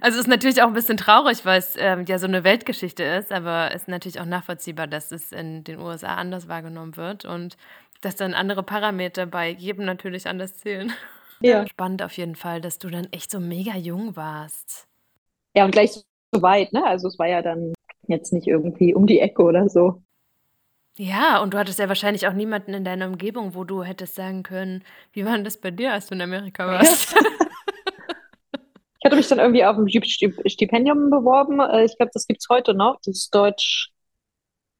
Also 0.02 0.16
es 0.16 0.22
ist 0.24 0.30
natürlich 0.30 0.62
auch 0.62 0.68
ein 0.68 0.72
bisschen 0.72 0.96
traurig, 0.96 1.44
weil 1.44 1.58
es 1.58 1.74
ähm, 1.76 2.06
ja 2.06 2.18
so 2.18 2.26
eine 2.26 2.42
Weltgeschichte 2.42 3.02
ist, 3.02 3.30
aber 3.32 3.68
es 3.74 3.82
ist 3.82 3.88
natürlich 3.88 4.18
auch 4.18 4.24
nachvollziehbar, 4.24 4.86
dass 4.86 5.12
es 5.12 5.30
in 5.30 5.62
den 5.62 5.78
USA 5.78 6.14
anders 6.14 6.48
wahrgenommen 6.48 6.96
wird 6.96 7.26
und 7.26 7.58
dass 8.00 8.16
dann 8.16 8.32
andere 8.32 8.62
Parameter 8.62 9.26
bei 9.26 9.50
jedem 9.50 9.84
natürlich 9.84 10.26
anders 10.26 10.56
zählen. 10.58 10.94
Ja. 11.42 11.66
Spannend 11.66 12.02
auf 12.02 12.16
jeden 12.16 12.34
Fall, 12.34 12.60
dass 12.60 12.78
du 12.78 12.88
dann 12.88 13.08
echt 13.12 13.30
so 13.30 13.40
mega 13.40 13.76
jung 13.76 14.16
warst. 14.16 14.86
Ja, 15.54 15.64
und 15.64 15.72
gleich 15.72 15.92
so 15.92 16.42
weit, 16.42 16.72
ne? 16.72 16.84
Also 16.84 17.08
es 17.08 17.18
war 17.18 17.28
ja 17.28 17.42
dann 17.42 17.72
jetzt 18.06 18.32
nicht 18.32 18.46
irgendwie 18.46 18.94
um 18.94 19.06
die 19.06 19.20
Ecke 19.20 19.42
oder 19.42 19.68
so. 19.68 20.02
Ja, 20.98 21.40
und 21.40 21.54
du 21.54 21.58
hattest 21.58 21.78
ja 21.78 21.88
wahrscheinlich 21.88 22.26
auch 22.26 22.32
niemanden 22.32 22.74
in 22.74 22.84
deiner 22.84 23.06
Umgebung, 23.06 23.54
wo 23.54 23.64
du 23.64 23.82
hättest 23.82 24.16
sagen 24.16 24.42
können, 24.42 24.84
wie 25.12 25.24
war 25.24 25.32
denn 25.32 25.44
das 25.44 25.56
bei 25.56 25.70
dir, 25.70 25.92
als 25.92 26.06
du 26.06 26.14
in 26.14 26.20
Amerika 26.20 26.66
warst? 26.66 27.14
Ja. 27.14 27.20
ich 28.98 29.04
hatte 29.04 29.16
mich 29.16 29.28
dann 29.28 29.38
irgendwie 29.38 29.64
auf 29.64 29.76
ein 29.78 29.88
Stipendium 29.88 31.08
beworben. 31.08 31.60
Äh, 31.60 31.84
ich 31.84 31.96
glaube, 31.96 32.10
das 32.12 32.26
gibt 32.26 32.40
es 32.42 32.48
heute 32.50 32.74
noch, 32.74 32.98
das 33.04 33.30
Deutsch 33.30 33.89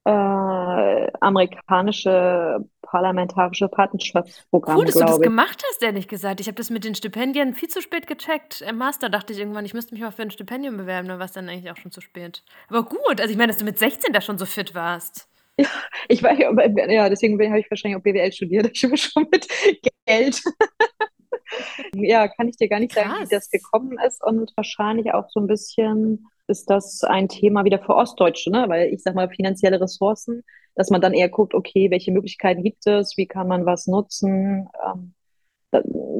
äh, 0.05 1.11
amerikanische 1.19 2.65
parlamentarische 2.81 3.69
Patenschaftsprogramm. 3.69 4.77
Cool, 4.77 4.85
dass 4.85 4.95
du 4.95 4.99
das 5.01 5.15
ich. 5.15 5.21
gemacht 5.21 5.63
hast, 5.69 5.81
ehrlich 5.81 6.09
gesagt. 6.09 6.41
Ich 6.41 6.47
habe 6.47 6.57
das 6.57 6.69
mit 6.69 6.83
den 6.83 6.93
Stipendien 6.93 7.53
viel 7.53 7.69
zu 7.69 7.81
spät 7.81 8.05
gecheckt. 8.05 8.61
Im 8.61 8.77
Master 8.77 9.09
dachte 9.09 9.31
ich 9.31 9.39
irgendwann, 9.39 9.63
ich 9.63 9.73
müsste 9.73 9.93
mich 9.93 10.03
mal 10.03 10.11
für 10.11 10.23
ein 10.23 10.31
Stipendium 10.31 10.75
bewerben, 10.75 11.07
dann 11.07 11.17
war 11.17 11.25
es 11.25 11.31
dann 11.31 11.47
eigentlich 11.47 11.71
auch 11.71 11.77
schon 11.77 11.91
zu 11.91 12.01
spät. 12.01 12.43
Aber 12.67 12.83
gut, 12.83 13.21
also 13.21 13.31
ich 13.31 13.37
meine, 13.37 13.47
dass 13.47 13.57
du 13.57 13.65
mit 13.65 13.79
16 13.79 14.11
da 14.11 14.19
schon 14.19 14.37
so 14.37 14.45
fit 14.45 14.75
warst. 14.75 15.29
Ja, 15.57 15.67
ich 16.07 16.23
war 16.23 16.33
ja, 16.33 17.09
deswegen 17.09 17.39
habe 17.49 17.59
ich 17.59 17.69
wahrscheinlich 17.69 17.97
auch 17.97 18.03
BWL 18.03 18.31
studiert. 18.31 18.71
Ich 18.73 18.89
war 18.89 18.97
schon 18.97 19.27
mit 19.31 19.47
Geld. 20.05 20.41
Ja, 21.95 22.27
kann 22.27 22.47
ich 22.47 22.57
dir 22.57 22.69
gar 22.69 22.79
nicht 22.79 22.93
Krass. 22.93 23.05
sagen, 23.05 23.25
wie 23.25 23.35
das 23.35 23.49
gekommen 23.49 23.97
ist 24.05 24.23
und 24.23 24.51
wahrscheinlich 24.55 25.13
auch 25.13 25.29
so 25.29 25.39
ein 25.39 25.47
bisschen 25.47 26.25
ist 26.47 26.69
das 26.69 27.03
ein 27.03 27.29
Thema 27.29 27.63
wieder 27.63 27.79
für 27.79 27.95
Ostdeutsche, 27.95 28.51
ne? 28.51 28.65
weil 28.67 28.93
ich 28.93 29.01
sage 29.01 29.15
mal 29.15 29.29
finanzielle 29.29 29.79
Ressourcen, 29.79 30.43
dass 30.75 30.89
man 30.89 31.01
dann 31.01 31.13
eher 31.13 31.29
guckt, 31.29 31.53
okay, 31.53 31.89
welche 31.89 32.11
Möglichkeiten 32.11 32.63
gibt 32.63 32.85
es, 32.87 33.15
wie 33.17 33.25
kann 33.25 33.47
man 33.47 33.65
was 33.65 33.87
nutzen. 33.87 34.67
Ähm, 34.85 35.13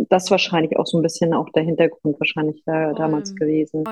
das 0.09 0.23
ist 0.25 0.31
wahrscheinlich 0.31 0.77
auch 0.77 0.87
so 0.87 0.97
ein 0.97 1.01
bisschen 1.01 1.33
auch 1.33 1.49
der 1.49 1.63
Hintergrund 1.63 2.19
wahrscheinlich 2.19 2.63
da, 2.65 2.93
damals 2.93 3.35
gewesen. 3.35 3.83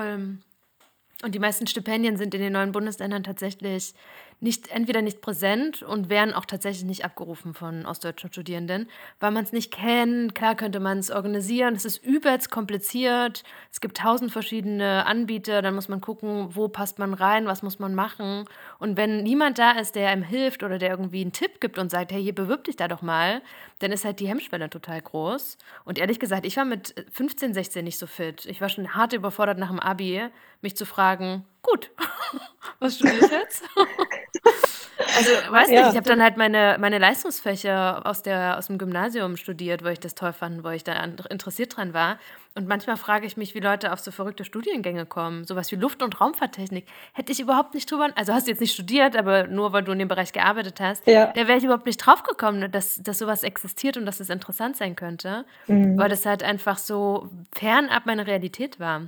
Und 1.22 1.34
die 1.34 1.38
meisten 1.38 1.66
Stipendien 1.66 2.16
sind 2.16 2.34
in 2.34 2.40
den 2.40 2.54
neuen 2.54 2.72
Bundesländern 2.72 3.22
tatsächlich 3.22 3.92
nicht, 4.40 4.68
entweder 4.68 5.02
nicht 5.02 5.20
präsent 5.20 5.82
und 5.82 6.08
werden 6.08 6.34
auch 6.34 6.46
tatsächlich 6.46 6.84
nicht 6.84 7.04
abgerufen 7.04 7.54
von 7.54 7.84
ostdeutschen 7.84 8.32
Studierenden, 8.32 8.88
weil 9.20 9.30
man 9.30 9.44
es 9.44 9.52
nicht 9.52 9.72
kennt. 9.72 10.34
Klar 10.34 10.54
könnte 10.54 10.80
man 10.80 10.98
es 10.98 11.10
organisieren, 11.10 11.74
es 11.74 11.84
ist 11.84 12.02
übelst 12.04 12.50
kompliziert. 12.50 13.44
Es 13.70 13.80
gibt 13.80 13.98
tausend 13.98 14.32
verschiedene 14.32 15.04
Anbieter, 15.06 15.60
dann 15.62 15.74
muss 15.74 15.88
man 15.88 16.00
gucken, 16.00 16.48
wo 16.56 16.68
passt 16.68 16.98
man 16.98 17.12
rein, 17.12 17.46
was 17.46 17.62
muss 17.62 17.78
man 17.78 17.94
machen. 17.94 18.46
Und 18.78 18.96
wenn 18.96 19.22
niemand 19.22 19.58
da 19.58 19.72
ist, 19.72 19.94
der 19.94 20.08
einem 20.08 20.22
hilft 20.22 20.62
oder 20.62 20.78
der 20.78 20.90
irgendwie 20.90 21.20
einen 21.20 21.32
Tipp 21.32 21.60
gibt 21.60 21.78
und 21.78 21.90
sagt, 21.90 22.10
hey, 22.12 22.22
hier 22.22 22.34
bewirb 22.34 22.64
dich 22.64 22.76
da 22.76 22.88
doch 22.88 23.02
mal, 23.02 23.42
dann 23.80 23.92
ist 23.92 24.04
halt 24.04 24.20
die 24.20 24.28
Hemmschwelle 24.28 24.70
total 24.70 25.00
groß. 25.02 25.58
Und 25.84 25.98
ehrlich 25.98 26.18
gesagt, 26.18 26.46
ich 26.46 26.56
war 26.56 26.64
mit 26.64 26.94
15, 27.12 27.52
16 27.54 27.84
nicht 27.84 27.98
so 27.98 28.06
fit. 28.06 28.46
Ich 28.46 28.60
war 28.60 28.68
schon 28.68 28.94
hart 28.94 29.12
überfordert 29.12 29.58
nach 29.58 29.68
dem 29.68 29.80
Abi, 29.80 30.22
mich 30.62 30.76
zu 30.76 30.86
fragen, 30.86 31.44
gut, 31.62 31.90
was 32.78 32.96
studiere 32.96 33.24
ich 33.24 33.30
jetzt? 33.30 33.64
Also, 35.16 35.30
weiß 35.52 35.68
nicht, 35.68 35.80
ich 35.80 35.96
habe 35.96 36.02
dann 36.02 36.22
halt 36.22 36.36
meine, 36.36 36.76
meine 36.78 36.98
Leistungsfächer 36.98 38.02
aus, 38.04 38.22
der, 38.22 38.58
aus 38.58 38.66
dem 38.66 38.78
Gymnasium 38.78 39.36
studiert, 39.36 39.82
weil 39.82 39.94
ich 39.94 40.00
das 40.00 40.14
toll 40.14 40.32
fand, 40.32 40.62
weil 40.62 40.76
ich 40.76 40.84
da 40.84 40.92
interessiert 41.02 41.76
dran 41.76 41.94
war. 41.94 42.18
Und 42.54 42.66
manchmal 42.66 42.96
frage 42.96 43.26
ich 43.26 43.36
mich, 43.36 43.54
wie 43.54 43.60
Leute 43.60 43.92
auf 43.92 44.00
so 44.00 44.10
verrückte 44.10 44.44
Studiengänge 44.44 45.06
kommen. 45.06 45.44
Sowas 45.44 45.70
wie 45.70 45.76
Luft- 45.76 46.02
und 46.02 46.20
Raumfahrttechnik. 46.20 46.86
Hätte 47.12 47.32
ich 47.32 47.40
überhaupt 47.40 47.74
nicht 47.74 47.90
drüber, 47.90 48.08
also 48.14 48.32
hast 48.32 48.46
du 48.46 48.50
jetzt 48.50 48.60
nicht 48.60 48.74
studiert, 48.74 49.16
aber 49.16 49.46
nur 49.46 49.72
weil 49.72 49.84
du 49.84 49.92
in 49.92 50.00
dem 50.00 50.08
Bereich 50.08 50.32
gearbeitet 50.32 50.80
hast, 50.80 51.06
ja. 51.06 51.26
da 51.26 51.48
wäre 51.48 51.58
ich 51.58 51.64
überhaupt 51.64 51.86
nicht 51.86 51.98
drauf 51.98 52.22
gekommen, 52.22 52.70
dass, 52.70 52.96
dass 53.02 53.18
sowas 53.18 53.42
existiert 53.42 53.96
und 53.96 54.04
dass 54.06 54.20
es 54.20 54.30
interessant 54.30 54.76
sein 54.76 54.96
könnte. 54.96 55.44
Mhm. 55.66 55.96
Weil 55.96 56.08
das 56.08 56.26
halt 56.26 56.42
einfach 56.42 56.78
so 56.78 57.30
fernab 57.52 58.06
meiner 58.06 58.26
Realität 58.26 58.80
war. 58.80 59.02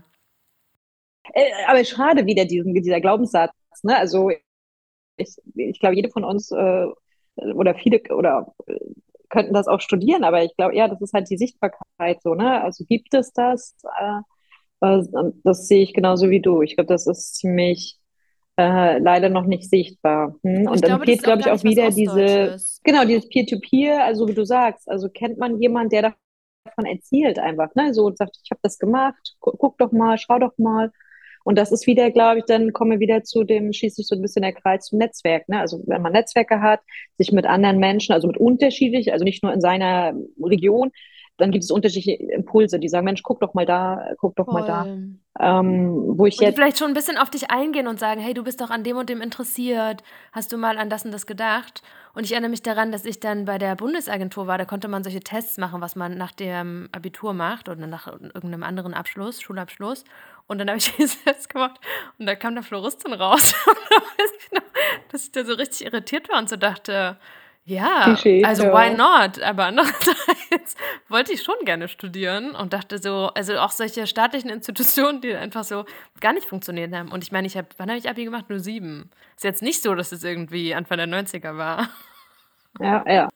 Äh, 1.35 1.51
aber 1.67 1.85
schade 1.85 2.27
wieder 2.27 2.45
diesen, 2.45 2.75
dieser 2.75 3.01
Glaubenssatz. 3.01 3.53
Ne? 3.83 3.97
Also 3.97 4.31
ich, 5.17 5.37
ich 5.55 5.81
glaube, 5.81 5.97
jede 5.97 6.11
von 6.11 6.25
uns 6.25 6.51
äh, 6.51 6.87
oder 7.37 7.75
viele 7.75 8.01
oder 8.15 8.55
äh, 8.67 8.79
könnten 9.29 9.55
das 9.55 9.67
auch 9.67 9.81
studieren, 9.81 10.25
aber 10.25 10.45
ich 10.45 10.55
glaube, 10.57 10.77
ja, 10.77 10.89
das 10.89 11.01
ist 11.01 11.15
halt 11.15 11.31
die 11.31 11.39
Sichtbarkeit 11.39 12.23
so, 12.23 12.35
ne? 12.35 12.63
Also 12.63 12.85
gibt 12.85 13.15
es 13.15 13.33
das? 13.33 13.75
Äh, 13.99 14.21
das 15.45 15.69
sehe 15.69 15.83
ich 15.83 15.95
genauso 15.95 16.29
wie 16.29 16.41
du. 16.41 16.61
Ich 16.61 16.75
glaube, 16.77 16.89
das 16.89 17.07
ist 17.07 17.37
ziemlich 17.37 17.99
äh, 18.59 18.99
leider 18.99 19.29
noch 19.29 19.47
nicht 19.47 19.71
sichtbar. 19.71 20.35
Hm? 20.43 20.67
Und 20.67 20.83
dann 20.83 20.91
glaube, 20.91 21.05
geht, 21.07 21.23
glaube 21.23 21.41
ich, 21.41 21.51
auch 21.51 21.63
wieder 21.63 21.91
diese, 21.91 22.59
genau, 22.83 23.05
dieses 23.05 23.29
Peer-to-Peer, 23.29 23.97
-Peer, 23.97 24.05
also 24.05 24.29
wie 24.29 24.35
du 24.35 24.45
sagst, 24.45 24.89
also 24.91 25.09
kennt 25.09 25.39
man 25.39 25.61
jemanden, 25.61 25.91
der 25.91 26.15
davon 26.65 26.85
erzählt 26.85 27.39
einfach, 27.39 27.75
ne? 27.75 27.95
So 27.95 28.05
und 28.07 28.19
sagt, 28.19 28.37
ich 28.43 28.51
habe 28.51 28.61
das 28.63 28.79
gemacht, 28.79 29.37
guck, 29.41 29.59
guck 29.59 29.79
doch 29.79 29.93
mal, 29.93 30.19
schau 30.19 30.39
doch 30.39 30.57
mal. 30.59 30.93
Und 31.45 31.59
das 31.59 31.73
ist 31.73 31.87
wieder, 31.87 32.11
glaube 32.11 32.41
ich, 32.41 32.45
dann 32.45 32.73
kommen 32.73 32.93
wir 32.93 33.01
wieder 33.01 33.23
zu 33.25 33.45
dem, 33.45 33.73
schließlich 33.73 34.07
so 34.07 34.15
ein 34.15 34.23
bisschen 34.23 34.43
der 34.43 34.53
Kreis 34.53 34.87
zum 34.87 34.99
Netzwerk. 34.99 35.49
Ne? 35.49 35.61
Also 35.61 35.83
wenn 35.87 36.03
man 36.03 36.13
Netzwerke 36.13 36.61
hat, 36.61 36.81
sich 37.19 37.33
mit 37.33 37.47
anderen 37.47 37.79
Menschen, 37.79 38.13
also 38.13 38.27
mit 38.27 38.37
unterschiedlich, 38.37 39.13
also 39.13 39.25
nicht 39.25 39.43
nur 39.43 39.53
in 39.53 39.61
seiner 39.61 40.15
Region, 40.43 40.91
dann 41.39 41.51
gibt 41.51 41.65
es 41.65 41.71
unterschiedliche 41.71 42.23
Impulse, 42.33 42.79
die 42.79 42.89
sagen, 42.89 43.05
Mensch, 43.05 43.23
guck 43.23 43.41
doch 43.41 43.55
mal 43.55 43.67
da, 43.67 44.15
guck 44.19 44.37
doch 44.37 44.45
Voll. 44.45 44.61
mal 44.61 44.67
da. 44.67 44.87
Ähm, 45.41 46.19
wo 46.19 46.27
ich 46.27 46.39
und 46.39 46.45
jetzt 46.45 46.57
vielleicht 46.57 46.79
schon 46.79 46.89
ein 46.89 46.95
bisschen 46.95 47.17
auf 47.17 47.31
dich 47.31 47.51
eingehen 47.51 47.89
und 47.89 47.99
sagen, 47.99 48.21
hey, 48.21 48.35
du 48.35 48.45
bist 48.45 48.61
doch 48.61 48.69
an 48.69 48.85
dem 48.85 48.99
und 48.99 49.09
dem 49.09 49.23
interessiert, 49.23 50.03
hast 50.31 50.53
du 50.53 50.59
mal 50.59 50.77
an 50.77 50.91
das 50.91 51.07
und 51.07 51.13
das 51.13 51.27
gedacht? 51.27 51.83
Und 52.15 52.25
ich 52.25 52.33
erinnere 52.33 52.51
mich 52.51 52.63
daran, 52.63 52.93
dass 52.93 53.07
ich 53.07 53.19
dann 53.19 53.47
bei 53.47 53.57
der 53.57 53.75
Bundesagentur 53.75 54.47
war, 54.47 54.59
da 54.59 54.67
konnte 54.67 54.89
man 54.89 55.03
solche 55.03 55.21
Tests 55.21 55.57
machen, 55.57 55.81
was 55.81 55.97
man 55.97 56.19
nach 56.19 56.33
dem 56.33 56.91
Abitur 56.93 57.33
macht 57.33 57.71
oder 57.71 57.87
nach 57.87 58.07
irgendeinem 58.07 58.63
anderen 58.63 58.93
Abschluss, 58.93 59.41
Schulabschluss. 59.41 60.05
Und 60.53 60.59
dann 60.59 60.69
habe 60.69 60.79
ich 60.79 60.93
diese 60.97 61.17
Tests 61.25 61.49
gemacht 61.49 61.81
und 62.19 62.27
da 62.27 62.35
kam 62.37 62.55
der 62.55 62.63
Floristin 62.63 63.15
raus. 63.15 63.55
und 63.67 63.79
da 63.91 63.97
weiß 63.97 64.33
ich 64.39 64.53
noch, 64.53 64.63
dass 65.11 65.25
ich 65.25 65.33
da 65.33 65.45
so 65.45 65.55
richtig 65.55 65.87
irritiert 65.87 66.29
war 66.29 66.39
und 66.39 66.49
so 66.49 66.57
dachte, 66.57 67.17
ja, 67.65 68.03
Klischee, 68.05 68.45
also 68.45 68.65
ja. 68.65 68.73
why 68.73 68.91
not? 68.91 69.41
Aber 69.41 69.65
andererseits 69.67 70.75
wollte 71.09 71.33
ich 71.33 71.43
schon 71.43 71.55
gerne 71.65 71.89
studieren 71.89 72.55
und 72.55 72.73
dachte 72.73 72.99
so, 72.99 73.31
also 73.35 73.57
auch 73.59 73.71
solche 73.71 74.07
staatlichen 74.07 74.51
Institutionen, 74.51 75.21
die 75.21 75.35
einfach 75.35 75.65
so 75.65 75.85
gar 76.21 76.33
nicht 76.33 76.47
funktioniert 76.49 76.93
haben. 76.93 77.11
Und 77.11 77.25
ich 77.25 77.33
meine, 77.33 77.47
ich 77.47 77.57
habe, 77.57 77.69
wann 77.79 77.89
habe 77.89 77.99
ich 77.99 78.11
Abi 78.11 78.25
gemacht? 78.25 78.51
Nur 78.51 78.59
sieben. 78.59 79.11
Ist 79.37 79.45
jetzt 79.45 79.63
nicht 79.63 79.81
so, 79.81 79.95
dass 79.95 80.13
es 80.13 80.23
irgendwie 80.23 80.75
Anfang 80.75 80.99
der 80.99 81.07
90er 81.07 81.57
war. 81.57 81.89
Ja, 82.81 83.05
ja. 83.09 83.29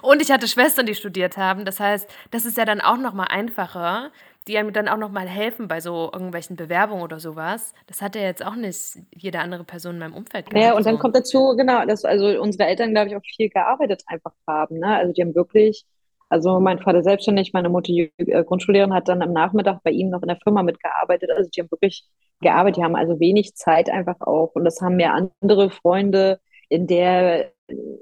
Und 0.00 0.20
ich 0.20 0.30
hatte 0.30 0.48
Schwestern, 0.48 0.86
die 0.86 0.94
studiert 0.94 1.36
haben. 1.36 1.64
Das 1.64 1.80
heißt, 1.80 2.08
das 2.30 2.44
ist 2.44 2.56
ja 2.56 2.64
dann 2.64 2.80
auch 2.80 2.96
noch 2.96 3.12
mal 3.12 3.24
einfacher, 3.24 4.10
die 4.48 4.58
einem 4.58 4.72
dann 4.72 4.88
auch 4.88 4.96
noch 4.96 5.10
mal 5.10 5.28
helfen 5.28 5.68
bei 5.68 5.80
so 5.80 6.10
irgendwelchen 6.12 6.56
Bewerbungen 6.56 7.02
oder 7.02 7.20
sowas. 7.20 7.74
Das 7.86 8.02
hat 8.02 8.16
ja 8.16 8.22
jetzt 8.22 8.44
auch 8.44 8.56
nicht 8.56 8.98
jede 9.14 9.38
andere 9.40 9.64
Person 9.64 9.94
in 9.94 9.98
meinem 10.00 10.14
Umfeld 10.14 10.50
gehabt. 10.50 10.64
Ja, 10.64 10.76
und 10.76 10.84
dann 10.84 10.96
so. 10.96 11.00
kommt 11.00 11.16
dazu, 11.16 11.54
genau, 11.56 11.84
dass 11.86 12.04
also 12.04 12.26
unsere 12.40 12.64
Eltern, 12.64 12.92
glaube 12.92 13.08
ich, 13.08 13.16
auch 13.16 13.22
viel 13.22 13.48
gearbeitet 13.48 14.02
einfach 14.06 14.32
haben. 14.46 14.78
Ne? 14.78 14.96
Also 14.96 15.12
die 15.12 15.22
haben 15.22 15.34
wirklich, 15.34 15.84
also 16.28 16.60
mein 16.60 16.80
Vater 16.80 17.02
selbstständig, 17.02 17.52
meine 17.52 17.68
Mutter 17.68 17.92
äh, 17.92 18.44
Grundschullehrerin 18.44 18.94
hat 18.94 19.08
dann 19.08 19.22
am 19.22 19.32
Nachmittag 19.32 19.82
bei 19.84 19.90
ihm 19.90 20.10
noch 20.10 20.22
in 20.22 20.28
der 20.28 20.38
Firma 20.42 20.62
mitgearbeitet. 20.62 21.30
Also 21.30 21.48
die 21.50 21.60
haben 21.60 21.70
wirklich 21.70 22.04
gearbeitet, 22.40 22.78
die 22.78 22.84
haben 22.84 22.96
also 22.96 23.20
wenig 23.20 23.54
Zeit 23.54 23.90
einfach 23.90 24.20
auch. 24.20 24.52
Und 24.54 24.64
das 24.64 24.80
haben 24.80 24.96
mir 24.96 25.12
andere 25.12 25.70
Freunde 25.70 26.40
in 26.68 26.86
der 26.86 27.52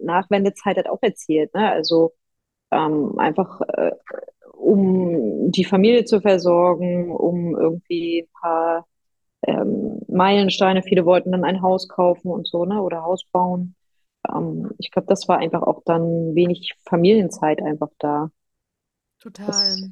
Nachwendezeit 0.02 0.76
halt 0.76 0.88
auch 0.88 1.02
erzählt. 1.02 1.54
Ne? 1.54 1.70
Also 1.70 2.12
ähm, 2.70 3.18
einfach 3.18 3.60
äh, 3.62 3.92
um 4.60 5.50
die 5.50 5.64
Familie 5.64 6.04
zu 6.04 6.20
versorgen, 6.20 7.10
um 7.10 7.56
irgendwie 7.56 8.22
ein 8.22 8.40
paar 8.40 8.86
ähm, 9.46 10.00
Meilensteine. 10.08 10.82
Viele 10.82 11.06
wollten 11.06 11.32
dann 11.32 11.44
ein 11.44 11.62
Haus 11.62 11.88
kaufen 11.88 12.30
und 12.30 12.46
so, 12.46 12.64
ne? 12.64 12.82
Oder 12.82 13.02
Haus 13.02 13.24
bauen. 13.24 13.74
Ähm, 14.28 14.70
ich 14.78 14.90
glaube, 14.90 15.06
das 15.08 15.28
war 15.28 15.38
einfach 15.38 15.62
auch 15.62 15.82
dann 15.84 16.34
wenig 16.34 16.74
Familienzeit 16.88 17.62
einfach 17.62 17.90
da. 17.98 18.30
Total. 19.18 19.46
Das, 19.46 19.82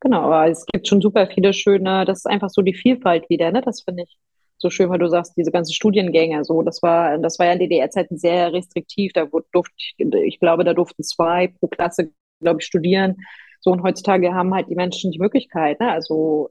genau, 0.00 0.22
aber 0.22 0.50
es 0.50 0.66
gibt 0.66 0.88
schon 0.88 1.00
super 1.00 1.26
viele 1.26 1.52
schöne, 1.52 2.04
das 2.04 2.18
ist 2.18 2.26
einfach 2.26 2.50
so 2.50 2.62
die 2.62 2.74
Vielfalt 2.74 3.28
wieder, 3.30 3.50
ne? 3.52 3.62
Das 3.62 3.82
finde 3.82 4.04
ich 4.04 4.18
so 4.58 4.70
schön, 4.70 4.88
weil 4.88 4.98
du 4.98 5.08
sagst, 5.08 5.36
diese 5.36 5.50
ganzen 5.50 5.74
Studiengänge, 5.74 6.44
so, 6.44 6.62
das 6.62 6.82
war, 6.82 7.18
das 7.18 7.38
war 7.38 7.46
ja 7.46 7.52
in 7.52 7.58
DDR-Zeiten 7.58 8.16
sehr 8.16 8.52
restriktiv. 8.52 9.12
Da 9.12 9.26
durfte, 9.52 9.74
ich 9.98 10.40
glaube, 10.40 10.64
da 10.64 10.72
durften 10.74 11.02
zwei 11.02 11.48
pro 11.48 11.66
Klasse, 11.68 12.12
glaube 12.40 12.60
ich, 12.60 12.66
studieren. 12.66 13.16
So, 13.60 13.70
und 13.72 13.82
heutzutage 13.82 14.34
haben 14.34 14.54
halt 14.54 14.68
die 14.68 14.74
Menschen 14.74 15.10
die 15.10 15.18
Möglichkeit, 15.18 15.80
ne? 15.80 15.90
Also 15.90 16.50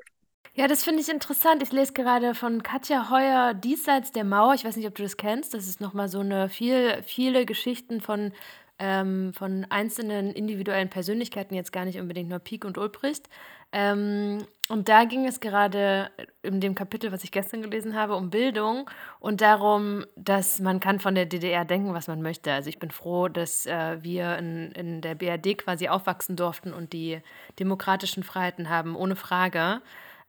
ja, 0.55 0.67
das 0.67 0.83
finde 0.83 1.01
ich 1.01 1.09
interessant. 1.09 1.63
Ich 1.63 1.71
lese 1.71 1.93
gerade 1.93 2.35
von 2.35 2.61
Katja 2.61 3.09
Heuer 3.09 3.55
Diesseits 3.55 4.11
der 4.11 4.23
Mauer. 4.23 4.53
Ich 4.53 4.63
weiß 4.63 4.75
nicht, 4.75 4.87
ob 4.87 4.93
du 4.93 5.01
das 5.01 5.17
kennst. 5.17 5.53
Das 5.55 5.67
ist 5.67 5.81
nochmal 5.81 6.09
so 6.09 6.19
eine 6.19 6.47
viel, 6.47 7.01
viele 7.03 7.45
Geschichten 7.47 8.01
von, 8.01 8.33
ähm, 8.77 9.33
von 9.33 9.65
einzelnen 9.69 10.31
individuellen 10.31 10.89
Persönlichkeiten, 10.89 11.55
jetzt 11.55 11.71
gar 11.71 11.85
nicht 11.85 11.99
unbedingt 11.99 12.29
nur 12.29 12.37
Pieck 12.39 12.65
und 12.65 12.77
Ulbricht. 12.77 13.29
Ähm, 13.73 14.45
und 14.69 14.87
da 14.87 15.03
ging 15.03 15.27
es 15.27 15.39
gerade 15.39 16.09
in 16.43 16.61
dem 16.61 16.75
Kapitel, 16.75 17.11
was 17.11 17.23
ich 17.23 17.31
gestern 17.31 17.63
gelesen 17.63 17.95
habe, 17.95 18.15
um 18.15 18.29
Bildung 18.29 18.89
und 19.19 19.41
darum, 19.41 20.05
dass 20.15 20.59
man 20.59 20.79
kann 20.79 20.99
von 20.99 21.15
der 21.15 21.25
DDR 21.25 21.65
denken, 21.65 21.93
was 21.93 22.07
man 22.07 22.21
möchte. 22.21 22.53
Also 22.53 22.69
ich 22.69 22.79
bin 22.79 22.91
froh, 22.91 23.27
dass 23.27 23.65
äh, 23.65 23.97
wir 24.01 24.37
in, 24.37 24.71
in 24.71 25.01
der 25.01 25.15
BRD 25.15 25.57
quasi 25.57 25.89
aufwachsen 25.89 26.35
durften 26.35 26.71
und 26.71 26.93
die 26.93 27.19
demokratischen 27.59 28.23
Freiheiten 28.23 28.69
haben, 28.69 28.95
ohne 28.95 29.15
Frage. 29.15 29.81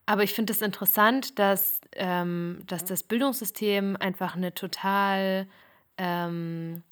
Aber 0.06 0.22
ich 0.22 0.32
finde 0.32 0.52
es 0.52 0.58
das 0.58 0.66
interessant, 0.66 1.38
dass, 1.38 1.80
ähm, 1.92 2.62
dass 2.66 2.84
das 2.84 3.02
Bildungssystem 3.02 3.96
einfach 4.00 4.36
eine 4.36 4.54
total 4.54 5.46
ähm, 5.98 6.82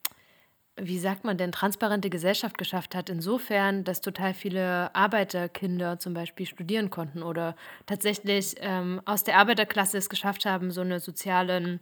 wie 0.76 0.98
sagt 0.98 1.24
man 1.24 1.36
denn, 1.36 1.52
transparente 1.52 2.08
Gesellschaft 2.08 2.56
geschafft 2.56 2.94
hat, 2.94 3.10
insofern, 3.10 3.84
dass 3.84 4.00
total 4.00 4.32
viele 4.34 4.94
Arbeiterkinder 4.94 5.98
zum 5.98 6.14
Beispiel 6.14 6.46
studieren 6.46 6.90
konnten 6.90 7.22
oder 7.22 7.56
tatsächlich 7.86 8.54
ähm, 8.60 9.00
aus 9.04 9.24
der 9.24 9.36
Arbeiterklasse 9.36 9.98
es 9.98 10.08
geschafft 10.08 10.46
haben, 10.46 10.70
so 10.70 10.80
einen 10.80 10.98
sozialen 10.98 11.80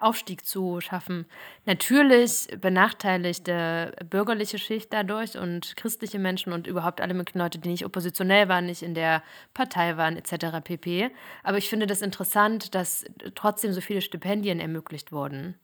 Aufstieg 0.00 0.46
zu 0.46 0.80
schaffen. 0.80 1.26
Natürlich 1.64 2.48
benachteiligte 2.60 3.94
bürgerliche 4.08 4.58
Schicht 4.58 4.92
dadurch 4.92 5.36
und 5.36 5.74
christliche 5.76 6.20
Menschen 6.20 6.52
und 6.52 6.66
überhaupt 6.66 7.00
alle 7.00 7.14
möglichen 7.14 7.40
Leute, 7.40 7.58
die 7.58 7.68
nicht 7.68 7.84
oppositionell 7.84 8.48
waren, 8.48 8.66
nicht 8.66 8.82
in 8.82 8.94
der 8.94 9.22
Partei 9.54 9.96
waren, 9.96 10.16
etc. 10.16 10.60
pp. 10.62 11.10
Aber 11.42 11.58
ich 11.58 11.68
finde 11.68 11.86
das 11.86 12.02
interessant, 12.02 12.76
dass 12.76 13.04
trotzdem 13.34 13.72
so 13.72 13.80
viele 13.80 14.00
Stipendien 14.00 14.60
ermöglicht 14.60 15.10
wurden. 15.10 15.56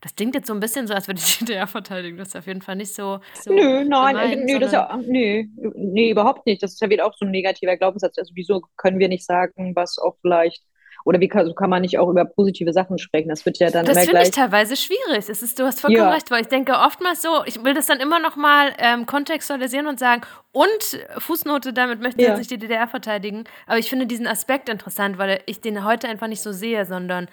Das 0.00 0.14
klingt 0.14 0.34
jetzt 0.34 0.46
so 0.46 0.54
ein 0.54 0.60
bisschen 0.60 0.86
so, 0.86 0.94
als 0.94 1.08
würde 1.08 1.20
ich 1.20 1.38
die 1.38 1.44
DDR 1.44 1.66
verteidigen. 1.66 2.16
Das 2.16 2.28
ist 2.28 2.36
auf 2.36 2.46
jeden 2.46 2.62
Fall 2.62 2.76
nicht 2.76 2.94
so. 2.94 3.20
so 3.34 3.52
nö, 3.52 3.84
nein, 3.84 4.16
gemein, 4.16 4.44
nö, 4.44 4.58
das 4.58 4.72
ja, 4.72 4.98
nö, 5.06 5.44
nö, 5.56 6.10
überhaupt 6.10 6.46
nicht. 6.46 6.62
Das 6.62 6.72
ist 6.72 6.80
ja 6.80 6.90
wieder 6.90 7.06
auch 7.06 7.14
so 7.14 7.24
ein 7.24 7.30
negativer 7.30 7.76
Glaubenssatz. 7.76 8.18
Also, 8.18 8.32
wieso 8.34 8.62
können 8.76 8.98
wir 8.98 9.08
nicht 9.08 9.24
sagen, 9.24 9.74
was 9.74 9.98
auch 9.98 10.16
vielleicht. 10.20 10.62
Oder 11.04 11.20
wie 11.20 11.28
kann, 11.28 11.46
so 11.46 11.54
kann 11.54 11.70
man 11.70 11.82
nicht 11.82 11.98
auch 11.98 12.10
über 12.10 12.24
positive 12.24 12.72
Sachen 12.72 12.98
sprechen? 12.98 13.28
Das 13.28 13.46
wird 13.46 13.58
ja 13.58 13.70
dann 13.70 13.86
das 13.86 14.04
finde 14.04 14.22
ich 14.22 14.30
teilweise 14.30 14.76
schwierig. 14.76 15.28
Es 15.28 15.42
ist, 15.42 15.58
du 15.58 15.64
hast 15.64 15.80
vollkommen 15.80 16.08
ja. 16.08 16.10
recht, 16.10 16.30
weil 16.30 16.42
ich 16.42 16.48
denke 16.48 16.72
oftmals 16.72 17.22
so, 17.22 17.44
ich 17.46 17.64
will 17.64 17.72
das 17.72 17.86
dann 17.86 18.00
immer 18.00 18.18
noch 18.18 18.36
mal 18.36 18.74
ähm, 18.78 19.06
kontextualisieren 19.06 19.86
und 19.86 19.98
sagen, 19.98 20.22
und 20.52 21.06
Fußnote, 21.18 21.72
damit 21.72 22.00
möchte 22.00 22.20
ich 22.20 22.26
ja. 22.26 22.34
jetzt 22.34 22.38
nicht 22.38 22.50
die 22.50 22.58
DDR 22.58 22.88
verteidigen. 22.88 23.44
Aber 23.66 23.78
ich 23.78 23.88
finde 23.88 24.06
diesen 24.06 24.26
Aspekt 24.26 24.68
interessant, 24.68 25.18
weil 25.18 25.40
ich 25.46 25.60
den 25.60 25.84
heute 25.84 26.08
einfach 26.08 26.26
nicht 26.26 26.42
so 26.42 26.52
sehe, 26.52 26.84
sondern 26.84 27.28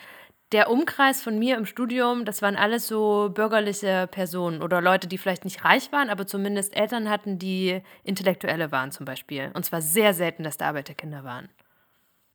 der 0.52 0.70
Umkreis 0.70 1.22
von 1.22 1.40
mir 1.40 1.58
im 1.58 1.66
Studium, 1.66 2.26
das 2.26 2.42
waren 2.42 2.56
alles 2.56 2.88
so 2.88 3.30
bürgerliche 3.34 4.08
Personen 4.10 4.62
oder 4.62 4.82
Leute, 4.82 5.08
die 5.08 5.18
vielleicht 5.18 5.44
nicht 5.44 5.66
reich 5.66 5.92
waren, 5.92 6.10
aber 6.10 6.28
zumindest 6.28 6.76
Eltern 6.78 7.10
hatten, 7.10 7.40
die 7.40 7.82
Intellektuelle 8.04 8.72
waren 8.72 8.92
zum 8.92 9.06
Beispiel. 9.06 9.52
Und 9.54 9.66
zwar 9.66 9.82
sehr 9.82 10.14
selten, 10.14 10.44
dass 10.44 10.58
da 10.58 10.68
Arbeiterkinder 10.68 11.24
waren. 11.24 11.50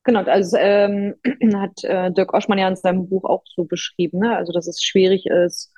Genau, 0.05 0.23
also 0.25 0.57
ähm, 0.59 1.15
hat 1.55 1.85
äh, 1.85 2.11
Dirk 2.11 2.35
Oschmann 2.35 2.59
ja 2.59 2.69
in 2.69 2.77
seinem 2.77 3.09
Buch 3.09 3.25
auch 3.25 3.45
so 3.47 3.65
beschrieben, 3.65 4.19
ne? 4.19 4.37
also 4.37 4.53
dass 4.53 4.67
es 4.67 4.83
schwierig 4.83 5.27
ist, 5.27 5.73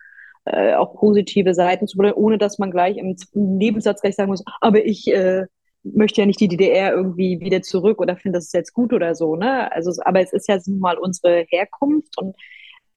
äh, 0.45 0.74
auch 0.74 0.95
positive 0.95 1.55
Seiten 1.55 1.87
zu 1.87 1.97
benennen, 1.97 2.16
ohne 2.16 2.39
dass 2.39 2.59
man 2.59 2.70
gleich 2.70 2.97
im 2.97 3.16
Nebensatz 3.35 4.01
gleich 4.01 4.14
sagen 4.14 4.30
muss, 4.30 4.45
aber 4.61 4.85
ich 4.85 5.07
äh, 5.09 5.47
möchte 5.85 6.20
ja 6.20 6.26
nicht 6.26 6.41
die 6.41 6.49
DDR 6.49 6.93
irgendwie 6.93 7.41
wieder 7.41 7.62
zurück 7.62 8.01
oder 8.01 8.16
finde 8.16 8.39
das 8.39 8.47
ist 8.47 8.55
jetzt 8.55 8.72
gut 8.72 8.93
oder 8.93 9.14
so, 9.14 9.37
ne? 9.37 9.70
Also, 9.72 9.93
aber 10.05 10.20
es 10.20 10.33
ist 10.33 10.49
ja 10.49 10.59
nun 10.66 10.78
mal 10.80 10.99
unsere 10.99 11.45
Herkunft 11.49 12.18
und 12.18 12.37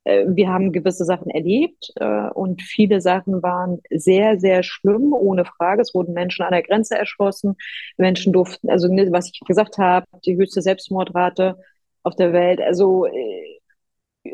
äh, 0.05 0.25
wir 0.27 0.49
haben 0.49 0.71
gewisse 0.71 1.03
Sachen 1.05 1.29
erlebt 1.29 1.91
äh, 1.97 2.29
und 2.29 2.61
viele 2.61 3.01
Sachen 3.01 3.43
waren 3.43 3.81
sehr, 3.89 4.39
sehr 4.39 4.63
schlimm, 4.63 5.13
ohne 5.13 5.45
Frage. 5.45 5.81
Es 5.81 5.93
wurden 5.93 6.13
Menschen 6.13 6.45
an 6.45 6.51
der 6.51 6.63
Grenze 6.63 6.97
erschossen. 6.97 7.55
Menschen 7.97 8.31
durften, 8.33 8.69
also 8.69 8.87
ne, 8.87 9.11
was 9.11 9.31
ich 9.33 9.39
gesagt 9.41 9.77
habe, 9.77 10.05
die 10.25 10.37
höchste 10.37 10.61
Selbstmordrate 10.61 11.57
auf 12.03 12.15
der 12.15 12.33
Welt. 12.33 12.61
Also 12.61 13.05
äh, 13.05 13.59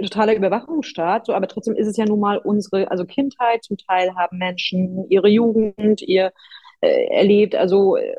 totaler 0.02 0.36
Überwachungsstaat, 0.36 1.26
so, 1.26 1.34
aber 1.34 1.48
trotzdem 1.48 1.76
ist 1.76 1.88
es 1.88 1.98
ja 1.98 2.06
nun 2.06 2.20
mal 2.20 2.38
unsere, 2.38 2.92
also 2.92 3.06
Kindheit. 3.06 3.64
Zum 3.64 3.78
Teil 3.78 4.16
haben 4.16 4.38
Menschen 4.38 5.06
ihre 5.10 5.30
Jugend, 5.30 6.02
ihr 6.02 6.32
äh, 6.82 7.06
erlebt, 7.08 7.56
also 7.56 7.96
äh, 7.96 8.16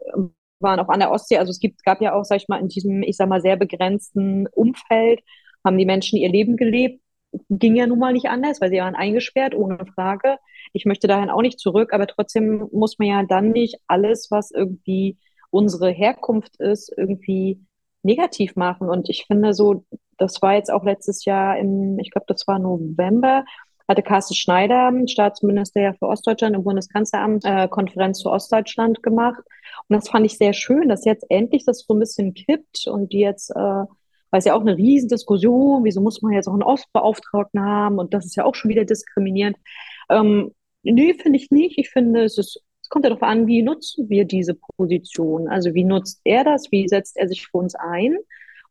waren 0.61 0.81
auch 0.81 0.89
an 0.89 1.01
der 1.01 1.11
Ostsee. 1.11 1.39
Also 1.39 1.51
es 1.51 1.61
gibt, 1.61 1.85
gab 1.85 2.01
ja 2.01 2.15
auch, 2.15 2.25
sag 2.25 2.37
ich 2.37 2.49
mal, 2.49 2.61
in 2.61 2.69
diesem, 2.69 3.03
ich 3.03 3.17
sag 3.17 3.29
mal, 3.29 3.41
sehr 3.41 3.57
begrenzten 3.57 4.47
Umfeld, 4.49 5.21
haben 5.65 5.79
die 5.79 5.87
Menschen 5.87 6.19
ihr 6.19 6.31
Leben 6.31 6.57
gelebt. 6.57 7.01
Ging 7.49 7.77
ja 7.77 7.87
nun 7.87 7.99
mal 7.99 8.13
nicht 8.13 8.27
anders, 8.29 8.61
weil 8.61 8.71
sie 8.71 8.79
waren 8.79 8.95
eingesperrt, 8.95 9.55
ohne 9.55 9.85
Frage. 9.95 10.37
Ich 10.73 10.85
möchte 10.85 11.07
dahin 11.07 11.31
auch 11.31 11.43
nicht 11.43 11.59
zurück, 11.59 11.93
aber 11.93 12.07
trotzdem 12.07 12.69
muss 12.73 12.99
man 12.99 13.09
ja 13.09 13.23
dann 13.25 13.51
nicht 13.51 13.77
alles, 13.87 14.31
was 14.31 14.51
irgendwie 14.51 15.17
unsere 15.51 15.91
Herkunft 15.91 16.57
ist, 16.61 16.93
irgendwie 16.97 17.61
negativ 18.03 18.57
machen. 18.57 18.89
Und 18.89 19.09
ich 19.09 19.25
finde 19.27 19.55
so, 19.55 19.85
das 20.19 20.43
war 20.43 20.55
jetzt 20.55 20.71
auch 20.71 20.85
letztes 20.85 21.25
Jahr 21.25 21.59
im, 21.59 21.99
ich 21.99 22.11
glaube, 22.11 22.27
das 22.29 22.47
war 22.47 22.59
November, 22.59 23.45
hatte 23.93 24.03
Carsten 24.03 24.35
Schneider, 24.35 24.93
Staatsminister 25.07 25.81
ja 25.81 25.93
für 25.93 26.09
Ostdeutschland 26.09 26.57
im 26.57 26.65
Bundeskanzleramt, 26.65 27.45
äh, 27.45 27.69
Konferenz 27.69 28.19
zu 28.19 28.31
Ostdeutschland 28.31 29.03
gemacht. 29.03 29.43
Und 29.89 29.97
das 29.97 30.09
fand 30.09 30.27
ich 30.27 30.37
sehr 30.37 30.53
schön, 30.53 30.89
dass 30.89 31.05
jetzt 31.05 31.25
endlich 31.29 31.65
das 31.65 31.85
so 31.87 31.95
ein 31.95 32.01
bisschen 32.01 32.35
kippt 32.35 32.87
und 32.87 33.13
die 33.13 33.21
jetzt, 33.21 33.51
äh, 33.51 33.55
weil 33.55 34.39
es 34.39 34.45
ja 34.45 34.55
auch 34.55 34.61
eine 34.61 34.77
Riesendiskussion, 34.77 35.85
wieso 35.85 36.01
muss 36.01 36.23
man 36.23 36.33
jetzt 36.33 36.49
auch 36.49 36.55
einen 36.55 36.63
Ostbeauftragten 36.63 37.61
haben 37.61 37.99
und 37.99 38.15
das 38.15 38.27
ist 38.27 38.37
ja 38.37 38.45
auch 38.45 38.55
schon 38.55 38.71
wieder 38.71 38.85
diskriminierend. 38.85 39.57
Ähm, 40.11 40.53
nee, 40.83 41.15
finde 41.15 41.39
ich 41.39 41.51
nicht. 41.51 41.79
Ich 41.79 41.91
finde, 41.91 42.25
es 42.25 42.39
ist 42.39 42.63
kommt 42.93 43.07
ja 43.07 43.09
darauf 43.09 43.23
an, 43.23 43.47
wie 43.47 43.63
nutzen 43.63 44.11
wir 44.11 44.27
diese 44.27 44.55
Position? 44.55 45.49
Also 45.49 45.73
wie 45.73 45.85
nutzt 45.85 46.21
er 46.25 46.45
das? 46.45 46.71
Wie 46.71 46.87
setzt 46.87 47.17
er 47.17 47.27
sich 47.27 47.47
für 47.47 47.57
uns 47.57 47.75
ein? 47.75 48.19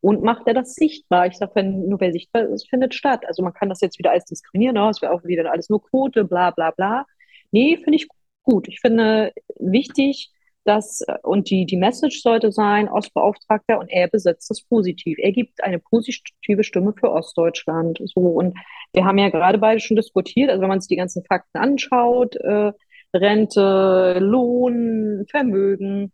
Und 0.02 0.24
macht 0.24 0.48
er 0.48 0.56
das 0.56 0.74
sichtbar? 0.74 1.28
Ich 1.28 1.38
sage, 1.38 1.52
wenn 1.56 1.88
nur 1.88 2.00
wer 2.00 2.12
sichtbar 2.12 2.44
ist, 2.44 2.70
findet 2.70 2.96
statt. 2.96 3.24
Also 3.28 3.44
man 3.44 3.54
kann 3.54 3.70
das 3.70 3.82
jetzt 3.82 4.00
wieder 4.00 4.12
alles 4.12 4.26
diskriminieren, 4.26 4.78
oh, 4.78 4.90
es 4.90 5.02
wäre 5.02 5.14
auch 5.14 5.24
wieder 5.24 5.52
alles 5.52 5.70
nur 5.70 5.84
Quote, 5.84 6.24
bla 6.24 6.52
bla 6.52 6.72
bla. 6.72 7.06
Nee, 7.52 7.78
finde 7.78 7.98
ich 7.98 8.08
gut. 8.44 8.68
Ich 8.68 8.80
finde 8.80 9.32
wichtig, 9.60 10.32
dass, 10.64 11.04
und 11.24 11.50
die, 11.50 11.66
die 11.66 11.78
Message 11.78 12.22
sollte 12.22 12.52
sein, 12.52 12.88
Ostbeauftragter 12.88 13.80
und 13.80 13.90
er 13.90 14.08
besetzt 14.08 14.50
das 14.50 14.62
positiv. 14.62 15.18
Er 15.20 15.32
gibt 15.32 15.64
eine 15.64 15.80
positive 15.80 16.64
Stimme 16.64 16.94
für 16.94 17.12
Ostdeutschland. 17.12 18.00
So, 18.06 18.22
und 18.22 18.58
wir 18.94 19.06
haben 19.06 19.18
ja 19.18 19.30
gerade 19.30 19.58
beide 19.58 19.80
schon 19.80 19.98
diskutiert, 19.98 20.50
also 20.50 20.62
wenn 20.62 20.70
man 20.70 20.82
sich 20.82 20.90
die 20.90 20.98
ganzen 20.98 21.24
Fakten 21.26 21.58
anschaut, 21.58 22.36
äh, 22.36 22.72
Rente, 23.14 24.18
Lohn, 24.20 25.26
Vermögen, 25.30 26.14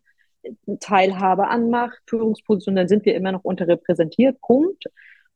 Teilhabe 0.79 1.47
an 1.47 1.69
Macht, 1.69 1.99
Führungspositionen, 2.07 2.77
dann 2.77 2.87
sind 2.87 3.05
wir 3.05 3.15
immer 3.15 3.31
noch 3.31 3.43
unterrepräsentiert. 3.43 4.39
Punkt. 4.41 4.85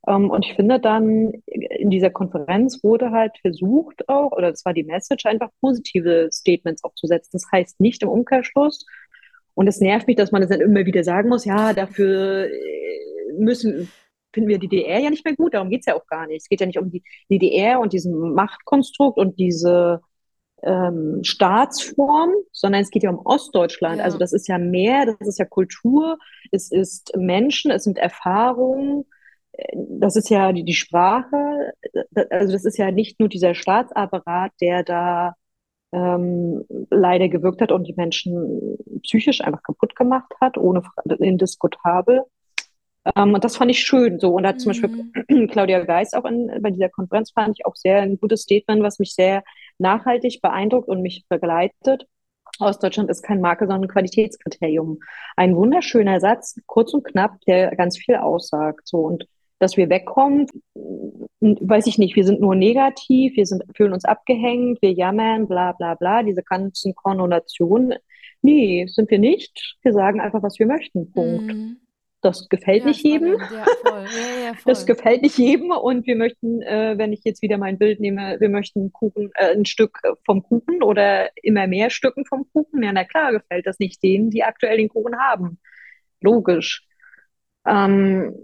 Ähm, 0.07 0.30
und 0.30 0.45
ich 0.45 0.55
finde 0.55 0.80
dann, 0.80 1.34
in 1.45 1.89
dieser 1.89 2.09
Konferenz 2.09 2.84
wurde 2.84 3.12
halt 3.12 3.38
versucht 3.41 4.07
auch, 4.09 4.32
oder 4.32 4.51
das 4.51 4.66
war 4.66 4.74
die 4.74 4.84
Message, 4.84 5.26
einfach 5.26 5.49
positive 5.62 6.30
Statements 6.32 6.84
auch 6.84 6.93
zu 6.95 7.07
setzen. 7.07 7.32
Das 7.34 7.45
heißt 7.51 7.80
nicht 7.80 8.01
im 8.03 8.09
Umkehrschluss. 8.09 8.86
Und 9.53 9.68
es 9.68 9.80
nervt 9.80 10.07
mich, 10.07 10.16
dass 10.16 10.32
man 10.32 10.41
das 10.41 10.49
dann 10.49 10.62
immer 10.62 10.86
wieder 10.86 11.03
sagen 11.03 11.30
muss, 11.30 11.45
ja, 11.45 11.74
dafür 11.74 12.47
äh, 12.49 13.34
müssen, 13.38 13.91
finden 14.34 14.49
wir 14.49 14.59
die 14.59 14.70
DDR 14.70 14.99
ja 14.99 15.09
nicht 15.09 15.26
mehr 15.26 15.36
gut, 15.36 15.53
darum 15.53 15.70
geht 15.70 15.82
es 15.82 15.88
ja 15.88 15.95
auch 15.95 16.07
gar 16.07 16.28
nicht. 16.28 16.41
Es 16.41 16.49
geht 16.49 16.62
ja 16.62 16.68
nicht 16.68 16.80
um 16.80 16.89
die 16.89 17.03
DDR 17.30 17.80
und 17.80 17.93
diesen 17.93 18.34
Machtkonstrukt 18.34 19.18
und 19.18 19.39
diese 19.39 20.01
ähm, 20.64 21.24
Staatsform, 21.24 22.32
sondern 22.51 22.82
es 22.82 22.91
geht 22.91 23.03
ja 23.03 23.09
um 23.09 23.26
Ostdeutschland. 23.26 23.97
Ja. 23.97 24.03
Also 24.03 24.18
das 24.18 24.34
ist 24.34 24.47
ja 24.47 24.57
mehr, 24.57 25.05
das 25.05 25.28
ist 25.28 25.39
ja 25.39 25.45
Kultur, 25.45 26.18
es 26.51 26.72
ist 26.72 27.16
Menschen, 27.18 27.72
es 27.72 27.84
sind 27.84 27.97
Erfahrungen, 27.97 29.05
das 29.76 30.16
ist 30.16 30.30
ja 30.30 30.51
die, 30.51 30.64
die 30.64 30.74
Sprache, 30.74 31.74
also 32.30 32.53
das 32.53 32.66
ist 32.66 32.78
ja 32.78 32.91
nicht 32.91 33.20
nur 33.20 33.30
dieser 33.30 33.53
Staatsapparat, 33.53 34.51
der 34.62 34.84
da 34.84 35.36
ähm, 35.91 36.66
leider 36.89 37.28
gewirkt 37.28 37.62
hat 37.62 37.72
und 37.72 37.88
die 37.88 37.93
Menschen 37.93 38.78
psychisch 39.03 39.41
einfach 39.41 39.64
kaputt 39.64 39.95
gemacht 39.95 40.32
hat, 40.39 40.57
ohne 40.57 40.84
indiskutabel. 41.20 42.24
Ähm, 43.16 43.34
und 43.34 43.43
das 43.43 43.57
fand 43.57 43.72
ich 43.72 43.80
schön 43.80 44.20
so. 44.20 44.36
Und 44.36 44.43
da 44.43 44.49
hat 44.49 44.62
zum 44.62 44.72
mhm. 44.72 45.12
Beispiel 45.28 45.47
Claudia 45.51 45.84
Geist 45.84 46.16
auch 46.16 46.26
in, 46.26 46.51
bei 46.62 46.72
dieser 46.72 46.89
Konferenz 46.89 47.32
fand 47.32 47.57
ich 47.57 47.66
auch 47.66 47.76
sehr 47.76 48.01
ein 48.01 48.18
gutes 48.18 48.43
Statement, 48.43 48.84
was 48.84 48.99
mich 48.99 49.14
sehr 49.14 49.43
nachhaltig 49.82 50.41
beeindruckt 50.41 50.88
und 50.88 51.01
mich 51.01 51.25
begleitet. 51.27 52.07
Ostdeutschland 52.59 53.09
ist 53.09 53.23
kein 53.23 53.41
Marke, 53.41 53.65
sondern 53.65 53.84
ein 53.84 53.93
Qualitätskriterium. 53.93 54.99
Ein 55.36 55.55
wunderschöner 55.55 56.19
Satz, 56.19 56.59
kurz 56.67 56.93
und 56.93 57.03
knapp, 57.03 57.39
der 57.47 57.75
ganz 57.75 57.97
viel 57.97 58.15
aussagt. 58.15 58.88
So 58.88 58.99
und 58.99 59.27
dass 59.59 59.77
wir 59.77 59.89
wegkommen, 59.89 60.47
weiß 61.39 61.86
ich 61.88 61.97
nicht, 61.97 62.15
wir 62.15 62.23
sind 62.23 62.41
nur 62.41 62.55
negativ, 62.55 63.36
wir 63.36 63.45
sind, 63.45 63.63
fühlen 63.75 63.93
uns 63.93 64.05
abgehängt, 64.05 64.82
wir 64.82 64.91
jammern, 64.91 65.47
bla 65.47 65.73
bla 65.73 65.93
bla, 65.95 66.23
diese 66.23 66.41
ganzen 66.41 66.95
Konnotationen. 66.95 67.95
Nee, 68.41 68.88
sind 68.88 69.11
wir 69.11 69.19
nicht. 69.19 69.77
Wir 69.84 69.93
sagen 69.93 70.19
einfach, 70.19 70.41
was 70.41 70.57
wir 70.57 70.65
möchten. 70.65 71.11
Punkt. 71.11 71.53
Mhm. 71.53 71.80
Das 72.22 72.49
gefällt 72.49 72.82
ja, 72.82 72.88
nicht 72.88 73.03
jedem. 73.03 73.39
Ja, 73.39 73.65
voll. 73.84 74.05
Ja, 74.43 74.53
das 74.65 74.86
gefällt 74.86 75.24
nicht 75.24 75.38
jedem. 75.39 75.72
Und 75.72 76.05
wir 76.05 76.15
möchten, 76.15 76.61
äh, 76.61 76.95
wenn 76.97 77.13
ich 77.13 77.24
jetzt 77.24 77.41
wieder 77.41 77.57
mein 77.57 77.80
Bild 77.80 77.99
nehme, 77.99 78.39
wir 78.39 78.49
möchten 78.49 78.93
Kuchen, 78.93 79.32
äh, 79.34 79.55
ein 79.55 79.65
Stück 79.65 79.99
vom 80.24 80.43
Kuchen 80.43 80.84
oder 80.84 81.30
immer 81.41 81.65
mehr 81.65 81.89
Stücken 81.89 82.26
vom 82.26 82.45
Kuchen. 82.53 82.84
Ja, 82.84 82.91
na 82.93 83.05
klar, 83.05 83.32
gefällt 83.32 83.65
das 83.65 83.80
nicht 83.80 84.03
denen, 84.03 84.30
die 84.30 84.43
aktuell 84.43 84.78
den 84.78 84.89
Kuchen 84.89 85.17
haben. 85.19 85.59
Logisch. 86.22 86.86
Ähm, 87.65 88.36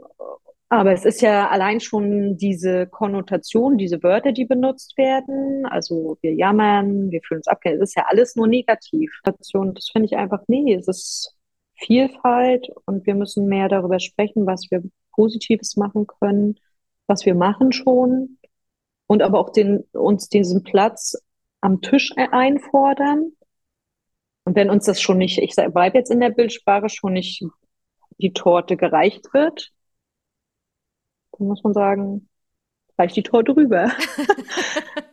aber 0.70 0.92
es 0.92 1.06
ist 1.06 1.22
ja 1.22 1.48
allein 1.50 1.80
schon 1.80 2.36
diese 2.38 2.88
Konnotation, 2.88 3.78
diese 3.78 4.04
Wörter, 4.04 4.34
die 4.34 4.46
benutzt 4.46 4.98
werden. 4.98 5.66
Also 5.68 6.18
wir 6.22 6.34
jammern, 6.34 7.10
wir 7.12 7.22
fühlen 7.22 7.40
uns 7.40 7.48
abgehängt. 7.48 7.82
Es 7.82 7.92
ist 7.92 7.96
ja 7.96 8.06
alles 8.08 8.36
nur 8.36 8.48
negativ. 8.48 9.12
Das 9.24 9.52
finde 9.52 10.06
ich 10.06 10.18
einfach, 10.18 10.42
nee, 10.48 10.74
es 10.74 10.88
ist 10.88 11.37
Vielfalt 11.78 12.70
und 12.86 13.06
wir 13.06 13.16
müssen 13.16 13.48
mehr 13.48 13.70
darüber 13.70 14.00
sprechen, 14.00 14.46
was 14.46 14.70
wir 14.72 14.84
Positives 15.12 15.78
machen 15.78 16.08
können, 16.08 16.60
was 17.08 17.26
wir 17.26 17.36
machen 17.36 17.72
schon 17.72 18.38
und 19.08 19.22
aber 19.22 19.40
auch 19.40 19.52
den, 19.52 19.82
uns 19.94 20.30
diesen 20.30 20.64
Platz 20.64 21.18
am 21.62 21.82
Tisch 21.82 22.12
einfordern. 22.16 23.32
Und 24.44 24.56
wenn 24.56 24.70
uns 24.70 24.86
das 24.86 25.02
schon 25.02 25.18
nicht, 25.18 25.40
ich 25.40 25.56
bleibe 25.56 25.98
jetzt 25.98 26.12
in 26.12 26.20
der 26.20 26.30
Bildsprache, 26.30 26.90
schon 26.90 27.14
nicht 27.14 27.44
die 28.18 28.34
Torte 28.34 28.78
gereicht 28.78 29.34
wird, 29.34 29.72
dann 31.34 31.48
muss 31.48 31.64
man 31.64 31.74
sagen, 31.74 32.30
reicht 32.98 33.16
die 33.16 33.24
Torte 33.24 33.56
rüber. 33.56 33.92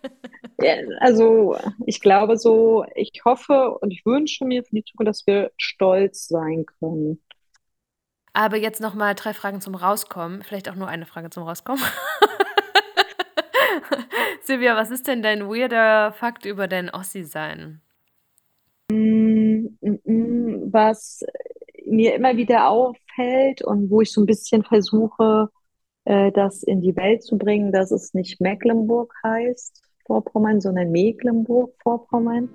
also 1.01 1.57
ich 1.87 2.01
glaube 2.01 2.37
so, 2.37 2.85
ich 2.95 3.23
hoffe 3.25 3.79
und 3.79 3.91
ich 3.91 4.05
wünsche 4.05 4.45
mir 4.45 4.65
für 4.65 4.77
die 4.77 4.85
Zukunft, 4.85 5.09
dass 5.09 5.27
wir 5.27 5.51
stolz 5.57 6.29
sein 6.29 6.67
können. 6.79 7.23
Aber 8.33 8.57
jetzt 8.57 8.81
noch 8.81 8.95
mal 8.95 9.15
drei 9.15 9.33
Fragen 9.33 9.61
zum 9.61 9.77
Rauskommen. 9.77 10.43
Vielleicht 10.43 10.69
auch 10.69 10.75
nur 10.75 10.89
eine 10.89 11.07
Frage 11.07 11.31
zum 11.31 11.45
Rauskommen. 11.45 11.83
Silvia, 14.43 14.77
was 14.77 14.91
ist 14.91 15.07
denn 15.07 15.23
dein 15.23 15.49
weirder 15.49 16.13
Fakt 16.13 16.45
über 16.45 16.67
dein 16.67 16.91
Ossi-Sein? 16.91 17.81
Mm, 18.91 19.69
mm, 19.81 19.99
mm, 20.05 20.73
was 20.73 21.23
mir 21.87 22.15
immer 22.15 22.37
wieder 22.37 22.69
auffällt 22.69 23.63
und 23.63 23.91
wo 23.91 24.01
ich 24.01 24.13
so 24.13 24.23
ein 24.23 24.27
bisschen 24.27 24.65
versuche, 24.65 25.51
äh, 26.05 26.33
das 26.33 26.63
in 26.63 26.81
die 26.81 26.97
Welt 26.97 27.23
zu 27.23 27.39
bringen, 27.39 27.73
dass 27.73 27.91
es 27.93 28.15
nicht 28.15 28.41
Mecklenburg 28.41 29.15
heißt, 29.23 29.84
Vorpommern, 30.07 30.61
sondern 30.61 30.91
Mecklenburg-Vorpommern. 30.91 32.49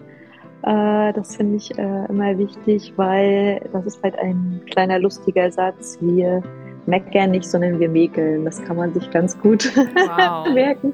Äh, 0.64 1.14
das 1.14 1.36
finde 1.36 1.58
ich 1.58 1.78
äh, 1.78 2.06
immer 2.10 2.38
wichtig, 2.38 2.94
weil 2.96 3.62
das 3.72 3.86
ist 3.86 4.04
halt 4.04 4.18
ein 4.20 4.62
kleiner 4.72 5.00
lustiger 5.00 5.52
Satz. 5.52 5.98
Wir 6.02 6.44
meckern 6.86 7.32
nicht, 7.32 7.46
sondern 7.46 7.80
wir 7.80 7.90
mäkeln. 7.90 8.46
Das 8.46 8.64
kann 8.64 8.78
man 8.78 8.94
sich 8.94 9.10
ganz 9.12 9.40
gut 9.40 9.72
wow. 9.76 10.50
merken. 10.54 10.94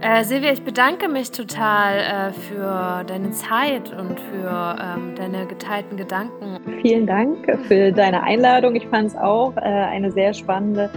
Äh, 0.00 0.24
Silvia, 0.24 0.50
ich 0.50 0.64
bedanke 0.64 1.08
mich 1.08 1.30
total 1.30 1.98
äh, 1.98 2.32
für 2.32 3.04
deine 3.04 3.30
Zeit 3.30 3.92
und 3.96 4.18
für 4.18 4.76
ähm, 4.80 5.14
deine 5.14 5.46
geteilten 5.46 5.96
Gedanken. 5.96 6.58
Vielen 6.82 7.06
Dank 7.06 7.46
für 7.68 7.92
deine 7.92 8.24
Einladung. 8.24 8.74
Ich 8.74 8.88
fand 8.88 9.08
es 9.10 9.16
auch 9.16 9.56
äh, 9.56 9.60
eine 9.60 10.10
sehr 10.10 10.34
spannende 10.34 10.90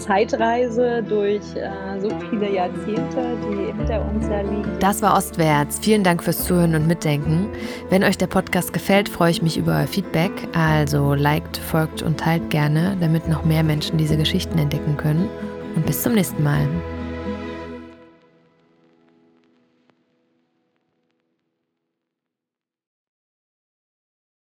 Zeitreise 0.00 1.02
durch 1.02 1.42
äh, 1.54 2.00
so 2.00 2.10
viele 2.30 2.52
Jahrzehnte, 2.52 3.36
die 3.44 3.72
hinter 3.72 4.04
uns 4.10 4.26
ja 4.26 4.40
liegen. 4.40 4.70
Das 4.80 5.02
war 5.02 5.16
Ostwärts. 5.16 5.78
Vielen 5.78 6.02
Dank 6.02 6.22
fürs 6.22 6.44
Zuhören 6.44 6.74
und 6.74 6.86
Mitdenken. 6.86 7.48
Wenn 7.90 8.02
euch 8.02 8.18
der 8.18 8.26
Podcast 8.26 8.72
gefällt, 8.72 9.08
freue 9.08 9.30
ich 9.30 9.42
mich 9.42 9.56
über 9.56 9.76
euer 9.76 9.86
Feedback. 9.86 10.32
Also 10.54 11.14
liked, 11.14 11.58
folgt 11.58 12.02
und 12.02 12.18
teilt 12.18 12.50
gerne, 12.50 12.96
damit 13.00 13.28
noch 13.28 13.44
mehr 13.44 13.62
Menschen 13.62 13.98
diese 13.98 14.16
Geschichten 14.16 14.58
entdecken 14.58 14.96
können. 14.96 15.28
Und 15.76 15.86
bis 15.86 16.02
zum 16.02 16.14
nächsten 16.14 16.42
Mal. 16.42 16.66